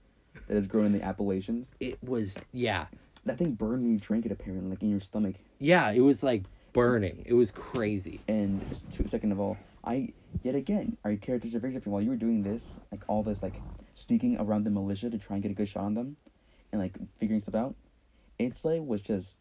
that 0.48 0.58
is 0.58 0.68
grown 0.68 0.88
in 0.88 0.94
the 0.94 1.04
Appalachians. 1.04 1.68
It 1.80 2.02
was, 2.04 2.36
yeah. 2.52 2.88
That 3.26 3.38
thing 3.38 3.54
burned 3.54 3.84
when 3.84 3.94
you 3.94 4.00
drank 4.00 4.26
it, 4.26 4.32
apparently, 4.32 4.70
like 4.70 4.82
in 4.82 4.90
your 4.90 5.00
stomach. 5.00 5.36
Yeah, 5.60 5.92
it 5.92 6.00
was 6.00 6.24
like 6.24 6.44
burning. 6.74 7.24
It 7.26 7.34
was 7.34 7.52
crazy. 7.52 8.22
And 8.28 8.62
two, 8.92 9.08
second 9.08 9.32
of 9.32 9.40
all, 9.40 9.58
I 9.84 10.14
yet 10.44 10.56
again 10.56 10.98
our 11.06 11.16
characters 11.16 11.56
are 11.56 11.60
very 11.60 11.74
different. 11.74 11.94
While 11.94 12.02
you 12.02 12.10
were 12.10 12.18
doing 12.18 12.44
this, 12.44 12.80
like 12.92 13.02
all 13.08 13.24
this 13.24 13.42
like 13.42 13.62
sneaking 13.94 14.38
around 14.40 14.64
the 14.64 14.70
militia 14.70 15.10
to 15.10 15.18
try 15.18 15.36
and 15.36 15.44
get 15.44 15.52
a 15.52 15.56
good 15.56 15.68
shot 15.68 15.84
on 15.84 15.94
them, 15.94 16.18
and 16.72 16.82
like 16.82 16.98
figuring 17.20 17.42
stuff 17.42 17.56
out, 17.56 17.76
Itsley 18.40 18.86
was 18.86 19.02
just 19.02 19.38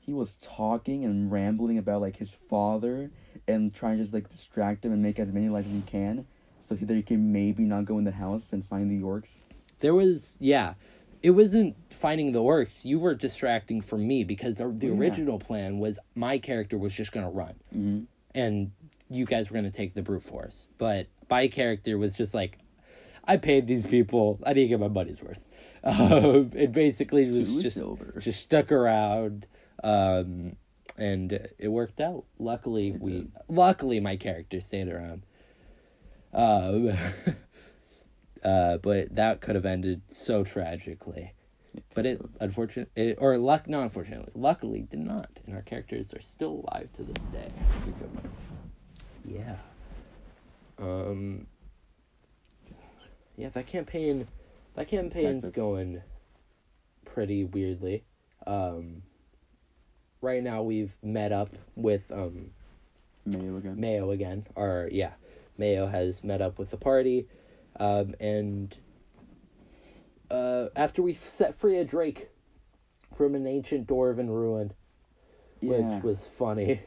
he 0.00 0.12
was 0.12 0.36
talking 0.36 1.04
and 1.04 1.30
rambling 1.32 1.78
about 1.78 2.00
like 2.02 2.16
his 2.16 2.36
father 2.50 3.10
and 3.48 3.72
trying 3.74 3.96
to 3.96 4.02
just 4.02 4.12
like 4.12 4.28
distract 4.28 4.84
him 4.84 4.92
and 4.92 5.02
make 5.02 5.18
as 5.18 5.32
many 5.32 5.48
lives 5.48 5.66
as 5.68 5.72
he 5.72 5.80
can, 5.82 6.26
so 6.60 6.74
he, 6.76 6.84
that 6.84 6.94
he 6.94 7.02
can 7.02 7.32
maybe 7.32 7.62
not 7.64 7.84
go 7.86 7.96
in 7.98 8.04
the 8.04 8.10
house 8.12 8.52
and 8.52 8.66
find 8.66 8.90
the 8.90 9.02
orcs. 9.04 9.42
There 9.80 9.94
was, 9.94 10.36
yeah. 10.40 10.74
It 11.22 11.30
wasn't 11.30 11.74
finding 11.90 12.32
the 12.32 12.40
orcs. 12.40 12.84
You 12.84 12.98
were 12.98 13.14
distracting 13.14 13.80
from 13.80 14.06
me 14.06 14.24
because 14.24 14.58
the, 14.58 14.68
the 14.68 14.88
Yeah. 14.88 14.92
original 14.92 15.38
plan 15.38 15.78
was 15.78 15.98
my 16.14 16.36
character 16.36 16.76
was 16.76 16.92
just 16.92 17.12
going 17.12 17.24
to 17.24 17.32
run. 17.32 17.54
Mm-hmm. 17.74 18.04
and 18.34 18.72
you 19.10 19.24
guys 19.26 19.48
were 19.50 19.54
gonna 19.54 19.70
take 19.70 19.92
the 19.94 20.02
brute 20.02 20.22
force. 20.22 20.66
But 20.78 21.06
my 21.30 21.46
character 21.48 21.96
was 21.98 22.14
just 22.14 22.34
like, 22.34 22.58
I 23.24 23.36
paid 23.36 23.66
these 23.66 23.84
people. 23.84 24.40
I 24.44 24.52
didn't 24.54 24.70
get 24.70 24.80
my 24.80 24.88
money's 24.88 25.22
worth. 25.22 25.38
Um, 25.84 26.50
it 26.54 26.72
basically 26.72 27.26
was 27.26 27.52
Two 27.52 27.62
just 27.62 27.76
silver. 27.76 28.14
just 28.18 28.40
stuck 28.40 28.72
around, 28.72 29.46
um, 29.82 30.56
and 30.96 31.48
it 31.58 31.68
worked 31.68 32.00
out. 32.00 32.24
Luckily, 32.38 32.92
we 32.98 33.12
did. 33.12 33.32
luckily 33.48 34.00
my 34.00 34.16
character 34.16 34.60
stayed 34.60 34.88
around. 34.88 35.24
Um, 36.32 36.96
uh, 38.44 38.78
but 38.78 39.14
that 39.14 39.42
could 39.42 39.54
have 39.56 39.66
ended 39.66 40.02
so 40.08 40.42
tragically. 40.42 41.32
But 41.94 42.06
it 42.06 42.20
unfortunately, 42.40 43.14
or 43.16 43.36
luck, 43.36 43.68
not 43.68 43.82
unfortunately, 43.82 44.32
luckily 44.34 44.82
did 44.82 45.00
not, 45.00 45.28
and 45.44 45.54
our 45.54 45.62
characters 45.62 46.14
are 46.14 46.22
still 46.22 46.64
alive 46.66 46.88
to 46.94 47.02
this 47.02 47.24
day. 47.26 47.50
Yeah. 49.24 49.56
Um. 50.78 51.46
Yeah, 53.36 53.48
that 53.50 53.66
campaign, 53.66 54.28
that 54.74 54.88
campaign's 54.88 55.50
going 55.50 56.02
pretty 57.04 57.44
weirdly. 57.44 58.04
Um. 58.46 59.02
Right 60.20 60.42
now, 60.42 60.62
we've 60.62 60.92
met 61.02 61.32
up 61.32 61.50
with 61.76 62.02
um 62.10 62.50
Mayo 63.26 63.56
again. 63.56 63.80
Mayo 63.80 64.10
again, 64.10 64.46
or 64.54 64.88
yeah, 64.90 65.12
Mayo 65.58 65.86
has 65.86 66.22
met 66.24 66.40
up 66.40 66.58
with 66.58 66.70
the 66.70 66.76
party, 66.76 67.26
um, 67.78 68.14
and 68.20 68.74
uh, 70.30 70.66
after 70.76 71.02
we 71.02 71.18
set 71.26 71.58
free 71.58 71.78
a 71.78 71.84
Drake 71.84 72.28
from 73.16 73.34
an 73.34 73.46
ancient 73.46 73.86
dwarven 73.86 74.28
ruin, 74.28 74.72
yeah. 75.60 75.70
which 75.70 76.02
was 76.02 76.18
funny. 76.38 76.82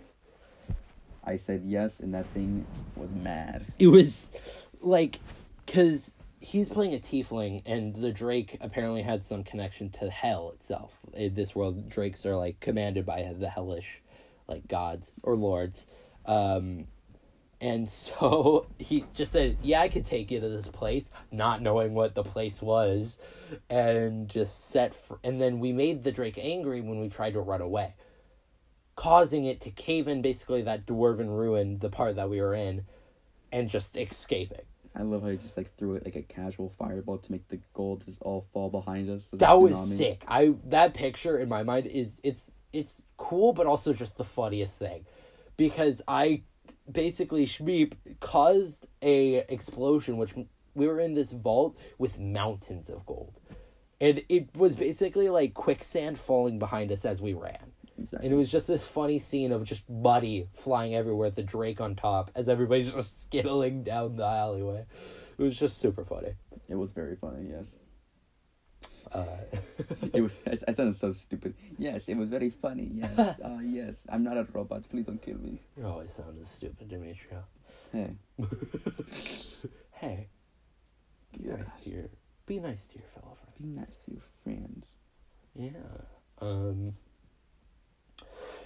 I 1.24 1.38
said 1.38 1.64
yes, 1.66 2.00
and 2.00 2.14
that 2.14 2.26
thing 2.34 2.66
was 2.96 3.10
mad. 3.12 3.66
It 3.80 3.88
was 3.88 4.32
like, 4.80 5.20
cause 5.66 6.16
he's 6.40 6.70
playing 6.70 6.94
a 6.94 7.00
tiefling, 7.00 7.64
and 7.66 7.96
the 7.96 8.12
Drake 8.12 8.58
apparently 8.62 9.02
had 9.02 9.24
some 9.24 9.44
connection 9.44 9.90
to 9.92 10.10
hell 10.10 10.52
itself. 10.52 10.94
In 11.14 11.34
this 11.34 11.56
world, 11.56 11.90
Drakes 11.90 12.26
are 12.26 12.36
like 12.36 12.60
commanded 12.60 13.06
by 13.06 13.34
the 13.38 13.50
hellish, 13.50 14.02
like 14.48 14.68
gods 14.68 15.14
or 15.24 15.36
lords. 15.36 15.88
Um, 16.26 16.88
and 17.60 17.90
so 17.90 18.68
he 18.78 19.06
just 19.14 19.32
said, 19.32 19.58
"Yeah, 19.62 19.82
I 19.82 19.90
could 19.90 20.06
take 20.06 20.32
you 20.32 20.40
to 20.40 20.50
this 20.50 20.68
place," 20.68 21.12
not 21.32 21.62
knowing 21.62 21.94
what 21.94 22.16
the 22.16 22.24
place 22.24 22.62
was, 22.62 23.20
and 23.70 24.30
just 24.30 24.70
set. 24.70 24.94
Fr- 24.94 25.16
and 25.24 25.42
then 25.42 25.60
we 25.60 25.72
made 25.74 26.04
the 26.04 26.12
Drake 26.12 26.38
angry 26.38 26.82
when 26.82 27.00
we 27.00 27.10
tried 27.10 27.34
to 27.34 27.42
run 27.42 27.62
away, 27.62 27.96
causing 28.96 29.46
it 29.46 29.60
to 29.62 29.72
cave 29.72 30.08
in 30.08 30.22
basically 30.22 30.62
that 30.62 30.86
dwarven 30.86 31.30
ruin, 31.30 31.80
the 31.80 31.90
part 31.90 32.16
that 32.16 32.30
we 32.30 32.42
were 32.42 32.54
in, 32.54 32.86
and 33.52 33.70
just 33.70 33.98
escaping. 33.98 34.62
I 34.98 35.04
love 35.04 35.22
how 35.22 35.30
he 35.30 35.38
just 35.38 35.58
like 35.58 35.76
threw 35.78 35.96
it 35.96 36.06
like 36.06 36.16
a 36.16 36.24
casual 36.24 36.70
fireball 36.70 37.20
to 37.20 37.32
make 37.32 37.48
the 37.50 37.60
gold 37.74 38.04
just 38.06 38.22
all 38.22 38.48
fall 38.52 38.70
behind 38.70 39.10
us. 39.10 39.30
That 39.32 39.54
was 39.54 39.96
sick. 39.96 40.24
I 40.28 40.56
that 40.66 40.96
picture 40.96 41.38
in 41.38 41.48
my 41.50 41.64
mind 41.64 41.86
is 41.86 42.20
it's 42.24 42.54
it's 42.74 43.04
cool, 43.16 43.54
but 43.54 43.68
also 43.68 43.94
just 43.94 44.18
the 44.18 44.24
funniest 44.24 44.78
thing, 44.80 45.06
because 45.56 46.02
I 46.08 46.44
basically 46.92 47.46
Shmeep 47.46 47.94
caused 48.20 48.88
a 49.02 49.46
explosion, 49.50 50.18
which 50.18 50.34
we 50.74 50.88
were 50.88 51.00
in 51.00 51.14
this 51.14 51.32
vault 51.32 51.78
with 51.98 52.18
mountains 52.18 52.90
of 52.90 53.06
gold, 53.06 53.40
and 54.02 54.24
it 54.30 54.56
was 54.56 54.76
basically 54.76 55.30
like 55.30 55.54
quicksand 55.54 56.20
falling 56.20 56.58
behind 56.58 56.92
us 56.92 57.06
as 57.06 57.22
we 57.22 57.34
ran. 57.34 57.67
And 57.98 58.32
it 58.32 58.36
was 58.36 58.52
just 58.52 58.68
this 58.68 58.86
funny 58.86 59.20
scene 59.20 59.52
of 59.52 59.64
just 59.64 59.90
muddy 59.90 60.48
flying 60.54 60.94
everywhere, 60.96 61.30
the 61.32 61.44
Drake 61.44 61.82
on 61.82 61.96
top, 61.96 62.32
as 62.36 62.48
everybody's 62.48 62.94
just 62.94 63.30
skittling 63.30 63.84
down 63.84 64.16
the 64.18 64.26
alleyway. 64.26 64.86
It 65.38 65.42
was 65.44 65.58
just 65.58 65.78
super 65.80 66.04
funny. 66.06 66.34
It 66.68 66.76
was 66.76 66.92
very 66.92 67.16
funny. 67.16 67.50
Yes. 67.50 67.76
Uh, 69.12 69.26
It 70.14 70.22
was. 70.22 70.32
I, 70.46 70.58
I 70.68 70.72
sounded 70.74 70.96
so 70.96 71.12
stupid. 71.12 71.56
Yes, 71.78 72.10
it 72.10 72.18
was 72.18 72.30
very 72.30 72.50
funny. 72.50 72.90
Yes. 72.94 73.18
Uh, 73.20 73.60
yes. 73.64 74.06
I'm 74.10 74.24
not 74.24 74.38
a 74.38 74.48
robot. 74.52 74.88
Please 74.90 75.06
don't 75.06 75.22
kill 75.22 75.38
me. 75.38 75.62
you 75.78 75.86
always 75.86 76.12
sounded 76.12 76.46
stupid, 76.46 76.90
Demetrio. 76.90 77.44
Hey. 77.92 78.16
Hey, 79.94 80.28
be 81.36 81.46
nice 81.50 81.76
to 81.84 81.90
your 81.90 82.10
be 82.46 82.60
nice 82.60 82.88
to 82.88 82.96
your 83.00 83.08
fellow 83.16 83.38
Be 83.60 83.70
nice 83.70 83.98
to 84.06 84.12
your 84.12 84.22
friends. 84.44 84.88
Yeah. 85.56 85.72
Um. 86.40 86.94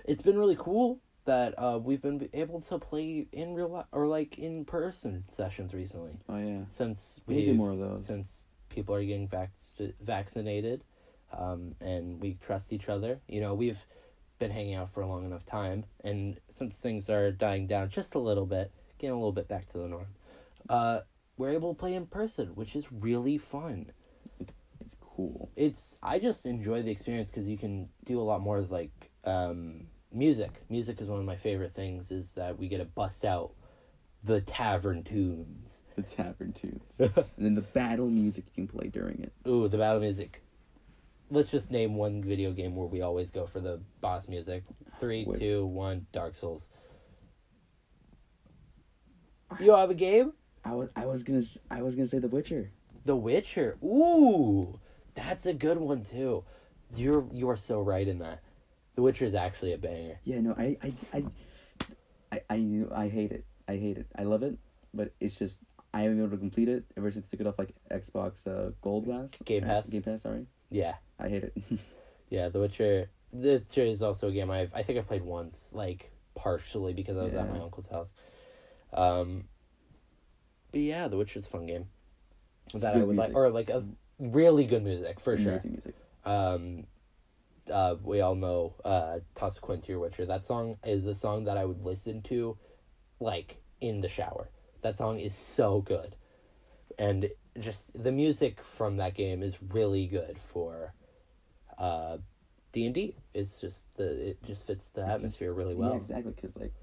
It's 0.05 0.21
been 0.21 0.37
really 0.37 0.55
cool 0.57 0.99
that 1.25 1.53
uh 1.59 1.79
we've 1.81 2.01
been 2.01 2.27
able 2.33 2.61
to 2.61 2.79
play 2.79 3.27
in 3.31 3.53
real 3.53 3.67
life 3.69 3.85
or 3.91 4.07
like 4.07 4.39
in 4.39 4.65
person 4.65 5.23
sessions 5.27 5.71
recently 5.73 6.13
Oh 6.27 6.37
yeah. 6.37 6.61
since 6.69 7.21
We 7.27 7.35
need 7.35 7.41
to 7.41 7.47
we 7.47 7.51
do 7.53 7.57
more 7.57 7.71
of 7.71 7.77
those. 7.79 8.05
since 8.05 8.45
people 8.69 8.95
are 8.95 9.03
getting 9.03 9.27
vac- 9.27 9.51
vaccinated 10.01 10.83
um, 11.31 11.75
and 11.79 12.19
we 12.21 12.35
trust 12.41 12.73
each 12.73 12.89
other. 12.89 13.19
You 13.27 13.39
know, 13.41 13.53
we've 13.53 13.85
been 14.39 14.51
hanging 14.51 14.73
out 14.73 14.91
for 14.93 15.01
a 15.01 15.07
long 15.07 15.25
enough 15.25 15.45
time, 15.45 15.85
and 16.03 16.39
since 16.49 16.79
things 16.79 17.09
are 17.09 17.31
dying 17.31 17.67
down 17.67 17.89
just 17.89 18.15
a 18.15 18.19
little 18.19 18.45
bit, 18.45 18.71
getting 18.97 19.11
a 19.13 19.15
little 19.15 19.31
bit 19.31 19.47
back 19.47 19.65
to 19.67 19.77
the 19.77 19.87
norm, 19.87 20.07
uh, 20.67 21.01
we're 21.37 21.51
able 21.51 21.73
to 21.73 21.79
play 21.79 21.93
in 21.93 22.05
person, 22.07 22.47
which 22.55 22.75
is 22.75 22.91
really 22.91 23.37
fun. 23.37 23.91
It's 24.81 24.95
cool. 24.99 25.51
It's 25.55 25.97
I 26.01 26.17
just 26.19 26.45
enjoy 26.45 26.81
the 26.81 26.91
experience 26.91 27.29
because 27.29 27.47
you 27.47 27.57
can 27.57 27.89
do 28.03 28.19
a 28.19 28.23
lot 28.23 28.41
more 28.41 28.61
like 28.61 29.11
um, 29.23 29.87
music. 30.13 30.51
Music 30.69 31.01
is 31.01 31.07
one 31.07 31.19
of 31.19 31.25
my 31.25 31.35
favorite 31.35 31.73
things. 31.73 32.11
Is 32.11 32.33
that 32.33 32.57
we 32.57 32.67
get 32.67 32.77
to 32.79 32.85
bust 32.85 33.25
out 33.25 33.51
the 34.23 34.41
tavern 34.41 35.03
tunes. 35.03 35.83
The 35.95 36.03
tavern 36.03 36.53
tunes. 36.53 36.83
and 36.99 37.25
then 37.37 37.55
the 37.55 37.61
battle 37.61 38.09
music 38.09 38.45
you 38.47 38.65
can 38.65 38.67
play 38.67 38.87
during 38.87 39.21
it. 39.21 39.33
Ooh, 39.47 39.67
the 39.67 39.77
battle 39.77 40.01
music. 40.01 40.43
Let's 41.29 41.49
just 41.49 41.71
name 41.71 41.95
one 41.95 42.23
video 42.23 42.51
game 42.51 42.75
where 42.75 42.87
we 42.87 43.01
always 43.01 43.31
go 43.31 43.45
for 43.47 43.59
the 43.59 43.79
boss 44.01 44.27
music. 44.27 44.63
Three, 44.99 45.25
Wait. 45.25 45.39
two, 45.39 45.65
one. 45.65 46.07
Dark 46.11 46.35
Souls. 46.35 46.69
You 49.59 49.75
have 49.75 49.89
a 49.89 49.95
game? 49.95 50.33
I 50.63 50.73
was 50.73 50.89
I 50.95 51.05
was 51.05 51.23
gonna 51.23 51.41
I 51.69 51.81
was 51.81 51.95
gonna 51.95 52.07
say 52.07 52.19
The 52.19 52.27
Witcher. 52.27 52.71
The 53.05 53.15
Witcher. 53.15 53.77
Ooh, 53.83 54.79
that's 55.15 55.45
a 55.45 55.53
good 55.53 55.77
one 55.77 56.03
too. 56.03 56.43
You're 56.95 57.25
you 57.33 57.49
are 57.49 57.57
so 57.57 57.81
right 57.81 58.07
in 58.07 58.19
that. 58.19 58.41
The 58.95 59.01
Witcher 59.01 59.25
is 59.25 59.35
actually 59.35 59.73
a 59.73 59.77
banger. 59.77 60.19
Yeah, 60.23 60.41
no, 60.41 60.53
I 60.57 60.77
I 60.81 60.93
I 61.13 61.23
I 62.31 62.41
I, 62.49 62.85
I 62.93 63.07
hate 63.07 63.31
it. 63.31 63.45
I 63.67 63.77
hate 63.77 63.97
it. 63.97 64.07
I 64.17 64.23
love 64.23 64.43
it, 64.43 64.57
but 64.93 65.13
it's 65.19 65.37
just 65.37 65.59
I 65.93 66.01
haven't 66.01 66.17
been 66.17 66.25
able 66.25 66.37
to 66.37 66.39
complete 66.39 66.69
it 66.69 66.85
ever 66.97 67.11
since 67.11 67.25
they 67.27 67.37
took 67.37 67.45
it 67.45 67.49
off 67.49 67.59
like 67.59 67.73
Xbox 67.91 68.47
uh, 68.47 68.71
Gold 68.81 69.07
last 69.07 69.35
Game 69.45 69.63
uh, 69.63 69.67
Pass? 69.67 69.89
Game 69.89 70.01
Pass, 70.01 70.21
sorry. 70.21 70.45
Yeah, 70.69 70.95
I 71.19 71.29
hate 71.29 71.43
it. 71.43 71.57
yeah. 72.29 72.49
The 72.49 72.59
Witcher. 72.59 73.09
The 73.33 73.53
Witcher 73.53 73.83
is 73.83 74.01
also 74.01 74.27
a 74.27 74.31
game 74.31 74.51
I've 74.51 74.73
I 74.73 74.83
think 74.83 74.99
I 74.99 75.01
played 75.01 75.23
once, 75.23 75.71
like 75.73 76.11
partially 76.35 76.93
because 76.93 77.17
I 77.17 77.23
was 77.23 77.35
at 77.35 77.49
my 77.49 77.59
uncle's 77.59 77.87
house. 77.87 78.13
Um. 78.93 79.45
But 80.71 80.81
yeah, 80.81 81.07
The 81.09 81.17
Witcher's 81.17 81.45
a 81.45 81.49
fun 81.49 81.65
game. 81.65 81.85
That 82.73 82.95
I 82.95 82.99
good 82.99 83.07
would 83.07 83.17
like, 83.17 83.35
or 83.35 83.49
like 83.49 83.69
a 83.69 83.83
really 84.19 84.65
good 84.65 84.83
music 84.83 85.19
for 85.19 85.37
sure. 85.37 85.59
Music. 85.65 85.95
um 86.23 86.85
uh 87.69 87.95
we 88.03 88.21
all 88.21 88.35
know 88.35 88.73
uh 88.85 89.19
coin 89.61 89.81
to 89.81 89.87
your 89.89 89.99
witcher 89.99 90.25
that 90.25 90.43
song 90.45 90.77
is 90.85 91.05
a 91.05 91.13
song 91.15 91.43
that 91.43 91.57
i 91.57 91.65
would 91.65 91.83
listen 91.83 92.21
to 92.21 92.57
like 93.19 93.57
in 93.79 94.01
the 94.01 94.07
shower 94.07 94.49
that 94.81 94.97
song 94.97 95.19
is 95.19 95.35
so 95.35 95.81
good 95.81 96.15
and 96.97 97.29
just 97.59 98.01
the 98.01 98.11
music 98.11 98.61
from 98.63 98.97
that 98.97 99.13
game 99.13 99.43
is 99.43 99.55
really 99.69 100.07
good 100.07 100.37
for 100.51 100.93
uh 101.77 102.17
d&d 102.71 103.15
it's 103.33 103.59
just 103.59 103.83
the 103.97 104.29
it 104.29 104.43
just 104.43 104.65
fits 104.65 104.87
the 104.89 105.01
It's 105.01 105.09
atmosphere 105.11 105.49
just- 105.49 105.57
really 105.57 105.75
well 105.75 105.91
Yeah, 105.91 105.97
exactly. 105.97 106.31
Because 106.31 106.55
like 106.57 106.73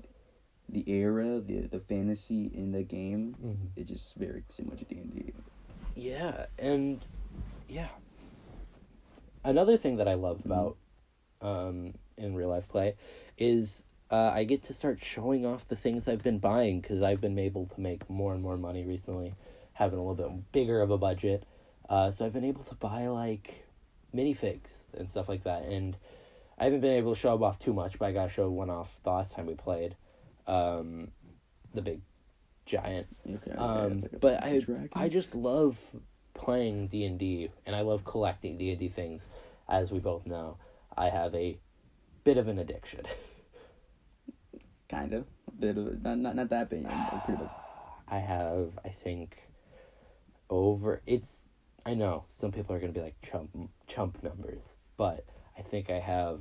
the 0.71 0.85
era, 0.91 1.41
the 1.41 1.61
the 1.63 1.81
fantasy 1.81 2.51
in 2.55 2.73
the 2.73 2.83
game, 2.83 3.35
Mhm. 3.43 3.69
it's 3.75 3.89
just 3.89 4.15
very 4.17 4.45
similar 4.51 4.77
to 4.77 4.85
D 4.85 4.99
and 4.99 5.11
D. 5.15 5.33
Yeah, 5.97 6.45
and 6.59 7.03
yeah. 7.71 7.89
Another 9.49 9.79
thing 9.79 9.97
that 9.97 10.07
I 10.07 10.13
love 10.13 10.43
about 10.45 10.77
um, 11.41 11.95
in 12.19 12.35
real 12.35 12.51
life 12.51 12.69
play 12.69 12.97
is 13.39 13.83
uh, 14.11 14.31
I 14.35 14.45
get 14.45 14.63
to 14.65 14.75
start 14.75 15.01
showing 15.01 15.47
off 15.47 15.67
the 15.67 15.75
things 15.75 16.07
I've 16.07 16.23
been 16.23 16.39
buying 16.39 16.83
because 16.83 17.01
I've 17.01 17.23
been 17.23 17.39
able 17.39 17.65
to 17.75 17.81
make 17.81 18.11
more 18.11 18.35
and 18.35 18.43
more 18.43 18.59
money 18.59 18.85
recently, 18.85 19.33
having 19.73 19.99
a 19.99 20.03
little 20.07 20.29
bit 20.29 20.53
bigger 20.53 20.83
of 20.83 20.91
a 20.91 20.99
budget. 20.99 21.45
Uh, 21.89 22.11
so 22.11 22.27
I've 22.27 22.35
been 22.35 22.45
able 22.45 22.63
to 22.65 22.75
buy 22.75 23.07
like 23.07 23.65
minifigs 24.15 24.83
and 24.93 25.09
stuff 25.09 25.31
like 25.31 25.45
that, 25.45 25.63
and 25.63 25.97
I 26.59 26.65
haven't 26.65 26.81
been 26.81 26.99
able 26.99 27.15
to 27.15 27.19
show 27.19 27.33
them 27.33 27.43
off 27.43 27.59
too 27.59 27.73
much, 27.73 27.99
but 27.99 28.05
I 28.05 28.13
got 28.13 28.25
to 28.25 28.29
show 28.29 28.51
one 28.51 28.69
off 28.69 28.99
the 29.03 29.13
last 29.13 29.35
time 29.35 29.47
we 29.47 29.55
played, 29.55 29.97
um, 30.47 31.09
the 31.73 31.81
big 31.81 32.03
giant 32.67 33.07
Okay. 33.27 33.57
um, 33.57 34.03
like 34.03 34.21
but 34.21 34.45
I. 34.45 34.61
I 34.93 35.09
just 35.09 35.35
love 35.35 35.81
playing 36.39 36.89
D 36.89 37.05
and 37.05 37.19
D, 37.19 37.51
and 37.67 37.77
I 37.77 37.83
love 37.83 38.05
collecting 38.05 38.57
D 38.57 38.71
and 38.71 38.79
D 38.79 38.89
things. 38.89 39.29
As 39.69 39.93
we 39.93 39.99
both 39.99 40.25
know, 40.25 40.57
I 40.97 41.11
have 41.11 41.35
a 41.35 41.59
bit 42.25 42.39
of 42.39 42.49
an 42.49 42.59
addiction. 42.59 43.03
kind 44.89 45.13
of 45.13 45.27
a 45.47 45.53
bit 45.53 45.77
of 45.77 45.87
it. 45.89 46.03
Not 46.03 46.19
not 46.19 46.37
not 46.37 46.49
that 46.49 46.71
big. 46.71 46.87
pretty 47.25 47.43
big. 47.43 47.49
I 48.09 48.19
have, 48.19 48.79
I 48.85 48.89
think, 48.89 49.37
over. 50.49 51.03
It's. 51.07 51.49
I 51.85 51.95
know 51.95 52.25
some 52.31 52.53
people 52.53 52.75
are 52.75 52.81
gonna 52.81 52.93
be 52.93 53.01
like 53.01 53.21
chump 53.23 53.51
chump 53.87 54.23
numbers, 54.23 54.77
but 54.97 55.27
I 55.59 55.63
think 55.63 55.91
I 55.91 55.99
have, 55.99 56.41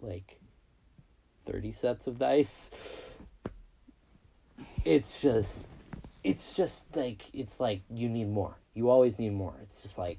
like, 0.00 0.40
thirty 1.44 1.72
sets 1.72 2.06
of 2.06 2.18
dice. 2.18 2.70
It's 4.84 5.20
just, 5.20 5.76
it's 6.24 6.54
just 6.54 6.96
like 6.96 7.26
it's 7.32 7.60
like 7.60 7.82
you 7.90 8.08
need 8.08 8.28
more. 8.28 8.56
You 8.74 8.90
always 8.90 9.18
need 9.18 9.32
more. 9.32 9.54
It's 9.62 9.80
just 9.82 9.98
like 9.98 10.18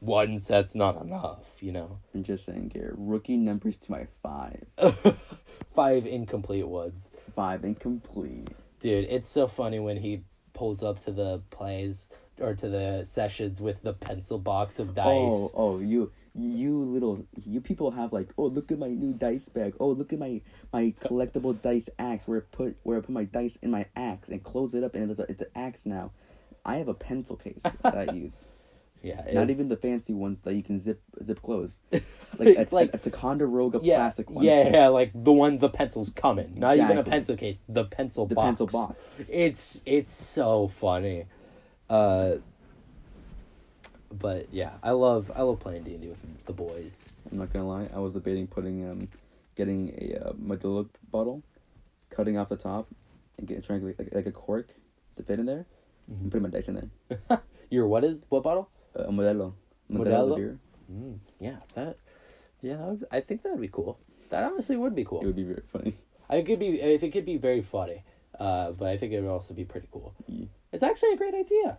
one 0.00 0.38
set's 0.38 0.74
not 0.74 1.00
enough, 1.00 1.62
you 1.62 1.72
know. 1.72 1.98
I'm 2.14 2.22
just 2.22 2.44
saying 2.44 2.72
here, 2.74 2.94
rookie 2.96 3.36
numbers 3.36 3.78
to 3.78 3.90
my 3.90 4.06
five. 4.22 4.64
Five 5.76 6.06
incomplete 6.06 6.66
ones. 6.66 7.06
Five 7.34 7.62
incomplete. 7.62 8.48
Dude, 8.80 9.04
it's 9.10 9.28
so 9.28 9.46
funny 9.46 9.78
when 9.78 9.98
he 9.98 10.22
pulls 10.54 10.82
up 10.82 11.00
to 11.00 11.12
the 11.12 11.42
plays 11.50 12.10
or 12.40 12.54
to 12.54 12.68
the 12.68 13.04
sessions 13.04 13.60
with 13.60 13.82
the 13.82 13.92
pencil 13.92 14.38
box 14.38 14.78
of 14.78 14.94
dice. 14.94 15.04
Oh, 15.06 15.50
oh, 15.54 15.78
you, 15.78 16.12
you 16.34 16.82
little, 16.82 17.26
you 17.44 17.60
people 17.60 17.90
have 17.90 18.14
like, 18.14 18.30
oh, 18.38 18.46
look 18.46 18.72
at 18.72 18.78
my 18.78 18.88
new 18.88 19.12
dice 19.12 19.50
bag. 19.50 19.74
Oh, 19.78 19.88
look 19.88 20.14
at 20.14 20.18
my 20.18 20.40
my 20.72 20.94
collectible 21.02 21.60
dice 21.60 21.90
axe. 21.98 22.26
Where 22.26 22.38
I 22.38 22.56
put 22.56 22.76
where 22.82 22.96
I 22.96 23.00
put 23.02 23.10
my 23.10 23.24
dice 23.24 23.56
in 23.60 23.70
my 23.70 23.84
axe 23.94 24.30
and 24.30 24.42
close 24.42 24.74
it 24.74 24.82
up, 24.82 24.94
and 24.94 25.10
it's 25.10 25.20
a, 25.20 25.26
it's 25.28 25.42
an 25.42 25.48
axe 25.54 25.84
now. 25.84 26.12
I 26.66 26.76
have 26.76 26.88
a 26.88 26.94
pencil 26.94 27.36
case 27.36 27.62
that 27.82 27.96
I 27.96 28.12
use. 28.12 28.44
yeah, 29.02 29.22
Not 29.32 29.50
even 29.50 29.68
the 29.68 29.76
fancy 29.76 30.12
ones 30.12 30.40
that 30.42 30.54
you 30.54 30.62
can 30.62 30.80
zip 30.80 31.00
zip 31.24 31.40
close. 31.42 31.78
Like 32.38 32.48
It's 32.58 32.72
like- 32.72 32.92
a 32.92 32.98
Ticonderoga 32.98 33.78
yeah, 33.82 33.96
plastic 33.96 34.28
one. 34.30 34.44
yeah, 34.44 34.68
yeah, 34.70 34.88
like 34.88 35.12
the 35.14 35.32
one 35.32 35.56
the 35.58 35.70
pencils 35.70 36.10
come 36.10 36.38
in. 36.38 36.58
Not 36.58 36.76
even 36.76 36.98
a 36.98 37.04
pencil 37.04 37.36
case, 37.36 37.62
the 37.68 37.84
pencil 37.84 38.26
The 38.26 38.34
box. 38.34 38.46
pencil 38.46 38.66
box. 38.66 39.16
It's 39.28 39.80
it's 39.86 40.12
so 40.14 40.68
funny. 40.68 41.24
Uh 41.88 42.36
but 44.12 44.48
yeah, 44.52 44.72
I 44.82 44.90
love 44.90 45.30
I 45.34 45.42
love 45.42 45.60
playing 45.60 45.84
D&D 45.84 46.08
with 46.08 46.18
the 46.46 46.52
boys. 46.52 47.08
I'm 47.30 47.38
not 47.38 47.52
gonna 47.52 47.68
lie. 47.68 47.88
I 47.94 47.98
was 47.98 48.12
debating 48.12 48.46
putting 48.46 48.88
um, 48.88 49.08
getting 49.56 49.90
a 49.98 50.28
uh, 50.28 50.32
Modelo 50.34 50.88
bottle, 51.10 51.42
cutting 52.10 52.38
off 52.38 52.48
the 52.48 52.56
top, 52.56 52.88
and 53.38 53.46
getting 53.46 53.62
trying 53.62 53.80
to 53.80 53.86
like, 53.86 54.08
like 54.12 54.26
a 54.26 54.32
cork 54.32 54.68
to 55.16 55.22
fit 55.22 55.38
in 55.40 55.46
there, 55.46 55.66
putting 56.30 56.42
my 56.42 56.48
dice 56.48 56.68
in 56.68 56.74
there. 56.74 57.40
Your 57.70 57.86
what 57.88 58.04
is 58.04 58.24
what 58.28 58.42
bottle? 58.42 58.70
Uh, 58.98 59.04
a 59.04 59.10
Modelo. 59.12 59.54
Modelo, 59.90 60.06
Modelo? 60.06 60.36
beer. 60.36 60.58
Mm, 60.92 61.18
yeah, 61.40 61.56
that 61.74 61.96
yeah, 62.62 62.76
that 62.76 62.86
would, 62.86 63.04
I 63.10 63.20
think 63.20 63.42
that 63.42 63.52
would 63.52 63.60
be 63.60 63.68
cool. 63.68 63.98
That 64.30 64.44
honestly 64.44 64.76
would 64.76 64.94
be 64.94 65.04
cool. 65.04 65.20
It 65.22 65.26
would 65.26 65.36
be 65.36 65.44
very 65.44 65.62
funny. 65.72 65.96
I 66.28 66.42
could 66.42 66.58
be 66.58 66.82
I 66.82 66.98
think 66.98 67.14
it'd 67.16 67.26
be 67.26 67.36
very 67.38 67.62
funny. 67.62 68.02
Uh, 68.38 68.72
but 68.72 68.88
I 68.88 68.96
think 68.96 69.12
it 69.12 69.20
would 69.22 69.30
also 69.30 69.54
be 69.54 69.64
pretty 69.64 69.88
cool. 69.90 70.14
Yeah. 70.26 70.46
It's 70.72 70.82
actually 70.82 71.12
a 71.12 71.16
great 71.16 71.34
idea. 71.34 71.78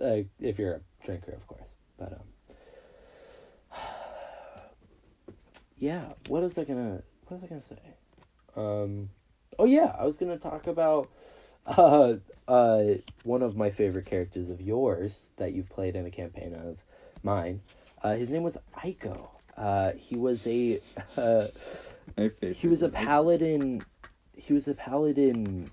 Uh, 0.00 0.22
if 0.40 0.58
you're 0.58 0.74
a 0.74 0.80
drinker, 1.04 1.32
of 1.32 1.46
course. 1.46 1.76
But 1.98 2.12
um 2.12 3.78
Yeah, 5.78 6.12
What 6.28 6.42
is 6.44 6.56
I 6.56 6.64
gonna 6.64 7.02
what 7.26 7.40
was 7.40 7.44
I 7.44 7.46
gonna 7.46 7.62
say? 7.62 7.76
Um 8.56 9.10
oh 9.58 9.64
yeah, 9.64 9.94
I 9.98 10.04
was 10.04 10.16
gonna 10.18 10.38
talk 10.38 10.66
about 10.66 11.10
uh 11.66 12.14
uh 12.48 12.82
one 13.24 13.42
of 13.42 13.56
my 13.56 13.70
favorite 13.70 14.06
characters 14.06 14.50
of 14.50 14.60
yours 14.60 15.26
that 15.36 15.52
you've 15.52 15.68
played 15.68 15.94
in 15.94 16.04
a 16.06 16.10
campaign 16.10 16.54
of 16.54 16.78
mine. 17.22 17.60
Uh 18.02 18.14
his 18.14 18.30
name 18.30 18.42
was 18.42 18.58
Aiko. 18.82 19.28
Uh 19.56 19.92
he 19.92 20.16
was 20.16 20.46
a 20.46 20.80
uh 21.16 21.46
he 22.40 22.66
was 22.66 22.82
a 22.82 22.88
paladin 22.88 23.84
he 24.36 24.52
was 24.52 24.66
a 24.66 24.74
paladin 24.74 25.70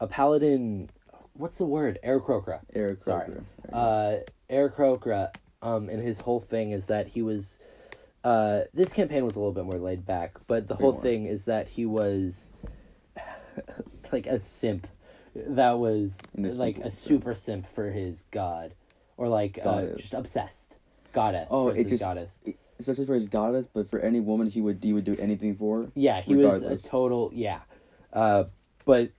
a 0.00 0.06
paladin 0.06 0.88
what's 1.32 1.58
the 1.58 1.66
word 1.66 1.98
Aarakocra. 2.04 2.60
Eric 2.72 3.02
sorry 3.02 3.32
uh 3.72 4.16
Aarakocra 4.48 5.34
um 5.60 5.88
and 5.88 6.00
his 6.00 6.20
whole 6.20 6.40
thing 6.40 6.70
is 6.70 6.86
that 6.86 7.08
he 7.08 7.22
was 7.22 7.58
uh 8.22 8.60
this 8.72 8.92
campaign 8.92 9.24
was 9.24 9.34
a 9.34 9.40
little 9.40 9.52
bit 9.52 9.64
more 9.64 9.80
laid 9.80 10.06
back 10.06 10.36
but 10.46 10.68
the 10.68 10.76
whole 10.76 10.92
thing 10.92 11.26
is 11.26 11.46
that 11.46 11.66
he 11.68 11.84
was 11.84 12.52
like 14.14 14.26
a 14.26 14.40
simp 14.40 14.86
that 15.34 15.78
was 15.78 16.20
like 16.36 16.78
a 16.78 16.90
super 16.90 17.34
simp 17.34 17.66
for 17.74 17.90
his 17.90 18.24
god 18.30 18.74
or 19.16 19.28
like 19.28 19.58
uh, 19.62 19.86
just 19.96 20.14
obsessed 20.14 20.76
goddess 21.12 21.48
Oh, 21.50 21.70
for 21.70 21.76
it 21.76 21.82
his 21.82 21.90
just- 21.90 22.02
goddess 22.02 22.38
especially 22.78 23.06
for 23.06 23.14
his 23.14 23.28
goddess, 23.28 23.68
but 23.72 23.88
for 23.88 24.00
any 24.00 24.18
woman, 24.18 24.48
he 24.50 24.60
would 24.60 24.82
he 24.82 24.92
would 24.92 25.04
do 25.04 25.16
anything 25.20 25.54
for. 25.54 25.92
Yeah, 25.94 26.20
he 26.20 26.34
was 26.34 26.62
a 26.62 26.76
total 26.76 27.30
yeah. 27.32 27.60
Uh, 28.12 28.44
but 28.84 29.12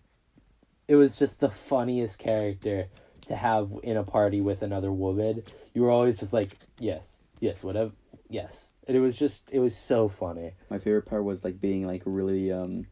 it 0.89 0.95
was 0.95 1.15
just 1.15 1.39
the 1.39 1.49
funniest 1.49 2.19
character 2.19 2.87
to 3.27 3.35
have 3.35 3.71
in 3.81 3.95
a 3.95 4.03
party 4.03 4.41
with 4.41 4.61
another 4.61 4.91
woman. 4.91 5.43
You 5.73 5.83
were 5.83 5.89
always 5.89 6.19
just 6.19 6.33
like, 6.33 6.57
yes, 6.79 7.21
yes, 7.39 7.63
whatever, 7.63 7.91
yes. 8.29 8.71
And 8.87 8.95
it 8.95 8.99
was 8.99 9.17
just, 9.17 9.49
it 9.51 9.59
was 9.59 9.75
so 9.75 10.09
funny. 10.09 10.51
My 10.69 10.77
favorite 10.77 11.05
part 11.05 11.23
was 11.23 11.43
like 11.45 11.59
being 11.61 11.87
like 11.87 12.03
really 12.05 12.51
um 12.51 12.87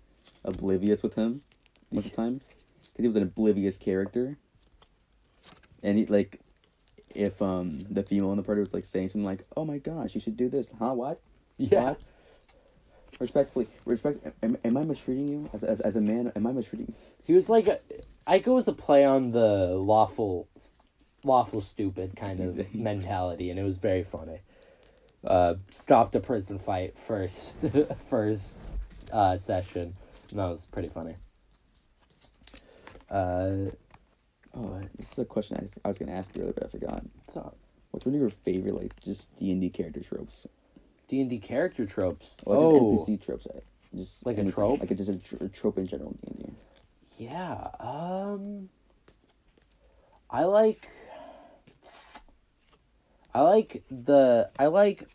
oblivious 0.45 1.03
with 1.03 1.15
him 1.15 1.41
most 1.93 2.09
the 2.09 2.15
time 2.15 2.41
because 2.91 3.03
he 3.03 3.07
was 3.07 3.15
an 3.15 3.23
oblivious 3.23 3.77
character, 3.77 4.37
and 5.81 5.97
he 5.97 6.05
like 6.05 6.39
if 7.15 7.41
um 7.41 7.79
the 7.89 8.03
female 8.03 8.31
in 8.31 8.37
the 8.37 8.43
party 8.43 8.59
was 8.59 8.73
like 8.73 8.85
saying 8.85 9.09
something 9.09 9.25
like, 9.25 9.45
"Oh 9.55 9.65
my 9.65 9.77
gosh, 9.77 10.15
you 10.15 10.21
should 10.21 10.37
do 10.37 10.49
this," 10.49 10.69
huh? 10.79 10.93
What? 10.93 11.21
Yeah. 11.57 11.83
What? 11.83 12.01
Respectfully, 13.19 13.67
respect. 13.85 14.25
Am, 14.41 14.57
am 14.63 14.75
I 14.75 14.83
mistreating 14.83 15.27
you 15.27 15.49
as, 15.53 15.63
as 15.63 15.81
as 15.81 15.95
a 15.95 16.01
man? 16.01 16.31
Am 16.35 16.47
I 16.47 16.51
mistreating? 16.51 16.87
you? 16.89 16.95
He 17.23 17.33
was 17.33 17.47
like, 17.47 17.67
a, 17.67 17.79
Aiko 18.27 18.55
was 18.55 18.67
a 18.67 18.73
play 18.73 19.05
on 19.05 19.31
the 19.31 19.75
lawful, 19.75 20.47
lawful 21.23 21.61
stupid 21.61 22.15
kind 22.15 22.39
of 22.39 22.73
mentality, 22.75 23.49
and 23.49 23.59
it 23.59 23.63
was 23.63 23.77
very 23.77 24.03
funny. 24.03 24.41
Uh, 25.23 25.55
stopped 25.71 26.15
a 26.15 26.19
prison 26.19 26.59
fight 26.59 26.97
first, 26.97 27.65
first 28.09 28.57
uh, 29.11 29.37
session, 29.37 29.95
and 30.31 30.39
that 30.39 30.47
was 30.47 30.65
pretty 30.65 30.89
funny. 30.89 31.15
Uh, 33.13 33.71
Oh, 34.55 34.79
this 34.99 35.11
is 35.13 35.17
a 35.17 35.25
question 35.25 35.57
I, 35.57 35.79
I 35.83 35.87
was 35.87 35.97
gonna 35.97 36.11
ask 36.11 36.35
you 36.35 36.43
earlier, 36.43 36.53
but 36.53 36.65
I 36.65 36.67
forgot. 36.69 37.03
so 37.33 37.53
What's 37.91 38.05
one 38.05 38.13
of 38.15 38.21
your 38.21 38.29
favorite 38.29 38.75
like 38.75 38.99
just 39.01 39.35
D 39.39 39.51
and 39.51 39.59
D 39.61 39.69
character 39.69 40.01
tropes? 40.01 40.45
D 41.07 41.21
and 41.21 41.29
D 41.29 41.39
character 41.39 41.85
tropes. 41.85 42.37
Oh, 42.45 42.95
just 42.95 43.07
NPC 43.07 43.25
tropes? 43.25 43.47
Just 43.95 44.25
Like 44.25 44.37
a 44.37 44.45
trope? 44.45 44.79
Like 44.79 44.91
a, 44.91 44.95
just 44.95 45.09
a, 45.09 45.15
tr- 45.17 45.43
a 45.43 45.49
trope 45.49 45.77
in 45.79 45.87
general 45.87 46.11
D 46.11 46.27
and 46.27 46.39
D. 46.39 46.53
yeah. 47.25 47.69
Um, 47.79 48.69
I 50.29 50.43
like. 50.43 50.87
I 53.33 53.41
like 53.41 53.83
the. 53.89 54.49
I 54.59 54.67
like. 54.67 55.07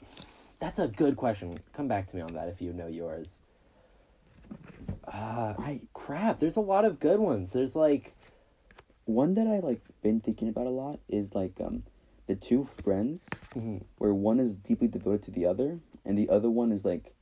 That's 0.59 0.81
a 0.81 0.89
good 0.89 1.17
question. 1.17 1.61
Come 1.73 1.87
back 1.87 2.09
to 2.09 2.17
me 2.17 2.23
on 2.23 2.35
that 2.35 2.49
if 2.49 2.61
you 2.61 2.73
know 2.73 2.89
yours. 2.89 3.39
Uh, 5.13 5.55
I 5.59 5.81
crap. 5.95 6.41
There's 6.41 6.57
a 6.57 6.61
lot 6.61 6.85
of 6.85 7.01
good 7.01 7.21
ones. 7.21 7.53
There's 7.53 7.77
like. 7.77 8.15
One 9.05 9.35
that 9.37 9.47
I 9.47 9.61
like 9.61 9.81
been 10.03 10.21
thinking 10.21 10.51
about 10.51 10.67
a 10.67 10.71
lot 10.71 11.01
is 11.09 11.35
like 11.35 11.55
um 11.65 11.85
the 12.27 12.37
two 12.37 12.69
friends 12.83 13.25
mhm. 13.57 13.83
where 13.97 14.15
one 14.15 14.39
is 14.39 14.55
deeply 14.55 14.87
devoted 14.87 15.23
to 15.23 15.31
the 15.31 15.47
other 15.47 15.81
and 16.05 16.17
the 16.17 16.29
other 16.29 16.51
one 16.51 16.71
is 16.71 16.85
like 16.85 17.15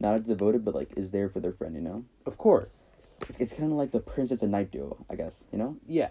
not 0.00 0.14
as 0.14 0.20
devoted 0.20 0.64
but 0.64 0.74
like 0.74 0.96
is 0.96 1.10
there 1.10 1.28
for 1.28 1.40
their 1.40 1.52
friend, 1.52 1.74
you 1.74 1.82
know? 1.82 2.04
Of 2.24 2.38
course. 2.38 2.90
It's, 3.28 3.38
it's 3.38 3.52
kind 3.52 3.72
of 3.72 3.78
like 3.78 3.90
the 3.90 4.00
princess 4.00 4.42
and 4.42 4.52
knight 4.52 4.70
duo, 4.70 5.04
I 5.10 5.16
guess, 5.16 5.44
you 5.52 5.58
know? 5.58 5.76
Yeah. 5.86 6.10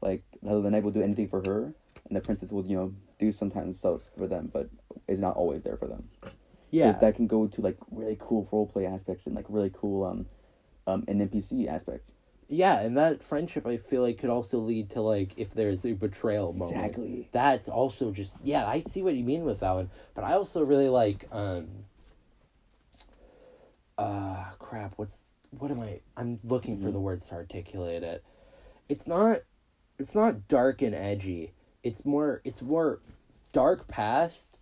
Like 0.00 0.22
how 0.46 0.60
the 0.60 0.70
knight 0.70 0.84
will 0.84 0.92
do 0.92 1.02
anything 1.02 1.28
for 1.28 1.42
her 1.44 1.74
and 2.06 2.16
the 2.16 2.20
princess 2.20 2.52
will, 2.52 2.64
you 2.64 2.76
know, 2.76 2.94
do 3.18 3.32
sometimes 3.32 3.78
stuff 3.78 4.10
for 4.16 4.26
them 4.26 4.48
but 4.52 4.70
is 5.08 5.18
not 5.18 5.36
always 5.36 5.62
there 5.62 5.76
for 5.76 5.88
them. 5.88 6.08
Yeah. 6.70 6.86
Because 6.86 7.00
that 7.00 7.16
can 7.16 7.26
go 7.26 7.48
to 7.48 7.60
like 7.60 7.76
really 7.90 8.16
cool 8.18 8.48
role 8.52 8.66
play 8.66 8.86
aspects 8.86 9.26
and 9.26 9.34
like 9.34 9.46
really 9.48 9.72
cool 9.74 10.04
um 10.04 10.26
um 10.86 11.04
an 11.08 11.28
NPC 11.28 11.68
aspect. 11.68 12.08
Yeah, 12.48 12.80
and 12.80 12.96
that 12.98 13.22
friendship 13.22 13.66
I 13.66 13.78
feel 13.78 14.02
like 14.02 14.18
could 14.18 14.28
also 14.28 14.58
lead 14.58 14.90
to 14.90 15.00
like 15.00 15.32
if 15.36 15.54
there's 15.54 15.86
a 15.86 15.92
betrayal 15.92 16.52
moment. 16.52 16.76
Exactly. 16.76 17.28
That's 17.32 17.68
also 17.68 18.10
just 18.10 18.34
yeah, 18.42 18.66
I 18.66 18.80
see 18.80 19.02
what 19.02 19.14
you 19.14 19.24
mean 19.24 19.44
with 19.44 19.60
that 19.60 19.72
one. 19.72 19.90
But 20.14 20.24
I 20.24 20.34
also 20.34 20.64
really 20.64 20.88
like 20.88 21.26
um 21.32 21.68
uh 23.96 24.44
crap, 24.58 24.92
what's 24.96 25.32
what 25.58 25.70
am 25.70 25.80
I 25.80 26.00
I'm 26.16 26.40
looking 26.44 26.80
for 26.80 26.90
the 26.90 27.00
words 27.00 27.26
to 27.28 27.34
articulate 27.34 28.02
it. 28.02 28.22
It's 28.88 29.06
not 29.06 29.42
it's 29.98 30.14
not 30.14 30.48
dark 30.48 30.82
and 30.82 30.94
edgy. 30.94 31.52
It's 31.82 32.04
more 32.04 32.42
it's 32.44 32.60
more 32.60 33.00
dark 33.52 33.88
past 33.88 34.58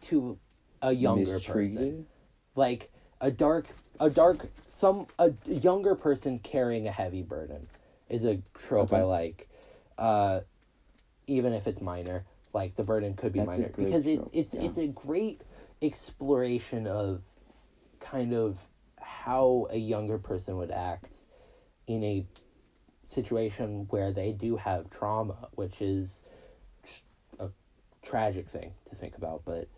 to 0.00 0.38
a 0.82 0.92
younger 0.92 1.38
person 1.40 2.06
like 2.54 2.90
a 3.20 3.30
dark 3.30 3.66
a 4.00 4.10
dark 4.10 4.48
some 4.66 5.06
a 5.18 5.32
younger 5.44 5.94
person 5.94 6.38
carrying 6.38 6.86
a 6.86 6.92
heavy 6.92 7.22
burden 7.22 7.66
is 8.08 8.24
a 8.24 8.40
trope 8.54 8.92
i 8.92 9.02
like 9.02 9.48
uh 9.98 10.40
even 11.26 11.52
if 11.52 11.66
it's 11.66 11.80
minor 11.80 12.24
like 12.52 12.76
the 12.76 12.84
burden 12.84 13.14
could 13.14 13.32
be 13.32 13.40
That's 13.40 13.58
minor 13.58 13.72
because 13.76 14.06
it's 14.06 14.30
trope, 14.30 14.36
it's 14.36 14.54
yeah. 14.54 14.62
it's 14.62 14.78
a 14.78 14.86
great 14.86 15.42
exploration 15.82 16.86
of 16.86 17.22
kind 18.00 18.34
of 18.34 18.58
how 19.00 19.66
a 19.70 19.76
younger 19.76 20.18
person 20.18 20.56
would 20.56 20.70
act 20.70 21.24
in 21.86 22.02
a 22.04 22.26
situation 23.06 23.86
where 23.90 24.12
they 24.12 24.32
do 24.32 24.56
have 24.56 24.90
trauma 24.90 25.48
which 25.54 25.80
is 25.80 26.22
a 27.40 27.48
tragic 28.02 28.46
thing 28.46 28.72
to 28.84 28.94
think 28.94 29.16
about 29.16 29.42
but 29.44 29.68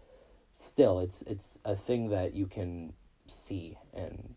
still 0.53 1.01
it's 1.01 1.23
it's 1.23 1.59
a 1.65 1.75
thing 1.75 2.11
that 2.11 2.35
you 2.35 2.47
can 2.47 2.93
see 3.31 3.79
and 3.95 4.35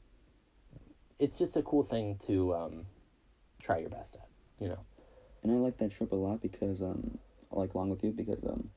it's 1.19 1.37
just 1.37 1.55
a 1.57 1.61
cool 1.61 1.83
thing 1.83 2.17
to 2.25 2.53
um 2.53 2.85
try 3.61 3.77
your 3.79 3.89
best 3.89 4.15
at 4.15 4.27
you 4.59 4.67
know? 4.69 4.79
And 5.41 5.51
I 5.51 5.55
like 5.55 5.77
that 5.79 5.91
trip 5.91 6.11
a 6.11 6.15
lot 6.15 6.41
because 6.41 6.81
um 6.81 7.17
I 7.51 7.59
like 7.59 7.73
along 7.73 7.89
with 7.89 8.03
you 8.03 8.11
because 8.11 8.43
um 8.43 8.69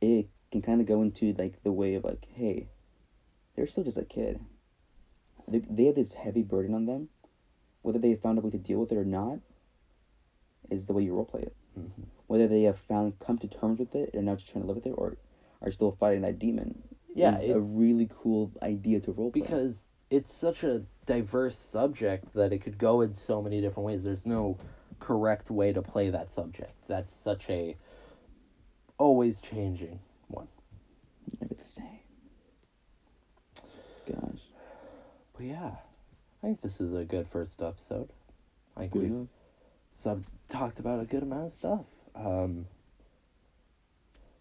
it 0.00 0.28
can 0.50 0.62
kind 0.62 0.80
of 0.80 0.86
go 0.86 1.02
into 1.02 1.32
like 1.38 1.62
the 1.62 1.72
way 1.72 1.94
of 1.94 2.04
like 2.04 2.26
hey 2.34 2.68
they're 3.54 3.66
still 3.66 3.84
just 3.84 3.96
a 3.96 4.04
kid. 4.04 4.40
They, 5.48 5.60
they 5.60 5.84
have 5.84 5.94
this 5.94 6.12
heavy 6.12 6.42
burden 6.42 6.74
on 6.74 6.86
them. 6.86 7.08
Whether 7.82 7.98
they 7.98 8.10
have 8.10 8.20
found 8.20 8.36
a 8.38 8.42
way 8.42 8.50
to 8.50 8.58
deal 8.58 8.80
with 8.80 8.92
it 8.92 8.98
or 8.98 9.04
not 9.04 9.38
is 10.68 10.86
the 10.86 10.92
way 10.92 11.04
you 11.04 11.14
role 11.14 11.24
play 11.24 11.42
it. 11.42 11.56
Mhm. 11.78 12.06
whether 12.26 12.48
they 12.48 12.62
have 12.62 12.78
found 12.78 13.18
come 13.18 13.38
to 13.38 13.46
terms 13.46 13.78
with 13.78 13.94
it 13.94 14.10
and 14.14 14.24
now 14.26 14.34
just 14.34 14.50
trying 14.50 14.62
to 14.62 14.66
live 14.66 14.76
with 14.76 14.86
it 14.86 14.94
or 14.96 15.18
are 15.60 15.70
still 15.70 15.92
fighting 15.92 16.22
that 16.22 16.38
demon 16.38 16.82
Yeah, 17.16 17.36
is 17.38 17.44
it's- 17.44 17.74
a 17.74 17.78
really 17.78 18.08
cool 18.10 18.52
idea 18.62 19.00
to 19.00 19.12
roleplay 19.12 19.32
because 19.32 19.90
it's 20.10 20.32
such 20.32 20.62
a 20.64 20.84
diverse 21.04 21.56
subject 21.56 22.34
that 22.34 22.52
it 22.52 22.58
could 22.58 22.78
go 22.78 23.00
in 23.00 23.12
so 23.12 23.40
many 23.42 23.60
different 23.60 23.86
ways. 23.86 24.04
There's 24.04 24.26
no 24.26 24.58
correct 25.00 25.50
way 25.50 25.72
to 25.72 25.82
play 25.82 26.10
that 26.10 26.30
subject. 26.30 26.72
That's 26.88 27.10
such 27.10 27.48
a 27.50 27.76
always 28.98 29.40
changing 29.40 30.00
one. 30.28 30.48
Never 31.40 31.54
the 31.54 31.66
same. 31.68 32.00
Gosh. 34.06 34.40
But 35.36 35.44
yeah 35.46 35.76
i 36.42 36.46
think 36.46 36.60
this 36.62 36.80
is 36.80 36.94
a 36.94 37.04
good 37.04 37.26
first 37.28 37.60
episode. 37.60 38.08
I 38.76 38.80
think 38.80 38.92
good 38.92 39.02
we've 39.02 39.10
enough. 39.10 39.26
sub 39.92 40.24
talked 40.48 40.78
about 40.78 41.00
a 41.00 41.04
good 41.04 41.22
amount 41.22 41.46
of 41.46 41.52
stuff. 41.52 41.84
Um 42.14 42.66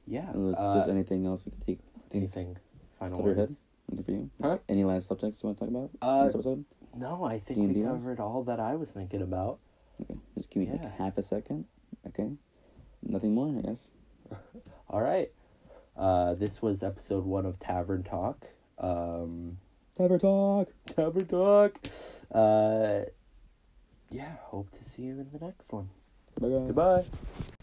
yeah 0.08 0.30
unless 0.34 0.58
uh, 0.60 0.76
there's 0.76 0.90
anything 0.90 1.26
else 1.26 1.44
we 1.46 1.52
can 1.52 1.62
take 1.62 1.80
anything 2.14 2.58
final 3.00 3.18
Top 3.18 3.26
of 3.28 3.32
your 3.32 3.36
words 3.36 3.52
head? 3.54 3.60
Anything 3.94 4.06
for 4.06 4.12
you? 4.12 4.52
Huh? 4.52 4.58
Any 4.70 4.84
last 4.84 5.08
subjects 5.08 5.42
you 5.44 5.48
want 5.50 5.60
to 5.60 5.66
talk 5.66 5.70
about 5.70 5.90
Uh, 6.02 6.20
in 6.22 6.26
this 6.28 6.36
episode? 6.36 6.66
no 6.98 7.26
i 7.26 7.40
think 7.40 7.60
D&D 7.60 7.82
we 7.82 7.86
covered 7.86 8.20
all 8.22 8.42
that 8.44 8.58
i 8.60 8.74
was 8.76 8.90
thinking 8.90 9.22
about 9.22 9.60
Okay, 10.02 10.16
just 10.38 10.50
give 10.50 10.62
me 10.64 10.70
like 10.72 10.98
half 10.98 11.18
a 11.18 11.24
second. 11.24 11.66
Okay, 12.08 12.30
nothing 13.02 13.34
more, 13.34 13.48
I 13.58 13.62
guess. 13.62 13.88
all 14.90 15.02
right 15.02 15.32
uh 15.98 16.34
this 16.36 16.62
was 16.62 16.84
episode 16.84 17.26
one 17.26 17.46
of 17.46 17.58
tavern 17.60 18.04
talk 18.04 18.46
um 18.80 19.58
Never 19.98 20.18
talk. 20.20 20.68
tavern 20.88 21.26
talk 21.28 21.80
uh 22.34 23.02
yeah, 24.12 24.36
hope 24.44 24.70
to 24.72 24.84
see 24.84 25.04
you 25.04 25.14
in 25.20 25.28
the 25.32 25.46
next 25.46 25.72
one. 25.74 25.90
Bye 26.40 26.50
guys. 26.50 26.68
Goodbye. 26.68 27.55